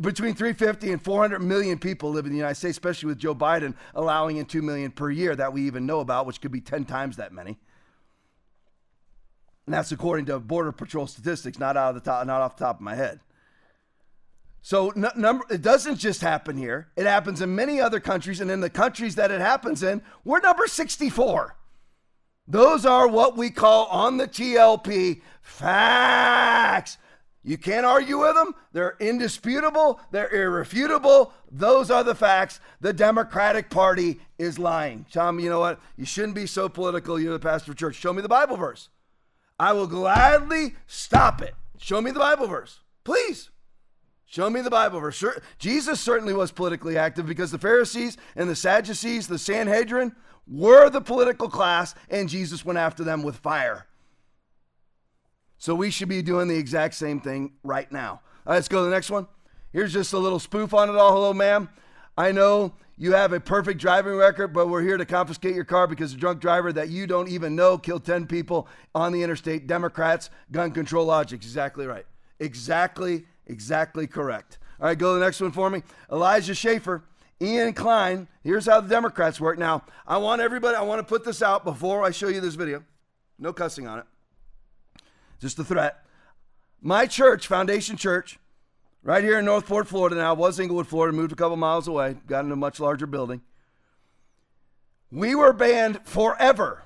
between 0.00 0.34
350 0.34 0.92
and 0.92 1.02
400 1.02 1.40
million 1.40 1.78
people 1.78 2.10
live 2.10 2.26
in 2.26 2.32
the 2.32 2.38
United 2.38 2.56
States, 2.56 2.76
especially 2.76 3.08
with 3.08 3.18
Joe 3.18 3.34
Biden 3.34 3.74
allowing 3.94 4.36
in 4.36 4.46
2 4.46 4.62
million 4.62 4.90
per 4.90 5.10
year 5.10 5.34
that 5.36 5.52
we 5.52 5.62
even 5.62 5.86
know 5.86 6.00
about, 6.00 6.26
which 6.26 6.40
could 6.40 6.52
be 6.52 6.60
10 6.60 6.84
times 6.84 7.16
that 7.16 7.32
many. 7.32 7.58
And 9.66 9.74
that's 9.74 9.90
according 9.92 10.26
to 10.26 10.38
Border 10.38 10.72
Patrol 10.72 11.06
statistics, 11.06 11.58
not 11.58 11.76
out 11.76 11.96
of 11.96 12.02
the 12.02 12.10
top, 12.10 12.26
not 12.26 12.40
off 12.40 12.56
the 12.56 12.64
top 12.64 12.76
of 12.76 12.82
my 12.82 12.94
head. 12.94 13.20
So 14.62 14.90
n- 14.90 15.06
number, 15.16 15.44
it 15.50 15.62
doesn't 15.62 15.96
just 15.96 16.20
happen 16.20 16.56
here. 16.56 16.88
It 16.96 17.06
happens 17.06 17.40
in 17.40 17.54
many 17.54 17.80
other 17.80 18.00
countries, 18.00 18.40
and 18.40 18.50
in 18.50 18.60
the 18.60 18.70
countries 18.70 19.16
that 19.16 19.30
it 19.30 19.40
happens 19.40 19.82
in, 19.82 20.02
we're 20.24 20.40
number 20.40 20.66
64. 20.66 21.56
Those 22.48 22.86
are 22.86 23.08
what 23.08 23.36
we 23.36 23.50
call 23.50 23.86
on 23.86 24.18
the 24.18 24.28
TLP 24.28 25.20
facts. 25.42 26.98
You 27.46 27.56
can't 27.56 27.86
argue 27.86 28.18
with 28.18 28.34
them. 28.34 28.56
They're 28.72 28.96
indisputable. 28.98 30.00
They're 30.10 30.34
irrefutable. 30.34 31.32
Those 31.48 31.92
are 31.92 32.02
the 32.02 32.16
facts. 32.16 32.58
The 32.80 32.92
Democratic 32.92 33.70
Party 33.70 34.18
is 34.36 34.58
lying. 34.58 35.06
Tom, 35.12 35.38
you 35.38 35.48
know 35.48 35.60
what? 35.60 35.78
You 35.96 36.04
shouldn't 36.04 36.34
be 36.34 36.46
so 36.46 36.68
political. 36.68 37.20
You're 37.20 37.34
the 37.34 37.38
pastor 37.38 37.70
of 37.70 37.78
church. 37.78 37.94
Show 37.94 38.12
me 38.12 38.20
the 38.20 38.28
Bible 38.28 38.56
verse. 38.56 38.88
I 39.60 39.74
will 39.74 39.86
gladly 39.86 40.74
stop 40.88 41.40
it. 41.40 41.54
Show 41.78 42.00
me 42.00 42.10
the 42.10 42.18
Bible 42.18 42.48
verse. 42.48 42.80
Please. 43.04 43.50
Show 44.24 44.50
me 44.50 44.60
the 44.60 44.68
Bible 44.68 44.98
verse. 44.98 45.22
Jesus 45.60 46.00
certainly 46.00 46.34
was 46.34 46.50
politically 46.50 46.98
active 46.98 47.26
because 47.26 47.52
the 47.52 47.58
Pharisees 47.58 48.16
and 48.34 48.50
the 48.50 48.56
Sadducees, 48.56 49.28
the 49.28 49.38
Sanhedrin, 49.38 50.16
were 50.48 50.90
the 50.90 51.00
political 51.00 51.48
class, 51.48 51.94
and 52.10 52.28
Jesus 52.28 52.64
went 52.64 52.80
after 52.80 53.04
them 53.04 53.22
with 53.22 53.36
fire. 53.36 53.86
So 55.58 55.74
we 55.74 55.90
should 55.90 56.08
be 56.08 56.22
doing 56.22 56.48
the 56.48 56.56
exact 56.56 56.94
same 56.94 57.20
thing 57.20 57.52
right 57.62 57.90
now. 57.90 58.20
All 58.46 58.52
right, 58.52 58.54
let's 58.54 58.68
go 58.68 58.78
to 58.78 58.84
the 58.84 58.90
next 58.90 59.10
one. 59.10 59.26
Here's 59.72 59.92
just 59.92 60.12
a 60.12 60.18
little 60.18 60.38
spoof 60.38 60.74
on 60.74 60.88
it 60.88 60.96
all. 60.96 61.12
Hello, 61.12 61.32
ma'am. 61.32 61.68
I 62.16 62.32
know 62.32 62.74
you 62.96 63.12
have 63.12 63.32
a 63.32 63.40
perfect 63.40 63.80
driving 63.80 64.14
record, 64.14 64.48
but 64.48 64.68
we're 64.68 64.82
here 64.82 64.96
to 64.96 65.04
confiscate 65.04 65.54
your 65.54 65.64
car 65.64 65.86
because 65.86 66.14
a 66.14 66.16
drunk 66.16 66.40
driver 66.40 66.72
that 66.72 66.88
you 66.88 67.06
don't 67.06 67.28
even 67.28 67.54
know 67.54 67.76
killed 67.76 68.04
10 68.04 68.26
people 68.26 68.68
on 68.94 69.12
the 69.12 69.22
interstate. 69.22 69.66
Democrats, 69.66 70.30
gun 70.50 70.70
control 70.70 71.06
logic. 71.06 71.42
Exactly 71.42 71.86
right. 71.86 72.06
Exactly, 72.38 73.24
exactly 73.46 74.06
correct. 74.06 74.58
All 74.80 74.86
right, 74.86 74.98
go 74.98 75.14
to 75.14 75.18
the 75.18 75.24
next 75.24 75.40
one 75.40 75.52
for 75.52 75.68
me. 75.68 75.82
Elijah 76.10 76.54
Schaffer, 76.54 77.02
Ian 77.40 77.72
Klein. 77.72 78.28
Here's 78.42 78.66
how 78.66 78.80
the 78.80 78.88
Democrats 78.88 79.40
work. 79.40 79.58
Now, 79.58 79.84
I 80.06 80.18
want 80.18 80.40
everybody, 80.40 80.76
I 80.76 80.82
want 80.82 81.00
to 81.00 81.04
put 81.04 81.24
this 81.24 81.42
out 81.42 81.64
before 81.64 82.04
I 82.04 82.10
show 82.10 82.28
you 82.28 82.40
this 82.40 82.54
video. 82.54 82.84
No 83.38 83.52
cussing 83.52 83.86
on 83.86 83.98
it 83.98 84.06
just 85.40 85.58
a 85.58 85.64
threat. 85.64 86.04
My 86.80 87.06
church, 87.06 87.46
Foundation 87.46 87.96
Church, 87.96 88.38
right 89.02 89.24
here 89.24 89.38
in 89.38 89.44
Northport, 89.44 89.88
Florida 89.88 90.16
now, 90.16 90.34
was 90.34 90.60
Englewood, 90.60 90.86
Florida, 90.86 91.16
moved 91.16 91.32
a 91.32 91.36
couple 91.36 91.56
miles 91.56 91.88
away, 91.88 92.16
got 92.26 92.40
into 92.40 92.52
a 92.52 92.56
much 92.56 92.80
larger 92.80 93.06
building. 93.06 93.40
We 95.10 95.34
were 95.34 95.52
banned 95.52 96.00
forever, 96.04 96.82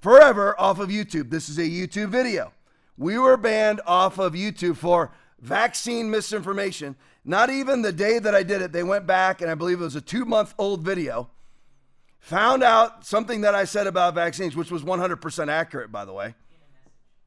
forever 0.00 0.58
off 0.58 0.78
of 0.78 0.88
YouTube. 0.88 1.30
This 1.30 1.48
is 1.48 1.58
a 1.58 1.62
YouTube 1.62 2.08
video. 2.08 2.52
We 2.96 3.18
were 3.18 3.36
banned 3.36 3.80
off 3.86 4.18
of 4.18 4.32
YouTube 4.32 4.76
for 4.76 5.12
vaccine 5.40 6.10
misinformation. 6.10 6.96
not 7.24 7.50
even 7.50 7.82
the 7.82 7.92
day 7.92 8.18
that 8.18 8.34
I 8.34 8.42
did 8.42 8.62
it, 8.62 8.72
they 8.72 8.82
went 8.82 9.06
back 9.06 9.40
and 9.40 9.50
I 9.50 9.54
believe 9.54 9.80
it 9.80 9.84
was 9.84 9.96
a 9.96 10.00
two 10.00 10.24
month 10.24 10.54
old 10.58 10.82
video, 10.82 11.30
found 12.18 12.62
out 12.62 13.04
something 13.04 13.42
that 13.42 13.54
I 13.54 13.64
said 13.64 13.86
about 13.86 14.14
vaccines, 14.14 14.56
which 14.56 14.70
was 14.70 14.82
100% 14.82 15.48
accurate, 15.48 15.92
by 15.92 16.04
the 16.04 16.12
way. 16.12 16.34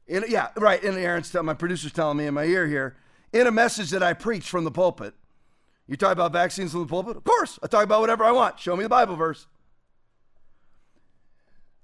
In, 0.08 0.24
yeah, 0.28 0.48
right. 0.56 0.82
And 0.82 0.96
Aaron's 0.96 1.30
telling 1.30 1.46
my 1.46 1.54
producer's 1.54 1.92
telling 1.92 2.18
me 2.18 2.26
in 2.26 2.34
my 2.34 2.44
ear 2.44 2.66
here, 2.66 2.96
in 3.32 3.46
a 3.46 3.50
message 3.50 3.90
that 3.90 4.02
I 4.02 4.12
preach 4.12 4.48
from 4.48 4.64
the 4.64 4.70
pulpit. 4.70 5.14
You 5.86 5.96
talk 5.96 6.12
about 6.12 6.32
vaccines 6.32 6.72
from 6.72 6.80
the 6.80 6.86
pulpit? 6.86 7.16
Of 7.16 7.24
course. 7.24 7.58
I 7.62 7.66
talk 7.66 7.84
about 7.84 8.00
whatever 8.00 8.24
I 8.24 8.32
want. 8.32 8.58
Show 8.58 8.76
me 8.76 8.82
the 8.82 8.88
Bible 8.88 9.16
verse. 9.16 9.46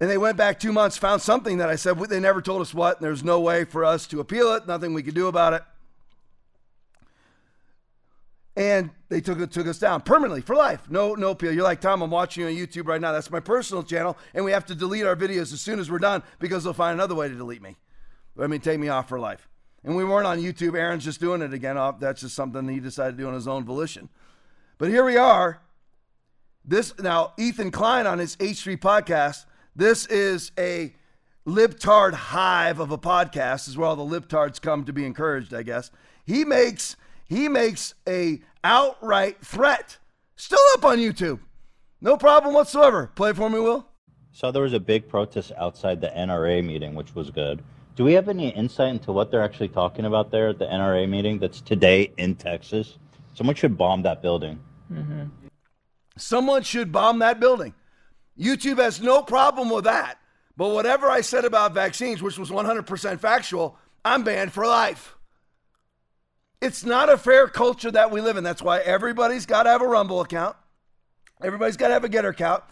And 0.01 0.11
they 0.11 0.18
went 0.18 0.37
back 0.37 0.59
two 0.59 0.73
months, 0.73 0.97
found 0.97 1.23
something 1.23 1.59
that 1.59 1.68
I 1.68 1.77
said, 1.77 1.97
they 1.97 2.18
never 2.18 2.43
told 2.43 2.61
us 2.61 2.75
what, 2.75 2.97
and 2.97 3.07
there's 3.07 3.23
no 3.23 3.39
way 3.39 3.64
for 3.64 3.85
us 3.85 4.05
to 4.09 4.18
appeal 4.18 4.53
it, 4.55 4.66
nothing 4.66 4.95
we 4.95 5.03
could 5.05 5.14
do 5.14 5.29
about 5.29 5.53
it. 5.53 5.62
And 8.57 8.91
they 9.09 9.20
took 9.20 9.39
it 9.39 9.53
took 9.53 9.66
us 9.66 9.79
down 9.79 10.01
permanently 10.01 10.41
for 10.41 10.57
life. 10.57 10.91
No, 10.91 11.14
no 11.14 11.31
appeal. 11.31 11.53
You're 11.53 11.62
like, 11.62 11.81
Tom, 11.81 12.03
I'm 12.03 12.11
watching 12.11 12.43
you 12.43 12.49
on 12.49 12.55
YouTube 12.55 12.87
right 12.87 13.01
now. 13.01 13.12
That's 13.12 13.31
my 13.31 13.41
personal 13.41 13.83
channel, 13.85 14.18
and 14.35 14.45
we 14.45 14.51
have 14.51 14.66
to 14.66 14.75
delete 14.75 15.07
our 15.07 15.16
videos 15.16 15.53
as 15.53 15.61
soon 15.61 15.79
as 15.79 15.91
we're 15.91 16.01
done 16.01 16.23
because 16.41 16.64
they'll 16.64 16.73
find 16.73 16.95
another 16.95 17.14
way 17.14 17.29
to 17.29 17.35
delete 17.35 17.62
me. 17.62 17.77
I 18.39 18.47
mean, 18.47 18.61
take 18.61 18.80
me 18.80 18.89
off 18.89 19.09
for 19.09 19.18
life. 19.18 19.49
And 19.85 19.97
we 19.97 20.05
weren't 20.05 20.26
on 20.26 20.41
YouTube. 20.41 20.76
Aaron's 20.76 21.05
just 21.05 21.20
doing 21.20 21.43
it 21.43 21.53
again. 21.53 21.76
Oh, 21.76 21.97
that's 21.99 22.20
just 22.20 22.35
something 22.35 22.68
he 22.68 22.80
decided 22.80 23.16
to 23.16 23.22
do 23.22 23.28
on 23.28 23.35
his 23.35 23.49
own 23.49 23.64
volition. 23.64 24.09
But 24.78 24.89
here 24.89 25.05
we 25.05 25.16
are. 25.16 25.61
This 26.64 26.97
now, 26.99 27.33
Ethan 27.37 27.72
Klein 27.72 28.07
on 28.07 28.18
his 28.18 28.37
H3 28.37 28.76
podcast 28.78 29.45
this 29.74 30.05
is 30.07 30.53
a 30.59 30.95
libtard 31.47 32.12
hive 32.12 32.78
of 32.78 32.91
a 32.91 32.99
podcast, 32.99 33.68
is 33.68 33.76
where 33.76 33.89
all 33.89 33.97
the 33.97 34.20
libtards 34.20 34.61
come 34.61 34.85
to 34.85 34.93
be 34.93 35.07
encouraged, 35.07 35.55
I 35.55 35.62
guess. 35.62 35.91
He 36.24 36.45
makes 36.45 36.97
he 37.24 37.49
makes 37.49 37.95
a 38.07 38.43
outright 38.62 39.45
threat. 39.45 39.97
Still 40.37 40.59
up 40.74 40.85
on 40.85 40.99
YouTube. 40.99 41.41
No 42.03 42.18
problem 42.18 42.53
whatsoever. 42.55 43.11
Play 43.14 43.33
for 43.33 43.49
me, 43.49 43.61
Will. 43.61 43.87
So 44.33 44.51
there 44.51 44.62
was 44.62 44.74
a 44.74 44.80
big 44.80 45.09
protest 45.09 45.53
outside 45.57 46.01
the 46.01 46.09
NRA 46.09 46.62
meeting, 46.64 46.95
which 46.95 47.14
was 47.14 47.30
good. 47.30 47.62
Do 47.95 48.05
we 48.05 48.14
have 48.14 48.28
any 48.28 48.49
insight 48.49 48.90
into 48.90 49.12
what 49.12 49.30
they're 49.30 49.43
actually 49.43 49.68
talking 49.68 50.07
about 50.07 50.30
there 50.30 50.49
at 50.49 50.59
the 50.59 50.64
NRA 50.64 51.09
meeting 51.09 51.38
that's 51.38 51.61
today 51.61 52.11
in 52.16 52.34
Texas? 52.34 52.99
Someone 53.34 53.55
should 53.55 53.76
bomb 53.76 54.03
that 54.03 54.22
building. 54.22 54.59
Mm-hmm. 54.90 55.24
Someone 56.16 56.62
should 56.62 56.90
bomb 56.90 57.18
that 57.18 57.38
building. 57.38 57.74
YouTube 58.38 58.78
has 58.78 59.01
no 59.01 59.22
problem 59.22 59.68
with 59.68 59.84
that. 59.84 60.18
But 60.57 60.70
whatever 60.70 61.11
I 61.11 61.20
said 61.20 61.45
about 61.45 61.74
vaccines, 61.74 62.22
which 62.22 62.38
was 62.38 62.51
100% 62.51 63.20
factual, 63.20 63.78
I'm 64.05 64.24
banned 64.24 64.53
for 64.53 64.66
life. 64.66 65.16
It's 66.61 66.84
not 66.84 67.11
a 67.11 67.18
fair 67.18 67.49
culture 67.49 67.90
that 67.90 68.11
we 68.11 68.20
live 68.20 68.36
in. 68.36 68.45
That's 68.45 68.62
why 68.62 68.78
everybody's 68.80 69.47
got 69.47 69.64
to 69.64 69.70
have 69.70 69.82
a 69.82 69.88
Rumble 69.88 70.20
account. 70.20 70.57
Everybody's 71.43 71.76
got 71.76 71.88
to 71.88 71.95
have 71.95 72.05
a 72.05 72.09
Gettr 72.09 72.30
account. 72.30 72.62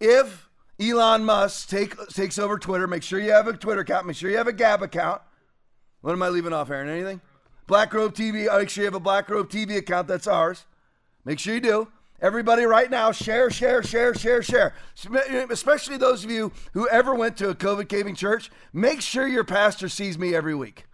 If 0.00 0.43
Elon 0.80 1.24
Musk 1.24 1.68
take, 1.68 1.96
takes 2.08 2.38
over 2.38 2.58
Twitter, 2.58 2.86
make 2.86 3.02
sure 3.02 3.20
you 3.20 3.30
have 3.30 3.46
a 3.46 3.52
Twitter 3.52 3.82
account. 3.82 4.06
Make 4.06 4.16
sure 4.16 4.30
you 4.30 4.36
have 4.36 4.48
a 4.48 4.52
Gab 4.52 4.82
account. 4.82 5.22
What 6.00 6.12
am 6.12 6.22
I 6.22 6.28
leaving 6.28 6.52
off, 6.52 6.70
Aaron? 6.70 6.88
Anything? 6.88 7.20
Black 7.66 7.94
Robe 7.94 8.14
TV. 8.14 8.54
Make 8.58 8.68
sure 8.68 8.82
you 8.82 8.86
have 8.86 8.94
a 8.94 9.00
Black 9.00 9.30
Robe 9.30 9.48
TV 9.48 9.76
account. 9.76 10.08
That's 10.08 10.26
ours. 10.26 10.64
Make 11.24 11.38
sure 11.38 11.54
you 11.54 11.60
do. 11.60 11.88
Everybody, 12.20 12.64
right 12.64 12.90
now, 12.90 13.12
share, 13.12 13.50
share, 13.50 13.82
share, 13.82 14.14
share, 14.14 14.42
share. 14.42 14.74
Especially 15.50 15.96
those 15.96 16.24
of 16.24 16.30
you 16.30 16.52
who 16.72 16.88
ever 16.88 17.14
went 17.14 17.36
to 17.38 17.50
a 17.50 17.54
COVID 17.54 17.88
caving 17.88 18.14
church, 18.14 18.50
make 18.72 19.00
sure 19.00 19.26
your 19.26 19.44
pastor 19.44 19.88
sees 19.88 20.18
me 20.18 20.34
every 20.34 20.54
week. 20.54 20.84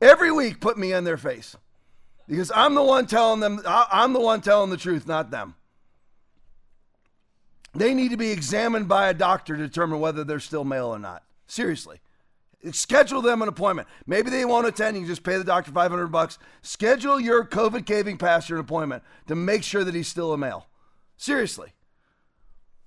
Every 0.00 0.32
week, 0.32 0.60
put 0.60 0.78
me 0.78 0.92
in 0.92 1.04
their 1.04 1.18
face. 1.18 1.56
Because 2.26 2.50
I'm 2.54 2.74
the 2.74 2.82
one 2.82 3.06
telling 3.06 3.40
them, 3.40 3.60
I'm 3.66 4.12
the 4.12 4.20
one 4.20 4.40
telling 4.40 4.70
the 4.70 4.76
truth, 4.76 5.06
not 5.06 5.30
them. 5.30 5.54
They 7.74 7.94
need 7.94 8.10
to 8.10 8.16
be 8.16 8.30
examined 8.30 8.88
by 8.88 9.08
a 9.08 9.14
doctor 9.14 9.56
to 9.56 9.62
determine 9.62 10.00
whether 10.00 10.24
they're 10.24 10.40
still 10.40 10.64
male 10.64 10.88
or 10.88 10.98
not. 10.98 11.22
Seriously. 11.46 12.00
Schedule 12.72 13.22
them 13.22 13.40
an 13.42 13.48
appointment. 13.48 13.88
Maybe 14.06 14.28
they 14.28 14.44
won't 14.44 14.66
attend. 14.66 14.96
You 14.96 15.06
just 15.06 15.22
pay 15.22 15.38
the 15.38 15.44
doctor 15.44 15.72
500 15.72 16.08
bucks. 16.08 16.38
Schedule 16.62 17.18
your 17.18 17.44
COVID 17.44 17.86
caving 17.86 18.18
pastor 18.18 18.56
an 18.56 18.60
appointment 18.60 19.02
to 19.28 19.34
make 19.34 19.62
sure 19.62 19.84
that 19.84 19.94
he's 19.94 20.08
still 20.08 20.32
a 20.32 20.38
male. 20.38 20.66
Seriously. 21.16 21.72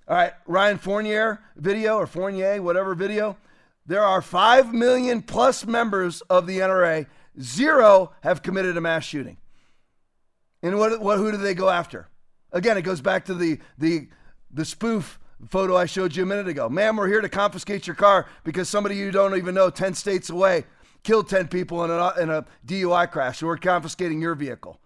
All 0.06 0.16
right, 0.16 0.32
Ryan 0.46 0.78
Fournier 0.78 1.40
video 1.56 1.96
or 1.96 2.06
Fournier, 2.06 2.60
whatever 2.60 2.94
video. 2.94 3.36
There 3.86 4.04
are 4.04 4.22
5 4.22 4.72
million 4.72 5.22
plus 5.22 5.66
members 5.66 6.20
of 6.22 6.46
the 6.46 6.58
NRA. 6.58 7.06
Zero 7.40 8.12
have 8.22 8.42
committed 8.42 8.76
a 8.76 8.80
mass 8.80 9.04
shooting. 9.04 9.38
And 10.62 10.78
what, 10.78 11.00
what 11.00 11.18
who 11.18 11.30
do 11.30 11.36
they 11.36 11.54
go 11.54 11.68
after? 11.68 12.08
Again, 12.52 12.78
it 12.78 12.82
goes 12.82 13.00
back 13.00 13.24
to 13.24 13.34
the 13.34 13.58
the 13.76 14.08
the 14.54 14.64
spoof 14.64 15.18
photo 15.48 15.76
I 15.76 15.86
showed 15.86 16.16
you 16.16 16.22
a 16.22 16.26
minute 16.26 16.48
ago. 16.48 16.68
Ma'am, 16.68 16.96
we're 16.96 17.08
here 17.08 17.20
to 17.20 17.28
confiscate 17.28 17.86
your 17.86 17.96
car 17.96 18.26
because 18.44 18.68
somebody 18.68 18.96
you 18.96 19.10
don't 19.10 19.36
even 19.36 19.54
know 19.54 19.68
10 19.68 19.94
states 19.94 20.30
away 20.30 20.64
killed 21.02 21.28
10 21.28 21.48
people 21.48 21.84
in 21.84 21.90
a, 21.90 22.14
in 22.20 22.30
a 22.30 22.46
DUI 22.66 23.10
crash. 23.10 23.38
So 23.38 23.46
we're 23.46 23.58
confiscating 23.58 24.22
your 24.22 24.34
vehicle. 24.34 24.80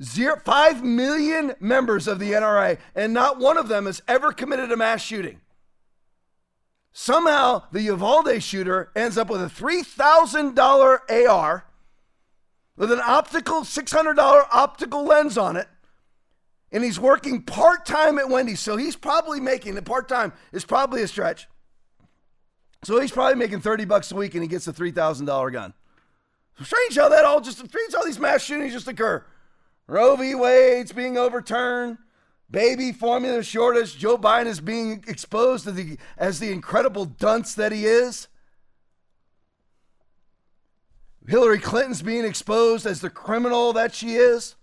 Zero, 0.00 0.40
5 0.42 0.84
million 0.84 1.54
members 1.60 2.06
of 2.06 2.18
the 2.18 2.32
NRA, 2.32 2.78
and 2.94 3.12
not 3.12 3.38
one 3.38 3.58
of 3.58 3.68
them 3.68 3.86
has 3.86 4.00
ever 4.06 4.32
committed 4.32 4.70
a 4.72 4.76
mass 4.76 5.02
shooting. 5.02 5.40
Somehow, 6.92 7.64
the 7.72 7.82
Uvalde 7.82 8.42
shooter 8.42 8.90
ends 8.94 9.18
up 9.18 9.28
with 9.28 9.42
a 9.42 9.46
$3,000 9.46 11.28
AR 11.28 11.66
with 12.76 12.92
an 12.92 13.00
optical, 13.04 13.62
$600 13.62 14.46
optical 14.52 15.04
lens 15.04 15.36
on 15.36 15.56
it 15.56 15.68
and 16.72 16.82
he's 16.82 16.98
working 16.98 17.42
part 17.42 17.84
time 17.84 18.18
at 18.18 18.28
Wendy's. 18.28 18.60
So 18.60 18.76
he's 18.76 18.96
probably 18.96 19.40
making 19.40 19.74
the 19.74 19.82
part 19.82 20.08
time 20.08 20.32
is 20.52 20.64
probably 20.64 21.02
a 21.02 21.08
stretch. 21.08 21.46
So 22.82 23.00
he's 23.00 23.12
probably 23.12 23.36
making 23.36 23.60
30 23.60 23.84
bucks 23.84 24.10
a 24.10 24.16
week 24.16 24.34
and 24.34 24.42
he 24.42 24.48
gets 24.48 24.66
a 24.66 24.72
$3,000 24.72 25.52
gun. 25.52 25.74
Strange 26.62 26.96
how 26.96 27.08
that 27.08 27.24
all 27.24 27.40
just, 27.40 27.58
strange 27.58 27.94
how 27.94 28.02
these 28.02 28.18
mass 28.18 28.42
shootings 28.42 28.72
just 28.72 28.88
occur. 28.88 29.24
Roe 29.86 30.16
v. 30.16 30.34
Wade's 30.34 30.92
being 30.92 31.16
overturned. 31.16 31.98
Baby 32.50 32.92
formula 32.92 33.42
shortage. 33.42 33.96
Joe 33.96 34.18
Biden 34.18 34.46
is 34.46 34.60
being 34.60 35.04
exposed 35.06 35.66
the, 35.66 35.96
as 36.18 36.38
the 36.38 36.52
incredible 36.52 37.04
dunce 37.04 37.54
that 37.54 37.72
he 37.72 37.86
is. 37.86 38.28
Hillary 41.26 41.58
Clinton's 41.58 42.02
being 42.02 42.24
exposed 42.24 42.84
as 42.84 43.00
the 43.00 43.10
criminal 43.10 43.72
that 43.72 43.94
she 43.94 44.16
is. 44.16 44.56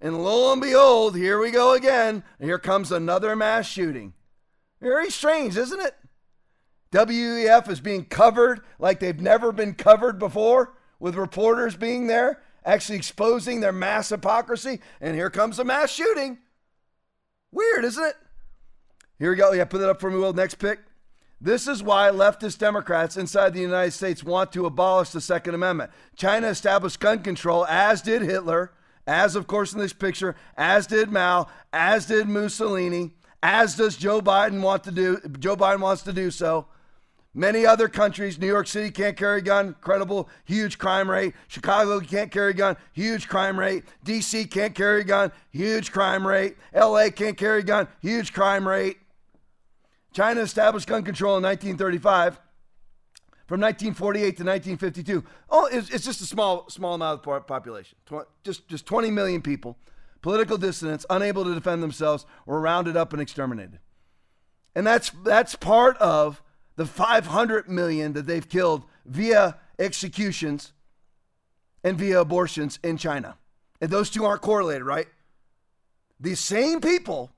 And 0.00 0.22
lo 0.22 0.52
and 0.52 0.62
behold, 0.62 1.16
here 1.16 1.38
we 1.38 1.50
go 1.50 1.74
again. 1.74 2.24
Here 2.40 2.58
comes 2.58 2.90
another 2.90 3.36
mass 3.36 3.66
shooting. 3.66 4.14
Very 4.80 5.10
strange, 5.10 5.56
isn't 5.56 5.80
it? 5.80 5.94
WEF 6.92 7.68
is 7.68 7.80
being 7.80 8.04
covered 8.06 8.62
like 8.78 8.98
they've 8.98 9.20
never 9.20 9.52
been 9.52 9.74
covered 9.74 10.18
before, 10.18 10.74
with 10.98 11.14
reporters 11.14 11.76
being 11.76 12.06
there, 12.06 12.40
actually 12.64 12.96
exposing 12.96 13.60
their 13.60 13.72
mass 13.72 14.08
hypocrisy. 14.08 14.80
And 15.00 15.14
here 15.14 15.30
comes 15.30 15.58
a 15.58 15.64
mass 15.64 15.90
shooting. 15.90 16.38
Weird, 17.52 17.84
isn't 17.84 18.04
it? 18.04 18.16
Here 19.18 19.30
we 19.30 19.36
go. 19.36 19.52
Yeah, 19.52 19.64
put 19.64 19.82
it 19.82 19.88
up 19.88 20.00
for 20.00 20.10
me, 20.10 20.18
Will. 20.18 20.32
Next 20.32 20.54
pick. 20.54 20.80
This 21.42 21.68
is 21.68 21.82
why 21.82 22.10
leftist 22.10 22.58
Democrats 22.58 23.16
inside 23.16 23.54
the 23.54 23.60
United 23.60 23.92
States 23.92 24.24
want 24.24 24.52
to 24.52 24.66
abolish 24.66 25.10
the 25.10 25.20
Second 25.20 25.54
Amendment. 25.54 25.90
China 26.16 26.48
established 26.48 27.00
gun 27.00 27.22
control, 27.22 27.66
as 27.66 28.02
did 28.02 28.22
Hitler 28.22 28.72
as 29.10 29.34
of 29.34 29.48
course 29.48 29.72
in 29.72 29.80
this 29.80 29.92
picture, 29.92 30.36
as 30.56 30.86
did 30.86 31.10
Mao, 31.10 31.48
as 31.72 32.06
did 32.06 32.28
Mussolini, 32.28 33.10
as 33.42 33.76
does 33.76 33.96
Joe 33.96 34.20
Biden 34.20 34.62
want 34.62 34.84
to 34.84 34.92
do. 34.92 35.20
Joe 35.40 35.56
Biden 35.56 35.80
wants 35.80 36.02
to 36.02 36.12
do 36.12 36.30
so. 36.30 36.66
Many 37.34 37.66
other 37.66 37.88
countries, 37.88 38.38
New 38.38 38.46
York 38.46 38.68
City 38.68 38.90
can't 38.90 39.16
carry 39.16 39.38
a 39.38 39.42
gun, 39.42 39.66
incredible, 39.68 40.28
huge 40.44 40.78
crime 40.78 41.10
rate. 41.10 41.34
Chicago 41.48 41.98
can't 41.98 42.30
carry 42.30 42.52
a 42.52 42.54
gun, 42.54 42.76
huge 42.92 43.28
crime 43.28 43.58
rate. 43.58 43.84
DC 44.04 44.48
can't 44.48 44.76
carry 44.76 45.00
a 45.00 45.04
gun, 45.04 45.32
huge 45.50 45.90
crime 45.90 46.24
rate. 46.24 46.56
LA 46.72 47.08
can't 47.10 47.36
carry 47.36 47.60
a 47.60 47.64
gun, 47.64 47.88
huge 48.00 48.32
crime 48.32 48.66
rate. 48.66 48.98
China 50.12 50.40
established 50.40 50.86
gun 50.86 51.02
control 51.02 51.36
in 51.36 51.42
1935 51.42 52.38
from 53.50 53.60
1948 53.62 54.22
to 54.22 54.44
1952. 54.44 55.24
Oh, 55.50 55.68
it's, 55.72 55.90
it's 55.90 56.04
just 56.04 56.20
a 56.20 56.24
small 56.24 56.70
small 56.70 56.94
amount 56.94 57.26
of 57.26 57.46
population. 57.48 57.98
Just 58.44 58.68
just 58.68 58.86
20 58.86 59.10
million 59.10 59.42
people, 59.42 59.76
political 60.22 60.56
dissidents, 60.56 61.04
unable 61.10 61.42
to 61.42 61.52
defend 61.52 61.82
themselves, 61.82 62.26
were 62.46 62.60
rounded 62.60 62.96
up 62.96 63.12
and 63.12 63.20
exterminated. 63.20 63.80
And 64.76 64.86
that's 64.86 65.10
that's 65.24 65.56
part 65.56 65.96
of 65.98 66.40
the 66.76 66.86
500 66.86 67.68
million 67.68 68.12
that 68.12 68.28
they've 68.28 68.48
killed 68.48 68.84
via 69.04 69.58
executions 69.80 70.72
and 71.82 71.98
via 71.98 72.20
abortions 72.20 72.78
in 72.84 72.98
China. 72.98 73.36
And 73.80 73.90
those 73.90 74.10
two 74.10 74.24
aren't 74.24 74.42
correlated, 74.42 74.84
right? 74.84 75.08
These 76.20 76.38
same 76.38 76.80
people 76.80 77.32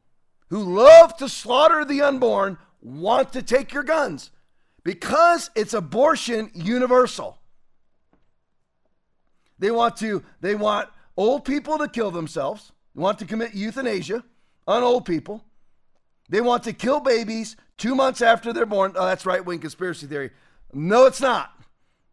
who 0.50 0.58
love 0.58 1.16
to 1.16 1.28
slaughter 1.30 1.86
the 1.86 2.02
unborn 2.02 2.58
want 2.82 3.32
to 3.32 3.40
take 3.40 3.72
your 3.72 3.82
guns 3.82 4.30
because 4.84 5.50
it's 5.54 5.74
abortion 5.74 6.50
universal. 6.54 7.38
They 9.58 9.70
want 9.70 9.96
to, 9.98 10.24
they 10.40 10.54
want 10.54 10.88
old 11.16 11.44
people 11.44 11.78
to 11.78 11.88
kill 11.88 12.10
themselves, 12.10 12.72
They 12.94 13.02
want 13.02 13.18
to 13.20 13.24
commit 13.24 13.54
euthanasia 13.54 14.24
on 14.66 14.82
old 14.82 15.04
people. 15.04 15.44
They 16.28 16.40
want 16.40 16.64
to 16.64 16.72
kill 16.72 17.00
babies 17.00 17.56
two 17.76 17.94
months 17.94 18.22
after 18.22 18.52
they're 18.52 18.66
born. 18.66 18.92
Oh, 18.96 19.06
that's 19.06 19.26
right 19.26 19.44
wing 19.44 19.58
conspiracy 19.58 20.06
theory. 20.06 20.30
No, 20.72 21.06
it's 21.06 21.20
not. 21.20 21.52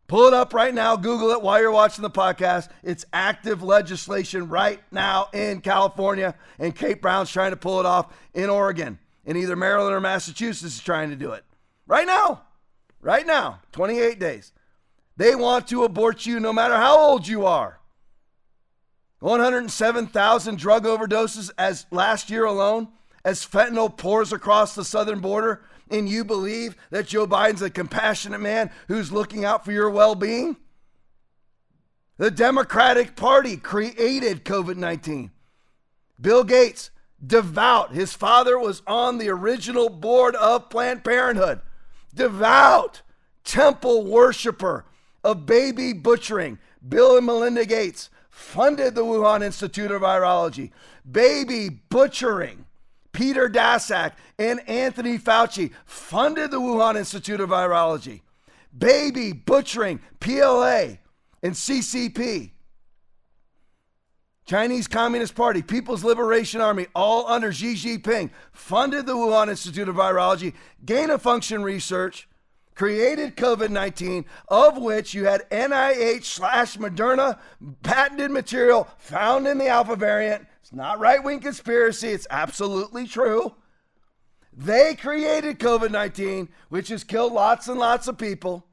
Pull 0.08 0.28
it 0.28 0.34
up 0.34 0.54
right 0.54 0.74
now. 0.74 0.96
Google 0.96 1.30
it 1.30 1.42
while 1.42 1.62
you're 1.62 1.72
watching 1.72 2.02
the 2.02 2.10
podcast. 2.10 2.70
It's 2.84 3.06
active 3.14 3.62
legislation 3.62 4.50
right 4.50 4.82
now 4.92 5.30
in 5.34 5.62
California, 5.62 6.36
and 6.58 6.76
Kate 6.76 7.02
Brown's 7.02 7.30
trying 7.30 7.52
to 7.52 7.58
pull 7.58 7.80
it 7.80 7.86
off 7.86 8.12
in 8.34 8.50
Oregon. 8.50 8.98
And 9.26 9.38
either 9.38 9.56
Maryland 9.56 9.96
or 9.96 10.02
Massachusetts 10.02 10.76
is 10.76 10.82
trying 10.82 11.12
to 11.12 11.16
do 11.16 11.32
it. 11.32 11.44
Right 11.86 12.08
now. 12.08 12.42
Right 13.02 13.26
now. 13.26 13.62
28 13.72 14.20
days. 14.20 14.52
They 15.18 15.36
want 15.36 15.68
to 15.68 15.84
abort 15.84 16.26
you 16.26 16.40
no 16.40 16.54
matter 16.54 16.76
how 16.76 16.98
old 16.98 17.28
you 17.28 17.46
are. 17.46 17.80
107,000 19.20 20.58
drug 20.58 20.86
overdoses 20.86 21.52
as 21.58 21.86
last 21.92 22.30
year 22.30 22.46
alone, 22.46 22.88
as 23.26 23.46
fentanyl 23.46 23.96
pours 23.96 24.32
across 24.32 24.76
the 24.76 24.86
southern 24.86 25.20
border, 25.20 25.62
and 25.92 26.08
you 26.08 26.24
believe 26.24 26.78
that 26.90 27.08
Joe 27.08 27.28
Biden's 27.28 27.62
a 27.62 27.70
compassionate 27.70 28.40
man 28.40 28.72
who's 28.88 29.12
looking 29.12 29.44
out 29.44 29.66
for 29.66 29.72
your 29.74 29.90
well 29.90 30.16
being? 30.16 30.56
The 32.18 32.32
Democratic 32.32 33.16
Party 33.16 33.58
created 33.58 34.46
COVID 34.46 34.78
19. 34.78 35.32
Bill 36.22 36.44
Gates, 36.44 36.92
devout. 37.26 37.94
His 37.94 38.14
father 38.14 38.60
was 38.60 38.82
on 38.86 39.18
the 39.18 39.30
original 39.30 39.90
board 39.90 40.36
of 40.36 40.70
Planned 40.70 41.04
Parenthood. 41.04 41.62
Devout 42.14 43.02
temple 43.44 44.06
worshiper 44.06 44.86
of 45.24 45.46
baby 45.46 45.94
butchering. 45.94 46.60
Bill 46.88 47.18
and 47.18 47.26
Melinda 47.26 47.66
Gates 47.66 48.10
funded 48.30 48.96
the 48.96 49.04
Wuhan 49.04 49.44
Institute 49.44 49.92
of 49.92 50.02
Virology. 50.02 50.72
Baby 51.10 51.70
butchering. 51.70 52.66
Peter 53.12 53.50
Daszak 53.50 54.14
and 54.38 54.62
Anthony 54.70 55.18
Fauci 55.18 55.72
funded 55.86 56.52
the 56.52 56.60
Wuhan 56.60 56.96
Institute 56.96 57.42
of 57.42 57.50
Virology. 57.50 58.22
Baby 58.78 59.34
butchering, 59.34 60.00
PLA 60.20 60.98
and 61.42 61.54
CCP. 61.54 62.52
Chinese 64.50 64.88
Communist 64.88 65.36
Party, 65.36 65.62
People's 65.62 66.04
Liberation 66.04 66.60
Army, 66.60 66.88
all 66.96 67.28
under 67.28 67.54
Xi 67.54 67.76
Jinping, 67.76 68.32
funded 68.52 69.06
the 69.06 69.14
Wuhan 69.14 69.48
Institute 69.48 69.88
of 69.88 69.96
Virology, 69.96 70.56
gain 70.84 71.12
of 71.12 71.22
function 71.22 71.62
research, 71.62 72.28
created 72.74 73.38
COVID 73.38 73.70
19, 73.70 74.26
of 74.48 74.80
which 74.80 75.14
you 75.14 75.26
had 75.26 75.48
NIH 75.52 76.24
slash 76.24 76.78
Moderna 76.78 77.38
patented 77.84 78.32
material 78.32 78.88
found 78.98 79.46
in 79.46 79.60
the 79.60 79.68
Alpha 79.68 79.96
variant. 79.96 80.48
It's 80.62 80.74
not 80.74 81.00
right 81.00 81.24
wing 81.24 81.42
conspiracy, 81.42 82.08
it's 82.08 82.26
absolutely 82.32 83.06
true. 83.06 83.54
They 84.52 84.96
created 84.96 85.60
COVID 85.60 85.92
19, 85.92 86.50
which 86.70 86.88
has 86.88 87.04
killed 87.04 87.34
lots 87.34 87.68
and 87.68 87.80
lots 87.80 88.08
of 88.08 88.18
people. 88.18 88.66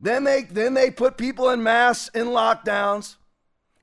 Then 0.00 0.24
they, 0.24 0.44
then 0.44 0.72
they 0.72 0.90
put 0.90 1.18
people 1.18 1.50
in 1.50 1.62
mass 1.62 2.08
in 2.08 2.28
lockdowns, 2.28 3.16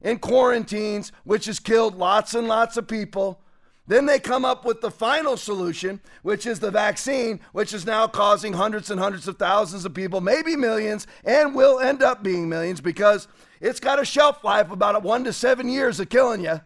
in 0.01 0.19
quarantines, 0.19 1.11
which 1.23 1.45
has 1.45 1.59
killed 1.59 1.95
lots 1.95 2.33
and 2.33 2.47
lots 2.47 2.77
of 2.77 2.87
people. 2.87 3.41
Then 3.87 4.05
they 4.05 4.19
come 4.19 4.45
up 4.45 4.63
with 4.63 4.81
the 4.81 4.91
final 4.91 5.35
solution, 5.35 5.99
which 6.21 6.45
is 6.45 6.59
the 6.59 6.71
vaccine, 6.71 7.39
which 7.51 7.73
is 7.73 7.85
now 7.85 8.07
causing 8.07 8.53
hundreds 8.53 8.89
and 8.89 8.99
hundreds 8.99 9.27
of 9.27 9.37
thousands 9.37 9.85
of 9.85 9.93
people, 9.93 10.21
maybe 10.21 10.55
millions, 10.55 11.07
and 11.25 11.55
will 11.55 11.79
end 11.79 12.01
up 12.01 12.23
being 12.23 12.47
millions 12.47 12.79
because 12.79 13.27
it's 13.59 13.79
got 13.79 13.99
a 13.99 14.05
shelf 14.05 14.43
life 14.43 14.71
about 14.71 15.03
one 15.03 15.23
to 15.23 15.33
seven 15.33 15.67
years 15.67 15.99
of 15.99 16.09
killing 16.09 16.43
you. 16.43 16.61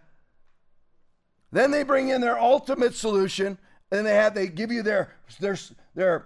Then 1.52 1.72
they 1.72 1.84
bring 1.84 2.10
in 2.10 2.22
their 2.22 2.38
ultimate 2.38 2.94
solution, 2.94 3.58
and 3.92 4.06
they 4.06 4.14
have 4.14 4.36
they 4.36 4.48
give 4.48 4.72
you 4.72 4.84
their 4.84 5.16
their 5.40 5.58
their 5.96 6.26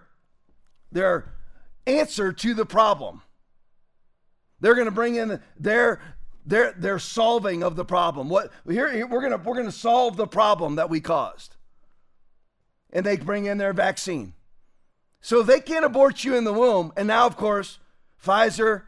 their 0.92 1.34
answer 1.86 2.34
to 2.34 2.54
the 2.54 2.66
problem. 2.66 3.22
They're 4.60 4.76
going 4.76 4.86
to 4.86 4.92
bring 4.92 5.16
in 5.16 5.40
their 5.58 6.02
their 6.46 6.74
their 6.74 7.00
solving 7.00 7.64
of 7.64 7.76
the 7.76 7.86
problem. 7.86 8.30
What 8.30 8.52
here, 8.68 8.92
here 8.92 9.08
we're 9.08 9.22
gonna 9.22 9.38
we're 9.38 9.56
gonna 9.56 9.72
solve 9.72 10.18
the 10.18 10.28
problem 10.28 10.76
that 10.76 10.90
we 10.90 11.00
caused. 11.00 11.56
And 12.92 13.06
they 13.06 13.18
bring 13.18 13.46
in 13.46 13.58
their 13.58 13.74
vaccine. 13.74 14.34
So 15.22 15.44
they 15.44 15.60
can't 15.60 15.86
abort 15.86 16.24
you 16.24 16.36
in 16.36 16.44
the 16.44 16.54
womb. 16.54 16.94
And 16.96 17.08
now, 17.08 17.26
of 17.26 17.38
course, 17.38 17.78
Pfizer 18.24 18.84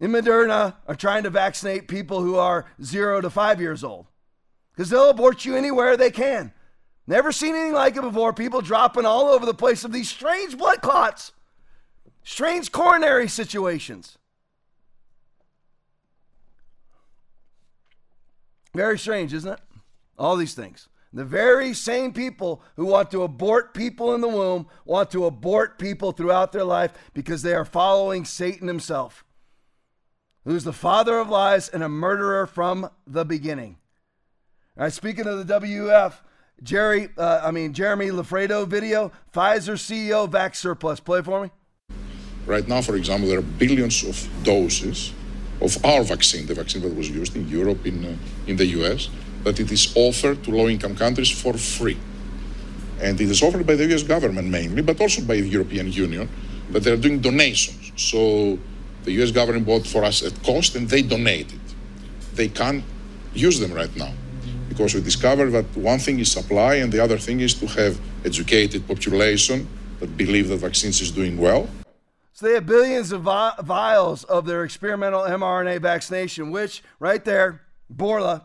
and 0.00 0.12
Moderna 0.12 0.74
are 0.86 0.94
trying 0.94 1.22
to 1.24 1.30
vaccinate 1.30 1.88
people 1.88 2.22
who 2.22 2.36
are 2.36 2.66
zero 2.82 3.20
to 3.20 3.30
five 3.30 3.60
years 3.60 3.82
old. 3.82 4.06
Because 4.72 4.90
they'll 4.90 5.10
abort 5.10 5.44
you 5.44 5.56
anywhere 5.56 5.96
they 5.96 6.10
can. 6.10 6.52
Never 7.06 7.32
seen 7.32 7.54
anything 7.54 7.74
like 7.74 7.96
it 7.96 8.02
before. 8.02 8.32
People 8.32 8.60
dropping 8.60 9.06
all 9.06 9.28
over 9.28 9.44
the 9.44 9.54
place 9.54 9.84
of 9.84 9.92
these 9.92 10.08
strange 10.08 10.56
blood 10.56 10.82
clots, 10.82 11.32
strange 12.22 12.70
coronary 12.70 13.28
situations. 13.28 14.18
Very 18.74 18.98
strange, 18.98 19.34
isn't 19.34 19.52
it? 19.52 19.60
All 20.18 20.36
these 20.36 20.54
things. 20.54 20.88
The 21.12 21.24
very 21.24 21.74
same 21.74 22.12
people 22.12 22.62
who 22.76 22.86
want 22.86 23.10
to 23.10 23.22
abort 23.22 23.74
people 23.74 24.14
in 24.14 24.22
the 24.22 24.28
womb 24.28 24.66
want 24.86 25.10
to 25.10 25.26
abort 25.26 25.78
people 25.78 26.12
throughout 26.12 26.52
their 26.52 26.64
life 26.64 26.92
because 27.12 27.42
they 27.42 27.54
are 27.54 27.66
following 27.66 28.24
Satan 28.24 28.66
himself, 28.66 29.24
who's 30.44 30.64
the 30.64 30.72
father 30.72 31.18
of 31.18 31.28
lies 31.28 31.68
and 31.68 31.82
a 31.82 31.88
murderer 31.88 32.46
from 32.46 32.88
the 33.06 33.26
beginning. 33.26 33.76
All 34.78 34.84
right, 34.84 34.92
speaking 34.92 35.26
of 35.26 35.46
the 35.46 35.60
WF, 35.60 36.14
Jerry, 36.62 37.10
uh, 37.18 37.40
I 37.44 37.50
mean 37.50 37.74
Jeremy 37.74 38.06
Loffredo 38.06 38.66
video, 38.66 39.12
Pfizer 39.34 39.74
CEO 39.74 40.30
vax 40.30 40.56
surplus. 40.56 40.98
Play 40.98 41.20
for 41.20 41.42
me. 41.42 41.50
Right 42.46 42.66
now, 42.66 42.80
for 42.80 42.96
example, 42.96 43.28
there 43.28 43.40
are 43.40 43.42
billions 43.42 44.02
of 44.02 44.44
doses 44.44 45.12
of 45.62 45.84
our 45.84 46.02
vaccine, 46.02 46.46
the 46.46 46.54
vaccine 46.54 46.82
that 46.82 46.94
was 46.94 47.08
used 47.08 47.36
in 47.36 47.48
Europe, 47.48 47.86
in, 47.86 48.04
uh, 48.04 48.16
in 48.46 48.56
the 48.56 48.66
US, 48.78 49.08
that 49.44 49.58
it 49.60 49.70
is 49.70 49.92
offered 49.96 50.42
to 50.44 50.50
low 50.50 50.68
income 50.68 50.96
countries 50.96 51.30
for 51.30 51.54
free. 51.54 51.98
And 53.00 53.20
it 53.20 53.30
is 53.30 53.42
offered 53.42 53.66
by 53.66 53.76
the 53.76 53.86
US 53.94 54.02
government 54.02 54.48
mainly, 54.48 54.82
but 54.82 55.00
also 55.00 55.22
by 55.22 55.36
the 55.40 55.48
European 55.48 55.92
Union, 55.92 56.28
but 56.70 56.82
they're 56.84 56.96
doing 56.96 57.20
donations. 57.20 57.92
So 57.96 58.58
the 59.04 59.12
US 59.22 59.30
government 59.30 59.66
bought 59.66 59.86
for 59.86 60.04
us 60.04 60.22
at 60.22 60.42
cost 60.42 60.76
and 60.76 60.88
they 60.88 61.02
donated. 61.02 61.60
They 62.34 62.48
can't 62.48 62.84
use 63.34 63.58
them 63.58 63.72
right 63.72 63.94
now 63.96 64.12
because 64.68 64.94
we 64.94 65.00
discovered 65.00 65.50
that 65.50 65.66
one 65.76 65.98
thing 65.98 66.18
is 66.18 66.30
supply 66.30 66.76
and 66.76 66.92
the 66.92 67.02
other 67.02 67.18
thing 67.18 67.40
is 67.40 67.54
to 67.54 67.66
have 67.66 67.98
educated 68.24 68.86
population 68.86 69.68
that 70.00 70.16
believe 70.16 70.48
that 70.48 70.56
vaccines 70.56 71.00
is 71.00 71.10
doing 71.10 71.36
well 71.36 71.68
they 72.42 72.54
have 72.54 72.66
billions 72.66 73.12
of 73.12 73.22
vi- 73.22 73.54
vials 73.62 74.24
of 74.24 74.46
their 74.46 74.64
experimental 74.64 75.22
mRNA 75.22 75.80
vaccination, 75.80 76.50
which 76.50 76.82
right 76.98 77.24
there, 77.24 77.62
Bourla, 77.94 78.44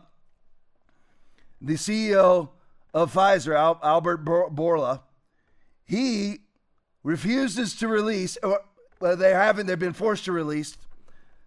the 1.60 1.74
CEO 1.74 2.50
of 2.94 3.12
Pfizer, 3.12 3.54
Al- 3.56 3.80
Albert 3.82 4.24
Bourla, 4.24 5.00
he 5.84 6.40
refuses 7.02 7.74
to 7.76 7.88
release, 7.88 8.38
or 8.42 8.60
they 9.00 9.32
haven't, 9.32 9.66
they've 9.66 9.78
been 9.78 9.92
forced 9.92 10.24
to 10.26 10.32
release 10.32 10.76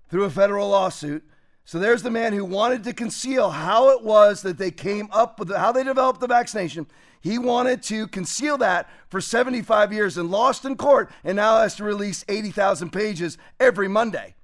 through 0.09 0.25
a 0.25 0.29
federal 0.29 0.69
lawsuit. 0.69 1.23
So 1.71 1.79
there's 1.79 2.03
the 2.03 2.11
man 2.11 2.33
who 2.33 2.43
wanted 2.43 2.83
to 2.83 2.93
conceal 2.93 3.49
how 3.49 3.91
it 3.91 4.03
was 4.03 4.41
that 4.41 4.57
they 4.57 4.71
came 4.71 5.07
up 5.09 5.39
with, 5.39 5.55
how 5.55 5.71
they 5.71 5.85
developed 5.85 6.19
the 6.19 6.27
vaccination. 6.27 6.85
He 7.21 7.37
wanted 7.37 7.81
to 7.83 8.07
conceal 8.07 8.57
that 8.57 8.89
for 9.07 9.21
75 9.21 9.93
years 9.93 10.17
and 10.17 10.29
lost 10.29 10.65
in 10.65 10.75
court 10.75 11.09
and 11.23 11.37
now 11.37 11.59
has 11.59 11.75
to 11.77 11.85
release 11.85 12.25
80,000 12.27 12.89
pages 12.89 13.37
every 13.57 13.87
Monday. 13.87 14.35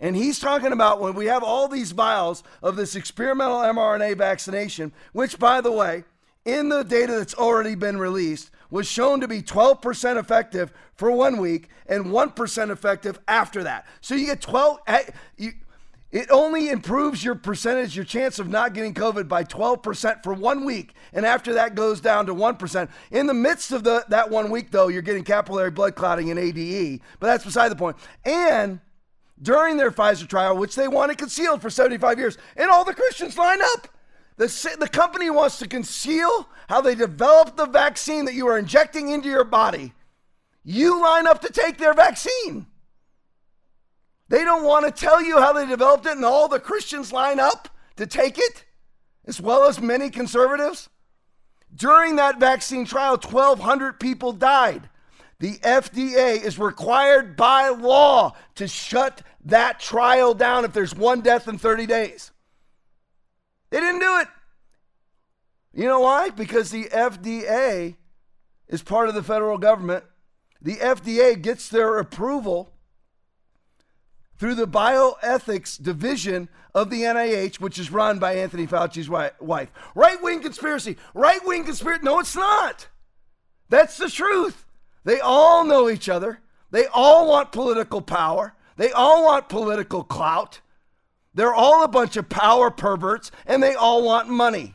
And 0.00 0.16
he's 0.16 0.40
talking 0.40 0.72
about 0.72 1.00
when 1.00 1.14
we 1.14 1.26
have 1.26 1.44
all 1.44 1.68
these 1.68 1.92
vials 1.92 2.42
of 2.64 2.74
this 2.74 2.96
experimental 2.96 3.58
mRNA 3.58 4.18
vaccination, 4.18 4.90
which, 5.12 5.38
by 5.38 5.60
the 5.60 5.70
way, 5.70 6.02
in 6.44 6.68
the 6.68 6.82
data 6.82 7.12
that's 7.12 7.34
already 7.34 7.76
been 7.76 7.96
released, 7.96 8.50
was 8.70 8.88
shown 8.88 9.20
to 9.20 9.28
be 9.28 9.40
12% 9.40 10.18
effective 10.18 10.72
for 10.96 11.12
one 11.12 11.36
week 11.36 11.68
and 11.86 12.06
1% 12.06 12.70
effective 12.70 13.20
after 13.28 13.62
that. 13.62 13.86
So 14.00 14.16
you 14.16 14.26
get 14.26 14.40
12, 14.40 14.78
eh, 14.88 15.02
you, 15.36 15.52
it 16.16 16.30
only 16.30 16.70
improves 16.70 17.22
your 17.22 17.34
percentage, 17.34 17.94
your 17.94 18.06
chance 18.06 18.38
of 18.38 18.48
not 18.48 18.72
getting 18.72 18.94
COVID 18.94 19.28
by 19.28 19.44
12% 19.44 20.22
for 20.22 20.32
one 20.32 20.64
week. 20.64 20.94
And 21.12 21.26
after 21.26 21.52
that 21.52 21.74
goes 21.74 22.00
down 22.00 22.24
to 22.24 22.34
1%. 22.34 22.88
In 23.10 23.26
the 23.26 23.34
midst 23.34 23.70
of 23.70 23.84
the, 23.84 24.02
that 24.08 24.30
one 24.30 24.50
week, 24.50 24.70
though, 24.70 24.88
you're 24.88 25.02
getting 25.02 25.24
capillary 25.24 25.70
blood 25.70 25.94
clotting 25.94 26.30
and 26.30 26.40
ADE. 26.40 27.02
But 27.20 27.26
that's 27.26 27.44
beside 27.44 27.68
the 27.68 27.76
point. 27.76 27.98
And 28.24 28.80
during 29.42 29.76
their 29.76 29.90
Pfizer 29.90 30.26
trial, 30.26 30.56
which 30.56 30.74
they 30.74 30.88
wanted 30.88 31.18
concealed 31.18 31.60
for 31.60 31.68
75 31.68 32.18
years, 32.18 32.38
and 32.56 32.70
all 32.70 32.86
the 32.86 32.94
Christians 32.94 33.36
line 33.36 33.60
up. 33.60 33.88
The, 34.38 34.76
the 34.80 34.88
company 34.88 35.28
wants 35.28 35.58
to 35.58 35.68
conceal 35.68 36.48
how 36.70 36.80
they 36.80 36.94
developed 36.94 37.58
the 37.58 37.66
vaccine 37.66 38.24
that 38.24 38.34
you 38.34 38.48
are 38.48 38.56
injecting 38.56 39.10
into 39.10 39.28
your 39.28 39.44
body. 39.44 39.92
You 40.64 40.98
line 40.98 41.26
up 41.26 41.42
to 41.42 41.52
take 41.52 41.76
their 41.76 41.92
vaccine. 41.92 42.66
They 44.28 44.44
don't 44.44 44.64
want 44.64 44.86
to 44.86 44.90
tell 44.90 45.22
you 45.22 45.38
how 45.38 45.52
they 45.52 45.66
developed 45.66 46.06
it, 46.06 46.16
and 46.16 46.24
all 46.24 46.48
the 46.48 46.60
Christians 46.60 47.12
line 47.12 47.38
up 47.38 47.68
to 47.96 48.06
take 48.06 48.38
it, 48.38 48.64
as 49.26 49.40
well 49.40 49.64
as 49.64 49.80
many 49.80 50.10
conservatives. 50.10 50.88
During 51.74 52.16
that 52.16 52.40
vaccine 52.40 52.84
trial, 52.84 53.16
1,200 53.16 54.00
people 54.00 54.32
died. 54.32 54.88
The 55.38 55.58
FDA 55.58 56.42
is 56.42 56.58
required 56.58 57.36
by 57.36 57.68
law 57.68 58.34
to 58.54 58.66
shut 58.66 59.22
that 59.44 59.78
trial 59.78 60.34
down 60.34 60.64
if 60.64 60.72
there's 60.72 60.94
one 60.94 61.20
death 61.20 61.46
in 61.46 61.58
30 61.58 61.86
days. 61.86 62.32
They 63.70 63.80
didn't 63.80 64.00
do 64.00 64.18
it. 64.20 64.28
You 65.74 65.84
know 65.84 66.00
why? 66.00 66.30
Because 66.30 66.70
the 66.70 66.84
FDA 66.84 67.96
is 68.66 68.82
part 68.82 69.08
of 69.08 69.14
the 69.14 69.22
federal 69.22 69.58
government. 69.58 70.04
The 70.62 70.76
FDA 70.76 71.40
gets 71.40 71.68
their 71.68 71.98
approval 71.98 72.72
through 74.38 74.54
the 74.54 74.66
bioethics 74.66 75.82
division 75.82 76.48
of 76.74 76.90
the 76.90 77.02
NIH, 77.02 77.60
which 77.60 77.78
is 77.78 77.90
run 77.90 78.18
by 78.18 78.34
Anthony 78.34 78.66
Fauci's 78.66 79.08
wife. 79.08 79.70
Right 79.94 80.22
wing 80.22 80.42
conspiracy. 80.42 80.96
Right 81.14 81.44
wing 81.44 81.64
conspiracy. 81.64 82.02
No, 82.04 82.18
it's 82.18 82.36
not. 82.36 82.88
That's 83.68 83.96
the 83.96 84.10
truth. 84.10 84.66
They 85.04 85.20
all 85.20 85.64
know 85.64 85.88
each 85.88 86.08
other. 86.08 86.40
They 86.70 86.86
all 86.86 87.28
want 87.28 87.52
political 87.52 88.02
power. 88.02 88.54
They 88.76 88.92
all 88.92 89.24
want 89.24 89.48
political 89.48 90.04
clout. 90.04 90.60
They're 91.34 91.54
all 91.54 91.84
a 91.84 91.88
bunch 91.88 92.16
of 92.16 92.28
power 92.28 92.70
perverts 92.70 93.30
and 93.46 93.62
they 93.62 93.74
all 93.74 94.02
want 94.02 94.28
money. 94.28 94.74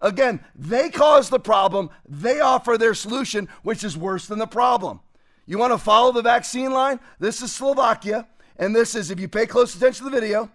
Again, 0.00 0.40
they 0.56 0.90
cause 0.90 1.30
the 1.30 1.38
problem, 1.38 1.90
they 2.08 2.40
offer 2.40 2.76
their 2.76 2.94
solution, 2.94 3.48
which 3.62 3.84
is 3.84 3.96
worse 3.96 4.26
than 4.26 4.40
the 4.40 4.46
problem. 4.46 5.00
You 5.46 5.58
want 5.58 5.72
to 5.72 5.78
follow 5.78 6.10
the 6.10 6.22
vaccine 6.22 6.72
line? 6.72 6.98
This 7.20 7.40
is 7.40 7.52
Slovakia. 7.52 8.26
And 8.56 8.74
this 8.74 8.94
is, 8.94 9.10
if 9.10 9.18
you 9.18 9.28
pay 9.28 9.46
close 9.46 9.74
attention 9.74 10.04
to 10.04 10.10
the 10.10 10.20
video, 10.20 10.50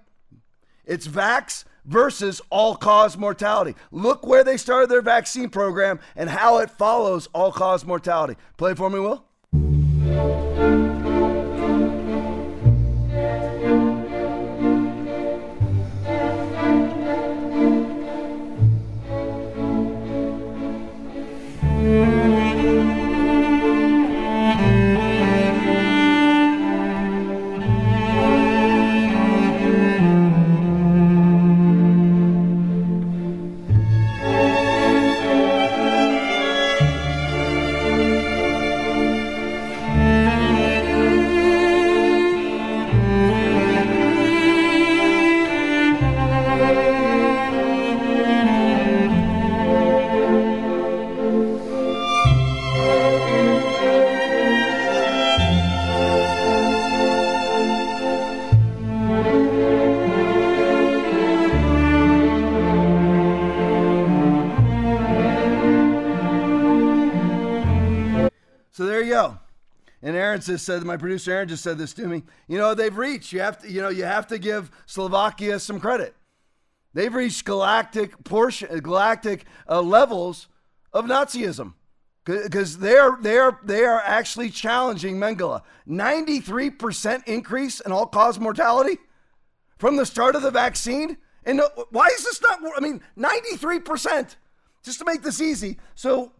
it's 0.85 1.07
vax 1.07 1.65
versus 1.85 2.41
all 2.49 2.75
cause 2.75 3.17
mortality. 3.17 3.75
Look 3.91 4.25
where 4.25 4.43
they 4.43 4.57
started 4.57 4.89
their 4.89 5.01
vaccine 5.01 5.49
program 5.49 5.99
and 6.15 6.29
how 6.29 6.59
it 6.59 6.69
follows 6.69 7.27
all 7.33 7.51
cause 7.51 7.85
mortality. 7.85 8.35
Play 8.57 8.73
for 8.73 8.89
me, 8.89 8.99
Will. 8.99 10.86
Just 70.47 70.65
said, 70.65 70.83
my 70.83 70.97
producer 70.97 71.31
Aaron 71.31 71.47
just 71.47 71.63
said 71.63 71.77
this 71.77 71.93
to 71.93 72.07
me. 72.07 72.23
You 72.47 72.57
know, 72.57 72.73
they've 72.73 72.95
reached. 72.95 73.31
You 73.31 73.41
have 73.41 73.59
to, 73.61 73.71
you 73.71 73.81
know, 73.81 73.89
you 73.89 74.03
have 74.05 74.27
to 74.27 74.39
give 74.39 74.71
Slovakia 74.85 75.59
some 75.59 75.79
credit. 75.79 76.15
They've 76.93 77.13
reached 77.13 77.45
galactic 77.45 78.23
portion, 78.23 78.79
galactic 78.79 79.45
uh, 79.69 79.81
levels 79.81 80.47
of 80.91 81.05
Nazism 81.05 81.73
because 82.27 82.79
they're 82.79 83.17
they're 83.21 83.57
they 83.63 83.85
are 83.85 84.01
actually 84.03 84.49
challenging 84.49 85.17
Mengele. 85.17 85.61
Ninety 85.85 86.39
three 86.39 86.69
percent 86.69 87.23
increase 87.27 87.79
in 87.79 87.91
all 87.91 88.05
cause 88.05 88.39
mortality 88.39 88.97
from 89.77 89.95
the 89.95 90.05
start 90.05 90.35
of 90.35 90.41
the 90.41 90.51
vaccine. 90.51 91.17
And 91.45 91.61
uh, 91.61 91.69
why 91.91 92.07
is 92.07 92.23
this 92.25 92.41
not? 92.41 92.59
I 92.75 92.81
mean, 92.81 93.01
ninety 93.15 93.55
three 93.55 93.79
percent. 93.79 94.35
Just 94.83 94.99
to 94.99 95.05
make 95.05 95.21
this 95.21 95.41
easy, 95.41 95.77
so 95.95 96.31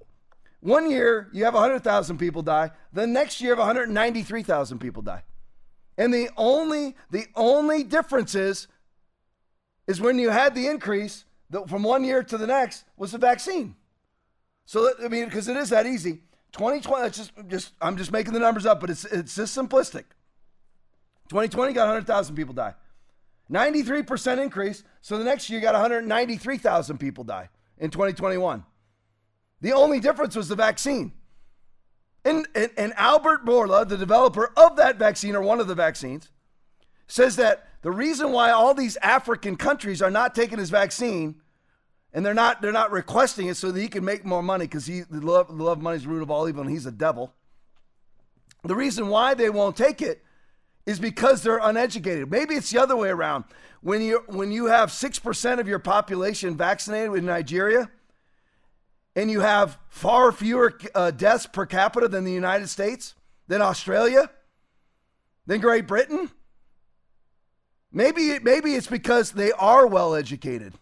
one 0.68 0.91
year 0.91 1.30
you 1.32 1.45
have 1.45 1.53
100,000 1.53 2.18
people 2.18 2.41
die. 2.41 2.72
The 2.91 3.07
next 3.07 3.39
year, 3.39 3.55
193,000 3.55 4.80
people 4.80 5.01
die. 5.01 5.24
And 5.97 6.13
the 6.13 6.30
only 6.38 6.95
the 7.09 7.26
only 7.36 7.84
difference 7.84 8.36
is 8.36 8.68
is 9.88 9.99
when 9.99 10.20
you 10.20 10.30
had 10.30 10.53
the 10.53 10.68
increase 10.68 11.26
from 11.68 11.82
one 11.82 12.03
year 12.03 12.22
to 12.22 12.38
the 12.38 12.45
next 12.45 12.84
was 12.97 13.13
the 13.13 13.18
vaccine. 13.18 13.76
So 14.65 14.91
I 15.03 15.07
mean, 15.07 15.26
because 15.26 15.47
it 15.47 15.57
is 15.57 15.70
that 15.70 15.88
easy. 15.88 16.22
2020. 16.51 17.01
That's 17.01 17.18
just 17.18 17.32
just 17.47 17.74
I'm 17.82 17.97
just 17.97 18.11
making 18.11 18.34
the 18.34 18.39
numbers 18.39 18.65
up, 18.65 18.80
but 18.80 18.89
it's 18.89 19.05
it's 19.05 19.36
just 19.36 19.57
simplistic. 19.57 20.03
2020 21.30 21.74
got 21.74 21.86
100,000 21.88 22.36
people 22.36 22.53
die. 22.53 22.74
93% 23.51 24.41
increase. 24.41 24.84
So 25.01 25.18
the 25.18 25.24
next 25.24 25.49
year 25.49 25.59
you 25.59 25.65
got 25.65 25.74
193,000 25.74 26.97
people 26.97 27.24
die 27.24 27.49
in 27.78 27.89
2021. 27.89 28.63
The 29.61 29.73
only 29.73 29.99
difference 29.99 30.35
was 30.35 30.47
the 30.47 30.55
vaccine. 30.55 31.13
And, 32.23 32.47
and, 32.53 32.71
and, 32.77 32.93
Albert 32.97 33.45
Bourla, 33.45 33.87
the 33.87 33.97
developer 33.97 34.51
of 34.57 34.75
that 34.75 34.97
vaccine 34.97 35.35
or 35.35 35.41
one 35.41 35.59
of 35.59 35.67
the 35.67 35.75
vaccines, 35.75 36.29
says 37.07 37.37
that 37.37 37.67
the 37.81 37.91
reason 37.91 38.31
why 38.31 38.51
all 38.51 38.73
these 38.73 38.97
African 38.97 39.55
countries 39.55 40.01
are 40.01 40.11
not 40.11 40.35
taking 40.35 40.59
his 40.59 40.69
vaccine 40.69 41.35
and 42.13 42.25
they're 42.25 42.33
not 42.33 42.61
they're 42.61 42.71
not 42.71 42.91
requesting 42.91 43.47
it 43.47 43.55
so 43.55 43.71
that 43.71 43.79
he 43.79 43.87
can 43.87 44.03
make 44.03 44.25
more 44.25 44.43
money 44.43 44.65
because 44.65 44.85
he 44.85 45.03
love, 45.09 45.49
love 45.49 45.81
money 45.81 45.97
is 45.97 46.03
the 46.03 46.09
root 46.09 46.21
of 46.21 46.31
all 46.31 46.49
evil 46.49 46.61
and 46.61 46.71
he's 46.71 46.85
a 46.85 46.91
devil. 46.91 47.33
The 48.63 48.75
reason 48.75 49.07
why 49.07 49.33
they 49.33 49.49
won't 49.49 49.77
take 49.77 50.01
it 50.01 50.23
is 50.85 50.99
because 50.99 51.43
they're 51.43 51.59
uneducated. 51.59 52.31
Maybe 52.31 52.55
it's 52.55 52.71
the 52.71 52.81
other 52.81 52.95
way 52.95 53.09
around. 53.09 53.45
When 53.81 54.01
you 54.01 54.23
when 54.27 54.51
you 54.51 54.65
have 54.65 54.91
six 54.91 55.19
percent 55.19 55.61
of 55.61 55.67
your 55.67 55.79
population 55.79 56.57
vaccinated 56.57 57.13
in 57.13 57.25
Nigeria, 57.25 57.89
and 59.18 59.32
you 59.32 59.39
have 59.39 59.80
far 59.89 60.32
fewer 60.32 60.78
uh, 60.93 61.09
deaths 61.09 61.47
per 61.47 61.65
capita 61.65 62.07
than 62.07 62.24
the 62.24 62.32
United 62.32 62.70
States, 62.70 63.15
than 63.47 63.63
Australia, 63.63 64.30
than 65.47 65.59
Great 65.59 65.88
Britain? 65.88 66.30
Maybe, 67.91 68.38
maybe 68.38 68.76
it's 68.76 68.86
because 68.86 69.32
they 69.32 69.51
are 69.53 69.88
well 69.88 70.13
educated. 70.13 70.76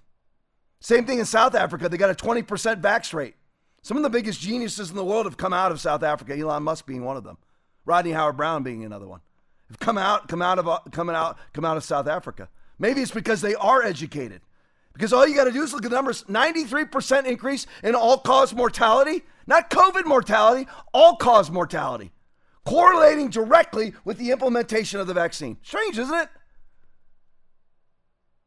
Same 0.81 1.05
thing 1.05 1.19
in 1.19 1.25
South 1.25 1.55
Africa. 1.55 1.87
They 1.87 1.95
got 1.95 2.09
a 2.09 2.13
20% 2.13 2.81
vax 2.81 3.13
rate. 3.13 3.35
Some 3.83 3.95
of 3.95 4.03
the 4.03 4.09
biggest 4.09 4.41
geniuses 4.41 4.89
in 4.89 4.97
the 4.97 5.05
world 5.05 5.27
have 5.27 5.37
come 5.37 5.53
out 5.53 5.71
of 5.71 5.79
South 5.79 6.03
Africa, 6.03 6.37
Elon 6.37 6.63
Musk 6.63 6.85
being 6.85 7.05
one 7.05 7.15
of 7.15 7.23
them, 7.23 7.37
Rodney 7.85 8.11
Howard-Browne 8.11 8.63
being 8.63 8.83
another 8.83 9.07
one. 9.07 9.21
Have 9.69 9.79
come 9.79 9.97
out, 9.97 10.27
come 10.27 10.41
out 10.41 10.59
of, 10.59 10.91
coming 10.91 11.15
out, 11.15 11.37
come 11.53 11.63
out 11.63 11.77
of 11.77 11.85
South 11.85 12.07
Africa. 12.07 12.49
Maybe 12.79 13.01
it's 13.01 13.11
because 13.11 13.39
they 13.39 13.55
are 13.55 13.81
educated. 13.81 14.41
Because 14.95 15.11
all 15.11 15.27
you 15.27 15.35
got 15.35 15.43
to 15.43 15.51
do 15.51 15.61
is 15.61 15.73
look 15.73 15.83
at 15.83 15.91
the 15.91 15.95
numbers 15.95 16.23
93% 16.23 17.25
increase 17.25 17.67
in 17.83 17.95
all 17.95 18.17
cause 18.17 18.55
mortality, 18.55 19.23
not 19.45 19.69
COVID 19.69 20.05
mortality, 20.05 20.69
all 20.93 21.17
cause 21.17 21.51
mortality, 21.51 22.13
correlating 22.63 23.29
directly 23.29 23.93
with 24.05 24.17
the 24.17 24.31
implementation 24.31 25.01
of 25.01 25.07
the 25.07 25.13
vaccine. 25.13 25.57
Strange, 25.63 25.99
isn't 25.99 26.15
it? 26.15 26.29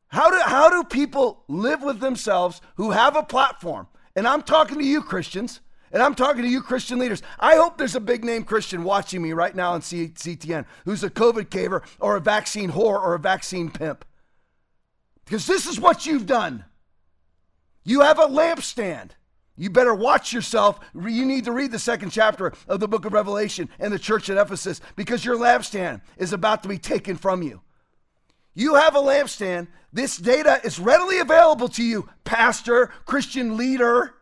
How 0.08 0.30
do, 0.30 0.40
how 0.42 0.70
do 0.70 0.88
people 0.88 1.44
live 1.48 1.82
with 1.82 2.00
themselves 2.00 2.62
who 2.76 2.92
have 2.92 3.14
a 3.14 3.22
platform? 3.22 3.86
And 4.16 4.26
I'm 4.26 4.40
talking 4.40 4.78
to 4.78 4.84
you, 4.84 5.02
Christians, 5.02 5.60
and 5.92 6.02
I'm 6.02 6.14
talking 6.14 6.42
to 6.42 6.48
you, 6.48 6.62
Christian 6.62 6.98
leaders. 6.98 7.22
I 7.38 7.56
hope 7.56 7.76
there's 7.76 7.94
a 7.94 8.00
big 8.00 8.24
name 8.24 8.44
Christian 8.44 8.84
watching 8.84 9.20
me 9.20 9.34
right 9.34 9.54
now 9.54 9.72
on 9.72 9.82
CTN 9.82 10.64
who's 10.86 11.04
a 11.04 11.10
COVID 11.10 11.50
caver 11.50 11.82
or 12.00 12.16
a 12.16 12.20
vaccine 12.20 12.72
whore 12.72 13.02
or 13.02 13.14
a 13.14 13.18
vaccine 13.18 13.70
pimp. 13.70 14.06
Because 15.28 15.46
this 15.46 15.66
is 15.66 15.78
what 15.78 16.06
you've 16.06 16.24
done. 16.24 16.64
You 17.84 18.00
have 18.00 18.18
a 18.18 18.26
lampstand. 18.26 19.10
You 19.56 19.68
better 19.68 19.94
watch 19.94 20.32
yourself. 20.32 20.80
You 20.94 21.26
need 21.26 21.44
to 21.44 21.52
read 21.52 21.70
the 21.70 21.78
second 21.78 22.10
chapter 22.10 22.54
of 22.66 22.80
the 22.80 22.88
book 22.88 23.04
of 23.04 23.12
Revelation 23.12 23.68
and 23.78 23.92
the 23.92 23.98
church 23.98 24.30
at 24.30 24.38
Ephesus 24.38 24.80
because 24.96 25.26
your 25.26 25.36
lampstand 25.36 26.00
is 26.16 26.32
about 26.32 26.62
to 26.62 26.68
be 26.70 26.78
taken 26.78 27.16
from 27.16 27.42
you. 27.42 27.60
You 28.54 28.76
have 28.76 28.96
a 28.96 29.00
lampstand. 29.00 29.66
This 29.92 30.16
data 30.16 30.62
is 30.64 30.78
readily 30.78 31.18
available 31.18 31.68
to 31.68 31.82
you, 31.84 32.08
pastor, 32.24 32.86
Christian 33.04 33.58
leader. 33.58 34.14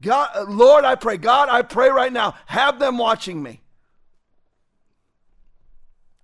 God, 0.00 0.48
Lord, 0.48 0.86
I 0.86 0.94
pray, 0.94 1.18
God, 1.18 1.50
I 1.50 1.60
pray 1.60 1.90
right 1.90 2.12
now, 2.12 2.36
have 2.46 2.78
them 2.78 2.96
watching 2.96 3.42
me. 3.42 3.60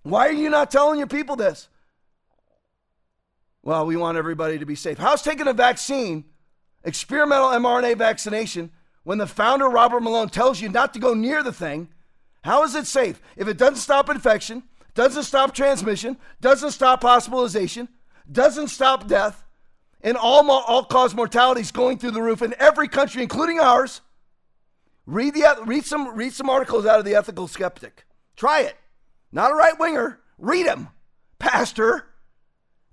Why 0.01 0.29
are 0.29 0.33
you 0.33 0.49
not 0.49 0.71
telling 0.71 0.97
your 0.97 1.07
people 1.07 1.35
this? 1.35 1.67
Well, 3.63 3.85
we 3.85 3.95
want 3.95 4.17
everybody 4.17 4.57
to 4.57 4.65
be 4.65 4.75
safe. 4.75 4.97
How's 4.97 5.21
taking 5.21 5.47
a 5.47 5.53
vaccine, 5.53 6.25
experimental 6.83 7.49
mRNA 7.49 7.97
vaccination, 7.97 8.71
when 9.03 9.17
the 9.17 9.27
founder, 9.27 9.67
Robert 9.67 10.01
Malone, 10.01 10.29
tells 10.29 10.61
you 10.61 10.69
not 10.69 10.93
to 10.93 10.99
go 10.99 11.13
near 11.13 11.43
the 11.43 11.53
thing? 11.53 11.89
How 12.43 12.63
is 12.63 12.73
it 12.73 12.87
safe? 12.87 13.21
If 13.35 13.47
it 13.47 13.57
doesn't 13.57 13.77
stop 13.77 14.09
infection, 14.09 14.63
doesn't 14.95 15.23
stop 15.23 15.53
transmission, 15.53 16.17
doesn't 16.41 16.71
stop 16.71 17.03
hospitalization, 17.03 17.87
doesn't 18.31 18.67
stop 18.69 19.07
death, 19.07 19.45
and 20.01 20.17
all, 20.17 20.49
all 20.49 20.83
cause 20.83 21.13
mortality 21.13 21.61
is 21.61 21.71
going 21.71 21.99
through 21.99 22.11
the 22.11 22.21
roof 22.21 22.41
in 22.41 22.55
every 22.57 22.87
country, 22.87 23.21
including 23.21 23.59
ours. 23.59 24.01
Read, 25.05 25.35
the, 25.35 25.63
read, 25.65 25.85
some, 25.85 26.15
read 26.15 26.33
some 26.33 26.49
articles 26.49 26.85
out 26.85 26.99
of 26.99 27.05
The 27.05 27.15
Ethical 27.15 27.47
Skeptic. 27.47 28.05
Try 28.35 28.61
it. 28.61 28.75
Not 29.31 29.51
a 29.51 29.55
right 29.55 29.77
winger. 29.79 30.19
Read 30.37 30.65
them, 30.65 30.89
Pastor. 31.37 32.07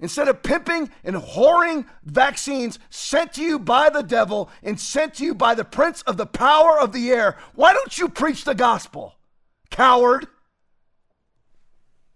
Instead 0.01 0.29
of 0.29 0.43
pimping 0.43 0.91
and 1.03 1.17
whoring 1.17 1.85
vaccines 2.05 2.79
sent 2.89 3.33
to 3.33 3.43
you 3.43 3.59
by 3.59 3.91
the 3.91 4.03
devil 4.03 4.49
and 4.63 4.79
sent 4.79 5.15
to 5.15 5.25
you 5.25 5.35
by 5.35 5.55
the 5.55 5.65
prince 5.65 6.03
of 6.03 6.17
the 6.17 6.27
power 6.27 6.79
of 6.79 6.93
the 6.93 7.11
air, 7.11 7.37
why 7.55 7.73
don't 7.73 7.99
you 7.99 8.09
preach 8.09 8.45
the 8.45 8.55
gospel? 8.55 9.17
Coward. 9.71 10.29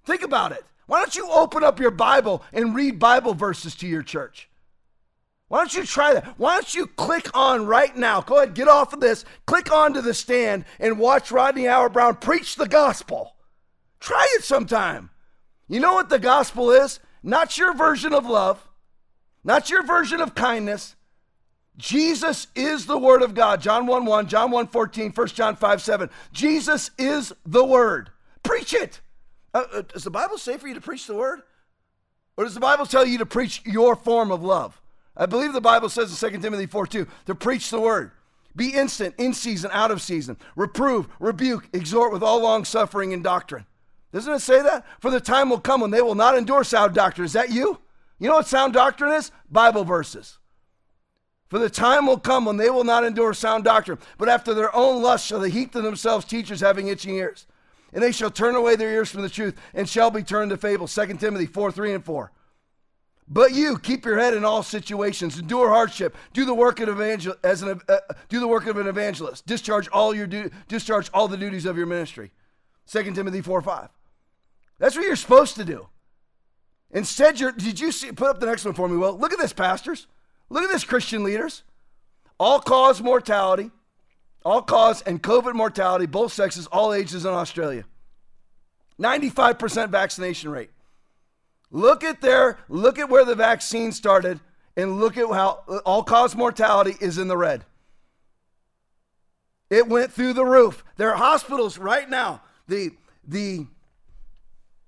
Think 0.05 0.23
about 0.23 0.53
it. 0.53 0.65
Why 0.87 0.99
don't 0.99 1.17
you 1.17 1.29
open 1.31 1.65
up 1.65 1.81
your 1.81 1.91
Bible 1.91 2.43
and 2.53 2.75
read 2.75 2.99
Bible 2.99 3.35
verses 3.35 3.75
to 3.77 3.87
your 3.87 4.03
church? 4.03 4.49
Why 5.49 5.59
don't 5.59 5.75
you 5.75 5.85
try 5.85 6.15
that? 6.15 6.39
Why 6.39 6.55
don't 6.55 6.75
you 6.75 6.87
click 6.87 7.29
on 7.37 7.67
right 7.67 7.95
now? 7.97 8.21
Go 8.23 8.39
ahead, 8.39 8.55
get 8.55 8.69
off 8.69 8.93
of 8.93 9.01
this, 9.01 9.25
click 9.47 9.71
onto 9.71 10.01
the 10.01 10.15
stand, 10.15 10.65
and 10.81 10.99
watch 10.99 11.31
Rodney 11.31 11.65
Howard-Browne 11.65 12.17
preach 12.17 12.57
the 12.57 12.69
gospel. 12.69 13.35
Try 14.01 14.27
it 14.37 14.45
sometime. 14.45 15.11
You 15.69 15.81
know 15.81 15.93
what 15.93 16.09
the 16.09 16.19
gospel 16.19 16.71
is? 16.71 17.01
Not 17.23 17.57
your 17.57 17.75
version 17.75 18.13
of 18.13 18.27
love, 18.27 18.67
not 19.45 19.71
your 19.71 19.83
version 19.83 20.21
of 20.21 20.35
kindness. 20.35 20.97
Jesus 21.77 22.49
is 22.55 22.87
the 22.87 22.99
Word 22.99 23.23
of 23.23 23.35
God. 23.35 23.61
John 23.61 23.87
1 23.87 24.05
1, 24.05 24.29
John 24.29 24.51
1 24.51 24.67
14, 24.69 25.13
1 25.13 25.27
John 25.29 25.57
5 25.57 25.83
7. 25.83 26.11
Jesus 26.33 26.91
is 26.99 27.33
the 27.47 27.65
Word. 27.65 28.11
Preach 28.43 28.75
it. 28.75 29.01
Uh, 29.55 29.65
uh, 29.73 29.83
does 29.83 30.05
the 30.05 30.11
Bible 30.11 30.39
say 30.39 30.57
for 30.59 30.69
you 30.69 30.75
to 30.75 30.81
preach 30.81 31.07
the 31.07 31.15
Word? 31.15 31.43
Or 32.37 32.45
does 32.45 32.55
the 32.55 32.61
Bible 32.61 32.87
tell 32.87 33.07
you 33.07 33.19
to 33.19 33.27
preach 33.27 33.63
your 33.65 33.95
form 33.95 34.31
of 34.31 34.43
love? 34.43 34.81
I 35.17 35.27
believe 35.27 35.53
the 35.53 35.61
Bible 35.61 35.89
says 35.89 36.23
in 36.23 36.31
2 36.31 36.39
Timothy 36.39 36.67
4 36.67 36.87
2 36.87 37.07
to 37.27 37.35
preach 37.35 37.71
the 37.71 37.81
Word. 37.81 38.13
Be 38.55 38.69
instant, 38.75 39.15
in 39.17 39.33
season, 39.33 39.71
out 39.73 39.91
of 39.91 40.03
season. 40.03 40.37
Reprove, 40.57 41.09
rebuke, 41.19 41.69
exhort 41.73 42.13
with 42.13 42.23
all 42.23 42.43
long 42.43 42.65
suffering 42.65 43.13
and 43.15 43.25
doctrine. 43.25 43.65
Doesn't 44.13 44.35
it 44.35 44.41
say 44.41 44.63
that? 44.63 44.85
For 45.01 45.11
the 45.11 45.21
time 45.21 45.49
will 45.49 45.61
come 45.61 45.81
when 45.81 45.91
they 45.91 46.03
will 46.03 46.15
not 46.15 46.37
endure 46.37 46.65
sound 46.65 46.95
doctrine. 46.95 47.25
Is 47.25 47.33
that 47.33 47.51
you? 47.51 47.81
You 48.19 48.29
know 48.29 48.37
what 48.37 48.47
sound 48.47 48.75
doctrine 48.75 49.13
is? 49.13 49.33
Bible 49.51 49.85
verses. 49.85 50.39
For 51.49 51.59
the 51.59 51.71
time 51.71 52.07
will 52.07 52.19
come 52.19 52.45
when 52.45 52.57
they 52.57 52.71
will 52.71 52.85
not 52.85 53.05
endure 53.05 53.35
sound 53.35 53.65
doctrine, 53.65 53.99
but 54.17 54.29
after 54.29 54.55
their 54.55 54.75
own 54.75 55.03
lust 55.03 55.27
shall 55.27 55.41
they 55.41 55.51
heap 55.51 55.73
to 55.73 55.81
themselves 55.81 56.25
teachers 56.25 56.61
having 56.61 56.89
itching 56.89 57.15
ears. 57.15 57.47
And 57.93 58.03
they 58.03 58.13
shall 58.13 58.31
turn 58.31 58.55
away 58.55 58.75
their 58.75 58.91
ears 58.91 59.11
from 59.11 59.23
the 59.23 59.29
truth 59.29 59.55
and 59.75 59.89
shall 59.89 60.11
be 60.11 60.23
turned 60.23 60.51
to 60.51 60.57
fables. 60.57 60.95
2 60.95 61.19
Timothy 61.19 61.47
4 61.47 61.73
3 61.73 61.95
and 61.95 62.05
4. 62.05 62.33
But 63.29 63.53
you 63.53 63.79
keep 63.79 64.05
your 64.05 64.19
head 64.19 64.35
in 64.35 64.45
all 64.45 64.63
situations, 64.63 65.39
endure 65.39 65.69
hardship, 65.69 66.17
do 66.33 66.45
the 66.45 66.55
work 66.55 66.81
of 66.81 66.89
evangel- 66.89 67.37
as 67.43 67.63
an 67.63 67.81
uh, 67.89 67.99
do 68.29 68.41
the 68.41 68.49
work 68.49 68.67
of 68.67 68.77
an 68.77 68.87
evangelist, 68.87 69.47
discharge 69.47 69.89
all 69.89 70.15
your 70.15 70.27
du- 70.27 70.51
discharge 70.69 71.11
all 71.13 71.29
the 71.29 71.37
duties 71.37 71.67
of 71.67 71.77
your 71.77 71.87
ministry. 71.87 72.31
2 72.91 73.13
Timothy 73.13 73.41
4 73.41 73.63
5. 73.63 73.89
That's 74.83 74.97
what 74.97 75.05
you're 75.07 75.15
supposed 75.15 75.55
to 75.55 75.65
do. 75.65 75.87
Instead, 76.91 77.39
you're, 77.39 77.53
did 77.53 77.79
you 77.79 77.93
see, 77.93 78.11
put 78.11 78.29
up 78.29 78.41
the 78.41 78.47
next 78.47 78.65
one 78.65 78.75
for 78.75 78.89
me? 78.89 78.97
Well, 78.97 79.17
look 79.17 79.33
at 79.33 79.39
this, 79.39 79.53
pastors. 79.53 80.09
Look 80.51 80.65
at 80.65 80.71
this, 80.71 80.83
Christian 80.83 81.23
leaders. 81.23 81.63
All 82.41 82.59
cause 82.59 83.01
mortality, 83.01 83.71
all 84.45 84.61
cause 84.61 85.01
and 85.03 85.23
COVID 85.23 85.55
mortality, 85.55 86.07
both 86.07 86.33
sexes, 86.33 86.67
all 86.67 86.93
ages 86.93 87.25
in 87.25 87.31
Australia. 87.31 87.85
95% 89.01 89.91
vaccination 89.91 90.51
rate. 90.51 90.71
Look 91.71 92.03
at 92.03 92.21
their, 92.21 92.59
look 92.69 92.99
at 92.99 93.09
where 93.09 93.25
the 93.25 93.37
vaccine 93.37 93.93
started 93.93 94.41
and 94.77 94.99
look 94.99 95.17
at 95.17 95.29
how 95.29 95.63
all 95.87 96.03
cause 96.03 96.35
mortality 96.35 96.97
is 97.01 97.19
in 97.19 97.29
the 97.29 97.37
red. 97.37 97.65
It 99.71 99.87
went 99.87 100.13
through 100.13 100.33
the 100.33 100.45
roof. 100.45 100.83
There 100.97 101.13
are 101.13 101.17
hospitals 101.17 101.79
right 101.79 102.11
now. 102.11 102.43
The, 102.67 102.91
the, 103.25 103.69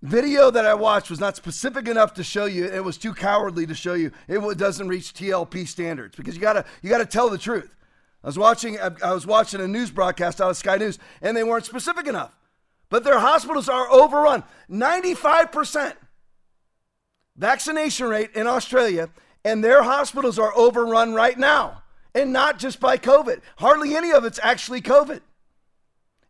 video 0.04 0.50
that 0.50 0.66
I 0.66 0.74
watched 0.74 1.08
was 1.08 1.18
not 1.18 1.34
specific 1.34 1.88
enough 1.88 2.12
to 2.14 2.24
show 2.24 2.44
you. 2.44 2.66
It 2.66 2.84
was 2.84 2.98
too 2.98 3.14
cowardly 3.14 3.66
to 3.66 3.74
show 3.74 3.94
you. 3.94 4.12
It 4.28 4.58
doesn't 4.58 4.86
reach 4.86 5.14
TLP 5.14 5.66
standards 5.66 6.14
because 6.14 6.34
you 6.34 6.42
gotta 6.42 6.64
you 6.82 6.90
gotta 6.90 7.06
tell 7.06 7.30
the 7.30 7.38
truth. 7.38 7.74
I 8.22 8.26
was 8.26 8.38
watching 8.38 8.78
I 8.78 9.12
was 9.12 9.26
watching 9.26 9.60
a 9.60 9.68
news 9.68 9.90
broadcast 9.90 10.40
out 10.40 10.50
of 10.50 10.56
Sky 10.56 10.76
News 10.76 10.98
and 11.22 11.36
they 11.36 11.42
weren't 11.42 11.64
specific 11.64 12.06
enough. 12.06 12.36
But 12.90 13.02
their 13.02 13.18
hospitals 13.18 13.68
are 13.68 13.90
overrun. 13.90 14.44
95% 14.70 15.94
vaccination 17.36 18.06
rate 18.06 18.30
in 18.34 18.46
Australia 18.46 19.08
and 19.42 19.64
their 19.64 19.82
hospitals 19.82 20.38
are 20.38 20.54
overrun 20.54 21.14
right 21.14 21.38
now. 21.38 21.82
And 22.14 22.32
not 22.32 22.58
just 22.58 22.78
by 22.78 22.98
COVID. 22.98 23.40
Hardly 23.56 23.96
any 23.96 24.12
of 24.12 24.24
it's 24.24 24.38
actually 24.42 24.80
COVID. 24.82 25.20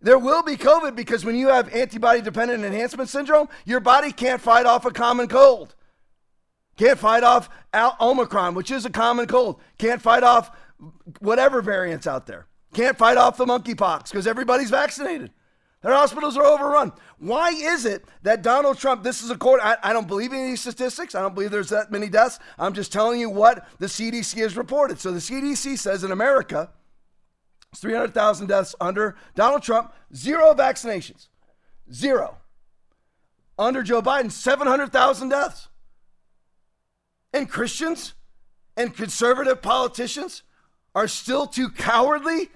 There 0.05 0.19
will 0.19 0.43
be 0.43 0.59
COVID 0.59 0.95
because 0.95 1.25
when 1.25 1.35
you 1.35 1.49
have 1.49 1.75
antibody 1.75 2.21
dependent 2.21 2.63
enhancement 2.63 3.09
syndrome, 3.09 3.49
your 3.65 3.81
body 3.81 4.13
can't 4.13 4.39
fight 4.39 4.67
off 4.67 4.85
a 4.85 4.91
common 4.91 5.29
cold. 5.29 5.75
Can't 6.77 6.99
fight 6.99 7.23
off 7.25 7.49
Omicron, 7.75 8.55
which 8.55 8.71
is 8.71 8.85
a 8.85 8.91
common 8.91 9.27
cold. 9.27 9.63
Can't 9.79 10.03
fight 10.03 10.23
off 10.23 10.55
whatever 11.21 11.63
variants 11.63 12.07
out 12.07 12.27
there. 12.27 12.47
Can't 12.75 12.99
fight 12.99 13.17
off 13.17 13.39
the 13.39 13.47
monkeypox 13.47 14.11
because 14.11 14.27
everybody's 14.27 14.69
vaccinated. 14.69 15.31
Their 15.81 15.95
hospitals 15.95 16.37
are 16.37 16.45
overrun. 16.45 16.93
Why 17.19 17.53
is 17.53 17.87
it 17.87 18.05
that 18.25 18.43
Donald 18.43 18.77
Trump, 18.77 19.05
this 19.05 19.23
is 19.23 19.31
a 19.31 19.39
court, 19.39 19.61
I, 19.63 19.79
I, 19.83 19.95
don't 19.95 20.09
believe 20.09 20.35
in 20.35 20.45
these 20.47 20.61
statistics. 20.61 21.15
I 21.15 21.23
don't 21.23 21.35
believe 21.35 21.51
there's 21.51 21.71
that 21.71 21.91
many 21.91 22.11
deaths. 22.11 22.39
I'm 22.59 22.75
just 22.75 22.93
telling 22.93 23.21
you 23.21 23.31
what 23.31 23.67
the 23.79 23.87
CDC 23.87 24.37
has 24.39 24.55
reported. 24.55 24.99
So 24.99 25.13
the 25.13 25.19
CDC 25.19 25.79
says 25.79 26.05
in 26.05 26.13
America, 26.13 26.71
300,000 27.79 28.47
deaths 28.47 28.75
under 28.81 29.17
Donald 29.35 29.63
Trump, 29.63 29.93
zero 30.15 30.55
vaccinations. 30.55 31.29
Zero. 31.93 32.39
Under 33.59 33.83
Joe 33.83 34.03
Biden, 34.03 34.31
700,000 34.31 35.29
deaths. 35.29 35.69
And 37.33 37.49
Christians 37.49 38.15
and 38.77 38.97
conservative 38.97 39.63
politicians 39.63 40.43
are 40.95 41.09
still 41.09 41.47
too 41.47 41.69
cowardly 41.71 42.51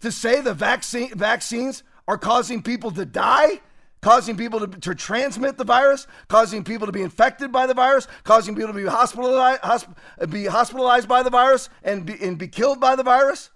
to 0.00 0.10
say 0.10 0.40
the 0.40 0.54
vaccine, 0.54 1.10
vaccines 1.14 1.82
are 2.06 2.18
causing 2.18 2.62
people 2.62 2.90
to 2.90 3.04
die, 3.04 3.60
causing 4.02 4.36
people 4.36 4.60
to, 4.60 4.66
to 4.80 4.94
transmit 4.94 5.56
the 5.56 5.64
virus, 5.64 6.06
causing 6.28 6.62
people 6.62 6.86
to 6.86 6.92
be 6.92 7.02
infected 7.02 7.50
by 7.50 7.66
the 7.66 7.74
virus, 7.74 8.06
causing 8.22 8.54
people 8.54 8.68
to 8.68 8.78
be 8.78 8.86
hospitalized, 8.86 9.62
hosp- 9.62 9.94
be 10.30 10.44
hospitalized 10.44 11.08
by 11.08 11.22
the 11.22 11.30
virus 11.30 11.70
and 11.82 12.04
be, 12.04 12.14
and 12.22 12.36
be 12.36 12.48
killed 12.48 12.80
by 12.80 12.96
the 12.96 13.02
virus. 13.02 13.50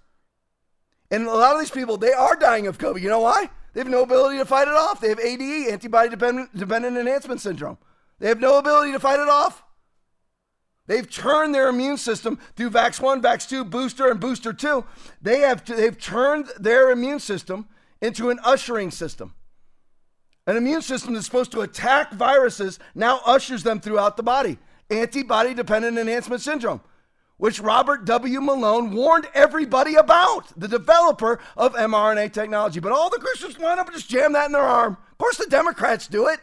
And 1.11 1.25
a 1.25 1.33
lot 1.33 1.53
of 1.53 1.59
these 1.59 1.71
people, 1.71 1.97
they 1.97 2.13
are 2.13 2.35
dying 2.35 2.67
of 2.67 2.77
COVID. 2.77 3.01
You 3.01 3.09
know 3.09 3.21
why? 3.21 3.49
They 3.73 3.81
have 3.81 3.89
no 3.89 4.03
ability 4.03 4.37
to 4.37 4.45
fight 4.45 4.67
it 4.67 4.73
off. 4.73 5.01
They 5.01 5.09
have 5.09 5.19
ADE, 5.19 5.69
antibody 5.69 6.09
dependent, 6.09 6.55
dependent 6.55 6.97
enhancement 6.97 7.41
syndrome. 7.41 7.77
They 8.19 8.27
have 8.27 8.39
no 8.39 8.57
ability 8.57 8.91
to 8.91 8.99
fight 8.99 9.19
it 9.19 9.29
off. 9.29 9.63
They've 10.87 11.09
turned 11.09 11.53
their 11.53 11.69
immune 11.69 11.97
system 11.97 12.39
through 12.55 12.71
Vax 12.71 12.99
1, 12.99 13.21
Vax 13.21 13.47
2, 13.47 13.63
booster, 13.63 14.09
and 14.09 14.19
booster 14.19 14.51
2. 14.53 14.83
They 15.21 15.41
have 15.41 15.63
they've 15.65 15.99
turned 15.99 16.47
their 16.59 16.89
immune 16.89 17.19
system 17.19 17.67
into 18.01 18.31
an 18.31 18.39
ushering 18.43 18.89
system. 18.89 19.35
An 20.47 20.57
immune 20.57 20.81
system 20.81 21.13
that's 21.13 21.27
supposed 21.27 21.51
to 21.51 21.61
attack 21.61 22.11
viruses 22.13 22.79
now 22.95 23.21
ushers 23.23 23.61
them 23.61 23.79
throughout 23.79 24.17
the 24.17 24.23
body. 24.23 24.57
Antibody 24.89 25.53
dependent 25.53 25.99
enhancement 25.99 26.41
syndrome 26.41 26.81
which 27.39 27.61
Robert 27.61 28.03
W. 28.03 28.41
Malone 28.41 28.91
warned 28.91 29.25
everybody 29.33 29.95
about, 29.95 30.47
the 30.59 30.67
developer 30.67 31.39
of 31.55 31.73
mRNA 31.73 32.33
technology. 32.33 32.81
But 32.81 32.91
all 32.91 33.09
the 33.09 33.17
Christians 33.17 33.57
line 33.57 33.79
up 33.79 33.87
and 33.87 33.95
just 33.95 34.09
jam 34.09 34.33
that 34.33 34.47
in 34.47 34.51
their 34.51 34.61
arm. 34.61 34.97
Of 35.09 35.17
course, 35.17 35.37
the 35.37 35.47
Democrats 35.49 36.07
do 36.07 36.27
it. 36.27 36.41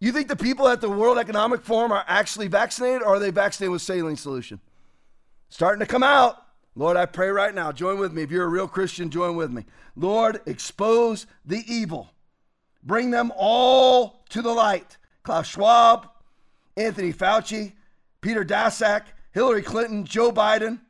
You 0.00 0.10
think 0.10 0.28
the 0.28 0.36
people 0.36 0.68
at 0.68 0.80
the 0.80 0.88
World 0.88 1.18
Economic 1.18 1.64
Forum 1.64 1.92
are 1.92 2.04
actually 2.08 2.48
vaccinated 2.48 3.02
or 3.02 3.16
are 3.16 3.18
they 3.18 3.30
vaccinated 3.30 3.72
with 3.72 3.82
saline 3.82 4.16
solution? 4.16 4.58
Starting 5.50 5.80
to 5.80 5.86
come 5.86 6.02
out. 6.02 6.42
Lord, 6.74 6.96
I 6.96 7.04
pray 7.04 7.28
right 7.28 7.54
now, 7.54 7.72
join 7.72 7.98
with 7.98 8.14
me. 8.14 8.22
If 8.22 8.30
you're 8.30 8.44
a 8.44 8.48
real 8.48 8.68
Christian, 8.68 9.10
join 9.10 9.36
with 9.36 9.50
me. 9.50 9.66
Lord, 9.96 10.40
expose 10.46 11.26
the 11.44 11.62
evil. 11.66 12.10
Bring 12.82 13.10
them 13.10 13.32
all 13.36 14.24
to 14.30 14.40
the 14.40 14.52
light. 14.52 14.96
Klaus 15.22 15.46
Schwab, 15.46 16.08
Anthony 16.74 17.12
Fauci, 17.12 17.72
Peter 18.26 18.44
Daszak, 18.44 19.02
Hillary 19.30 19.62
Clinton, 19.62 20.04
Joe 20.04 20.32
Biden, 20.32 20.80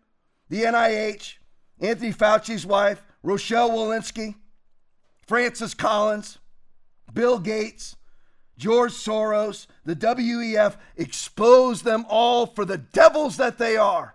the 0.48 0.62
NIH, 0.62 1.34
Anthony 1.78 2.10
Fauci's 2.10 2.64
wife, 2.64 3.02
Rochelle 3.22 3.68
Walensky, 3.72 4.36
Francis 5.26 5.74
Collins, 5.74 6.38
Bill 7.12 7.38
Gates, 7.38 7.96
George 8.56 8.92
Soros, 8.92 9.66
the 9.84 9.94
WEF, 9.94 10.76
expose 10.96 11.82
them 11.82 12.06
all 12.08 12.46
for 12.46 12.64
the 12.64 12.78
devils 12.78 13.36
that 13.36 13.58
they 13.58 13.76
are. 13.76 14.14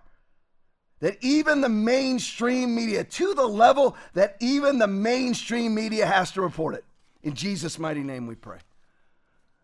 That 0.98 1.16
even 1.20 1.60
the 1.60 1.68
mainstream 1.68 2.74
media, 2.74 3.04
to 3.04 3.34
the 3.34 3.46
level 3.46 3.96
that 4.14 4.36
even 4.40 4.80
the 4.80 4.88
mainstream 4.88 5.76
media 5.76 6.06
has 6.06 6.32
to 6.32 6.42
report 6.42 6.74
it. 6.74 6.84
In 7.22 7.34
Jesus' 7.34 7.78
mighty 7.78 8.02
name 8.02 8.26
we 8.26 8.34
pray. 8.34 8.58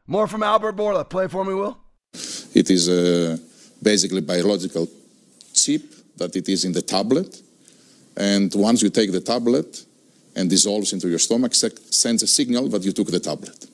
More 0.07 0.29
from 0.29 0.45
Albert 0.45 0.77
Bourla. 0.77 1.09
Play 1.09 1.27
for 1.27 1.45
me, 1.45 1.55
Will. 1.55 1.81
It 2.55 2.71
is 2.71 2.89
a 2.89 3.39
basically 3.81 4.21
biological 4.21 4.89
chip 5.55 5.83
that 6.17 6.35
it 6.35 6.49
is 6.49 6.65
in 6.65 6.73
the 6.73 6.83
tablet. 6.83 7.41
And 8.17 8.53
once 8.55 8.83
you 8.83 8.91
take 8.91 9.13
the 9.13 9.21
tablet 9.21 9.85
and 10.35 10.51
dissolves 10.51 10.93
into 10.93 11.09
your 11.09 11.21
stomach, 11.21 11.55
sends 11.55 12.23
a 12.23 12.27
signal 12.27 12.69
that 12.71 12.83
you 12.83 12.93
took 12.93 13.09
the 13.09 13.21
tablet. 13.21 13.67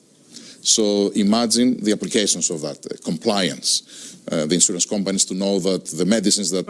So 0.61 1.09
imagine 1.15 1.83
the 1.83 1.91
applications 1.91 2.49
of 2.49 2.61
that, 2.61 2.85
uh, 2.85 2.89
compliance, 3.03 4.17
uh, 4.31 4.45
the 4.45 4.55
insurance 4.55 4.85
companies 4.85 5.25
to 5.25 5.33
know 5.33 5.59
that 5.59 5.85
the 5.85 6.05
medicines 6.05 6.49
that... 6.51 6.65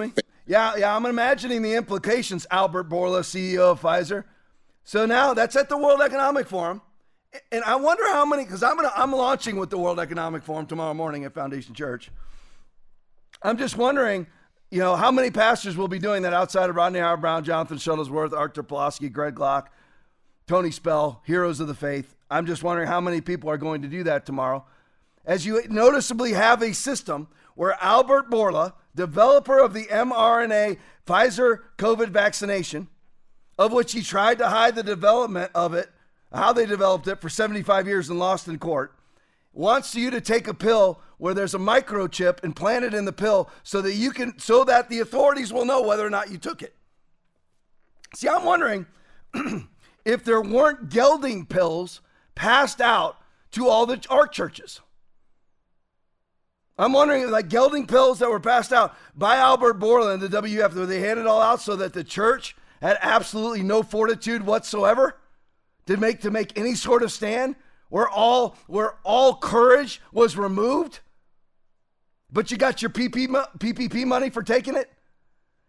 Yeah, 0.48 0.76
yeah, 0.78 0.96
I'm 0.96 1.06
imagining 1.06 1.62
the 1.64 1.76
implications, 1.76 2.46
Albert 2.52 2.88
Bourla, 2.88 3.22
CEO 3.24 3.72
of 3.72 3.82
Pfizer. 3.82 4.24
So 4.84 5.06
now 5.06 5.34
that's 5.34 5.56
at 5.56 5.68
the 5.70 5.78
World 5.78 6.02
Economic 6.02 6.48
Forum. 6.48 6.82
And 7.52 7.64
I 7.64 7.76
wonder 7.76 8.04
how 8.08 8.26
many, 8.26 8.44
because 8.44 8.64
I'm 8.64 8.76
gonna, 8.76 8.92
I'm 8.96 9.12
launching 9.12 9.58
with 9.58 9.70
the 9.70 9.78
World 9.78 10.00
Economic 10.00 10.44
Forum 10.44 10.66
tomorrow 10.66 10.94
morning 10.94 11.26
at 11.26 11.34
Foundation 11.34 11.74
Church. 11.74 12.12
I'm 13.42 13.58
just 13.58 13.78
wondering, 13.78 14.28
you 14.72 14.80
know, 14.80 14.96
how 14.96 15.12
many 15.12 15.32
pastors 15.32 15.78
will 15.78 15.88
be 15.88 16.00
doing 16.00 16.24
that 16.24 16.34
outside 16.34 16.70
of 16.70 16.76
Rodney 16.76 17.00
Howard-Browne, 17.00 17.44
Jonathan 17.44 17.78
Shuttlesworth, 17.78 18.34
Arthur 18.34 18.64
Pawlowski, 18.64 19.12
Greg 19.12 19.40
Locke, 19.40 19.72
Tony 20.48 20.72
Spell, 20.72 21.22
heroes 21.26 21.60
of 21.60 21.68
the 21.68 21.76
faith. 21.76 22.16
I'm 22.30 22.46
just 22.46 22.64
wondering 22.64 22.88
how 22.88 23.02
many 23.02 23.22
people 23.22 23.50
are 23.50 23.58
going 23.58 23.82
to 23.82 23.88
do 23.88 24.04
that 24.04 24.26
tomorrow. 24.26 24.66
As 25.26 25.46
you 25.46 25.62
noticeably 25.70 26.34
have 26.34 26.62
a 26.62 26.74
system 26.74 27.28
where 27.56 27.78
Albert 27.82 28.30
Bourla, 28.30 28.74
developer 28.96 29.60
of 29.60 29.74
the 29.74 29.86
mRNA 29.86 30.78
Pfizer 31.08 31.60
COVID 31.78 32.10
vaccination, 32.10 32.88
of 33.58 33.72
which 33.72 33.94
he 33.94 34.02
tried 34.02 34.38
to 34.40 34.50
hide 34.50 34.76
the 34.76 34.84
development 34.84 35.52
of 35.56 35.74
it, 35.74 35.90
how 36.36 36.54
they 36.54 36.66
developed 36.66 37.08
it 37.08 37.22
for 37.22 37.30
75 37.30 37.88
years 37.88 38.10
and 38.10 38.20
lost 38.20 38.48
in 38.48 38.60
court, 38.60 38.94
wants 39.54 39.96
you 39.96 40.12
to 40.12 40.22
take 40.22 40.48
a 40.48 40.54
pill 40.54 41.00
where 41.18 41.34
there's 41.34 41.56
a 41.56 41.60
microchip 41.60 42.44
implanted 42.44 42.94
in 42.94 43.06
the 43.06 43.14
pill 43.14 43.50
so 43.64 43.82
that 43.82 43.94
you 43.94 44.12
can 44.12 44.38
so 44.38 44.64
that 44.66 44.90
the 44.90 45.00
authorities 45.00 45.54
will 45.54 45.66
know 45.66 45.82
whether 45.82 46.06
or 46.06 46.10
not 46.10 46.30
you 46.30 46.38
took 46.38 46.62
it. 46.62 46.76
See, 48.14 48.28
I'm 48.28 48.44
wondering 48.44 48.86
if 50.06 50.24
there 50.24 50.42
weren't 50.42 50.90
gelding 50.90 51.46
pills 51.46 52.02
passed 52.36 52.82
out 52.82 53.18
to 53.52 53.68
all 53.68 53.86
the 53.86 54.06
art 54.10 54.34
churches. 54.34 54.82
I'm 56.78 56.92
wondering, 56.92 57.32
like 57.32 57.48
gelding 57.48 57.88
pills 57.88 58.20
that 58.20 58.30
were 58.30 58.42
passed 58.42 58.74
out 58.74 58.98
by 59.16 59.38
Albert 59.38 59.76
Borland, 59.76 60.22
the 60.22 60.28
WF, 60.28 60.74
were 60.74 60.86
they 60.86 61.00
handed 61.00 61.26
all 61.26 61.42
out 61.42 61.62
so 61.62 61.78
that 61.78 61.94
the 61.94 62.04
church 62.04 62.54
had 62.82 62.98
absolutely 63.02 63.64
no 63.64 63.82
fortitude 63.82 64.46
whatsoever 64.46 65.16
to 65.88 65.98
make 65.98 66.22
to 66.22 66.32
make 66.32 66.58
any 66.58 66.76
sort 66.76 67.04
of 67.04 67.12
stand, 67.12 67.56
where 67.90 68.08
all 68.08 68.56
where 68.68 68.96
all 69.04 69.36
courage 69.36 70.02
was 70.12 70.38
removed? 70.38 71.00
But 72.32 72.52
you 72.52 72.58
got 72.58 72.82
your 72.82 72.92
PPP 72.92 74.06
money 74.06 74.30
for 74.30 74.44
taking 74.44 74.76
it, 74.76 74.92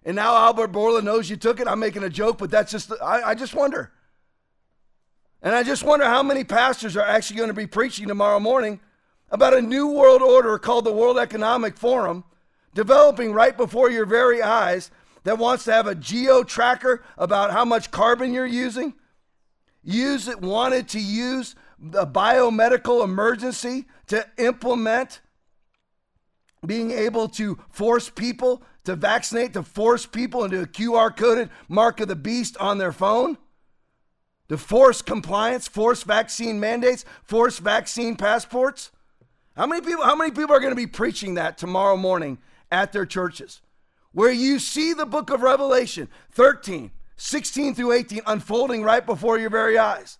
and 0.05 0.17
now 0.17 0.35
Albert 0.37 0.73
Bourla 0.73 1.03
knows 1.03 1.31
you 1.31 1.37
took 1.37 1.61
it. 1.61 1.69
I'm 1.69 1.79
making 1.79 2.03
a 2.03 2.11
joke, 2.11 2.39
but 2.39 2.51
that's 2.51 2.73
just 2.73 2.93
I, 3.03 3.23
I 3.23 3.35
just 3.35 3.55
wonder. 3.55 3.93
And 5.43 5.55
I 5.55 5.63
just 5.63 5.85
wonder 5.85 6.07
how 6.07 6.23
many 6.23 6.45
pastors 6.45 6.97
are 6.97 7.05
actually 7.05 7.37
going 7.37 7.51
to 7.51 7.55
be 7.55 7.67
preaching 7.67 8.09
tomorrow 8.09 8.41
morning 8.41 8.81
about 9.31 9.55
a 9.55 9.63
new 9.63 9.89
world 9.89 10.23
order 10.23 10.59
called 10.59 10.85
the 10.85 10.93
World 10.93 11.19
Economic 11.19 11.77
Forum, 11.77 12.25
developing 12.75 13.33
right 13.33 13.57
before 13.57 13.91
your 13.91 14.07
very 14.07 14.43
eyes, 14.43 14.91
that 15.25 15.39
wants 15.39 15.65
to 15.65 15.73
have 15.73 15.87
a 15.87 15.95
geo 15.95 16.43
tracker 16.45 17.03
about 17.19 17.51
how 17.51 17.65
much 17.65 17.91
carbon 17.91 18.33
you're 18.33 18.47
using. 18.47 18.95
Use 19.87 20.27
it, 20.27 20.41
wanted 20.41 20.89
to 20.89 21.01
use 21.01 21.55
the 21.79 22.05
biomedical 22.05 23.05
emergency 23.05 23.87
to 24.09 24.27
implement 24.37 25.21
being 26.67 26.91
able 26.91 27.29
to 27.29 27.59
force 27.71 28.11
people 28.11 28.63
to 28.83 28.97
vaccinate, 28.97 29.53
to 29.53 29.63
force 29.63 30.05
people 30.05 30.43
into 30.43 30.61
a 30.61 30.67
QR 30.67 31.17
coded 31.17 31.51
mark 31.69 32.01
of 32.01 32.09
the 32.09 32.17
beast 32.17 32.57
on 32.59 32.79
their 32.79 32.93
phone 32.93 33.39
to 34.49 34.59
force 34.59 35.03
compliance, 35.03 35.69
force 35.69 36.03
vaccine 36.03 36.59
mandates, 36.61 37.05
force 37.23 37.59
vaccine 37.59 38.17
passports? 38.17 38.91
How 39.57 39.67
many 39.67 39.81
people 39.81 40.05
how 40.05 40.17
many 40.17 40.33
people 40.33 40.55
are 40.55 40.61
going 40.61 40.73
to 40.73 40.77
be 40.77 40.87
preaching 40.87 41.35
that 41.35 41.59
tomorrow 41.59 41.97
morning 41.97 42.39
at 42.73 42.93
their 42.93 43.07
churches? 43.07 43.61
Where 44.11 44.33
you 44.33 44.59
see 44.59 44.93
the 44.93 45.07
book 45.07 45.31
of 45.31 45.43
Revelation 45.43 46.09
13, 46.33 46.91
16 47.17 47.75
through 47.75 47.93
18 47.93 48.21
unfolding 48.27 48.83
right 48.83 49.05
before 49.05 49.39
your 49.39 49.51
very 49.51 49.79
eyes. 49.79 50.19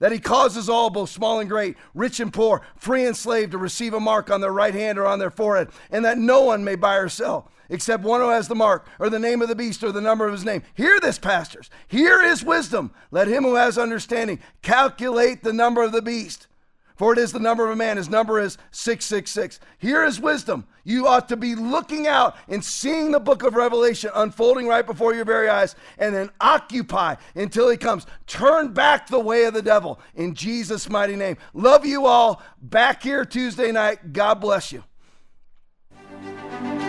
That 0.00 0.12
he 0.12 0.18
causes 0.18 0.68
all, 0.68 0.90
both 0.90 1.10
small 1.10 1.40
and 1.40 1.48
great, 1.48 1.76
rich 1.94 2.20
and 2.20 2.32
poor, 2.32 2.62
free 2.76 3.06
and 3.06 3.16
slave, 3.16 3.50
to 3.50 3.58
receive 3.58 3.94
a 3.94 4.00
mark 4.00 4.30
on 4.30 4.40
their 4.40 4.52
right 4.52 4.74
hand 4.74 4.98
or 4.98 5.06
on 5.06 5.18
their 5.18 5.30
forehead, 5.30 5.68
and 5.90 6.04
that 6.04 6.18
no 6.18 6.42
one 6.42 6.64
may 6.64 6.74
buy 6.74 6.96
or 6.96 7.08
sell 7.08 7.50
except 7.68 8.02
one 8.02 8.20
who 8.20 8.28
has 8.28 8.48
the 8.48 8.54
mark 8.54 8.86
or 8.98 9.08
the 9.08 9.18
name 9.18 9.42
of 9.42 9.48
the 9.48 9.54
beast 9.54 9.82
or 9.82 9.92
the 9.92 10.00
number 10.00 10.26
of 10.26 10.32
his 10.32 10.44
name. 10.44 10.62
Hear 10.74 11.00
this, 11.00 11.18
pastors. 11.18 11.70
Here 11.88 12.22
is 12.22 12.44
wisdom. 12.44 12.92
Let 13.10 13.28
him 13.28 13.44
who 13.44 13.54
has 13.54 13.78
understanding 13.78 14.40
calculate 14.62 15.42
the 15.42 15.52
number 15.52 15.82
of 15.82 15.92
the 15.92 16.02
beast. 16.02 16.46
For 16.94 17.12
it 17.12 17.18
is 17.18 17.32
the 17.32 17.40
number 17.40 17.64
of 17.64 17.72
a 17.72 17.76
man. 17.76 17.96
His 17.96 18.08
number 18.08 18.40
is 18.40 18.56
666. 18.70 19.58
Here 19.78 20.04
is 20.04 20.20
wisdom. 20.20 20.64
You 20.84 21.08
ought 21.08 21.28
to 21.28 21.36
be 21.36 21.56
looking 21.56 22.06
out 22.06 22.36
and 22.48 22.64
seeing 22.64 23.10
the 23.10 23.18
book 23.18 23.42
of 23.42 23.54
Revelation 23.54 24.10
unfolding 24.14 24.68
right 24.68 24.86
before 24.86 25.12
your 25.12 25.24
very 25.24 25.48
eyes 25.48 25.74
and 25.98 26.14
then 26.14 26.30
occupy 26.40 27.16
until 27.34 27.68
he 27.68 27.76
comes. 27.76 28.06
Turn 28.26 28.72
back 28.72 29.08
the 29.08 29.18
way 29.18 29.44
of 29.44 29.54
the 29.54 29.62
devil 29.62 29.98
in 30.14 30.34
Jesus' 30.34 30.88
mighty 30.88 31.16
name. 31.16 31.36
Love 31.52 31.84
you 31.84 32.06
all. 32.06 32.40
Back 32.62 33.02
here 33.02 33.24
Tuesday 33.24 33.72
night. 33.72 34.12
God 34.12 34.34
bless 34.34 34.70
you. 34.70 34.84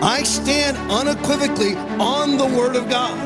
I 0.01 0.21
stand 0.23 0.77
unequivocally 0.91 1.75
on 1.75 2.37
the 2.37 2.45
Word 2.45 2.75
of 2.75 2.89
God. 2.89 3.17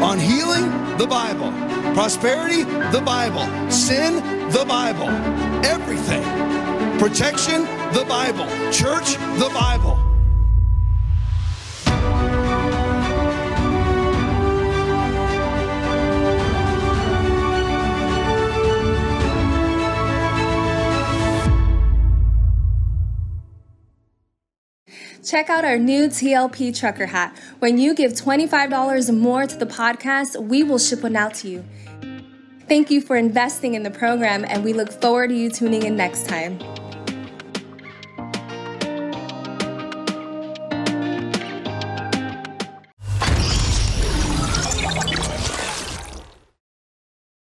On 0.00 0.18
healing, 0.20 0.70
the 0.98 1.06
Bible. 1.06 1.50
Prosperity, 1.94 2.62
the 2.62 3.02
Bible. 3.04 3.44
Sin, 3.70 4.50
the 4.50 4.64
Bible. 4.64 5.49
Everything. 5.64 6.22
Protection, 6.98 7.62
the 7.92 8.04
Bible. 8.08 8.46
Church, 8.70 9.16
the 9.38 9.50
Bible. 9.52 9.98
Check 25.22 25.50
out 25.50 25.64
our 25.64 25.78
new 25.78 26.08
TLP 26.08 26.76
trucker 26.76 27.06
hat. 27.06 27.36
When 27.58 27.78
you 27.78 27.94
give 27.94 28.12
$25 28.12 29.16
more 29.16 29.46
to 29.46 29.56
the 29.56 29.66
podcast, 29.66 30.42
we 30.42 30.62
will 30.62 30.78
ship 30.78 31.02
one 31.02 31.14
out 31.14 31.34
to 31.34 31.48
you. 31.48 31.64
Thank 32.70 32.88
you 32.88 33.00
for 33.00 33.16
investing 33.16 33.74
in 33.74 33.82
the 33.82 33.90
program, 33.90 34.44
and 34.44 34.62
we 34.62 34.72
look 34.74 34.92
forward 34.92 35.30
to 35.30 35.34
you 35.34 35.50
tuning 35.50 35.82
in 35.82 35.96
next 35.96 36.28
time. 36.28 36.56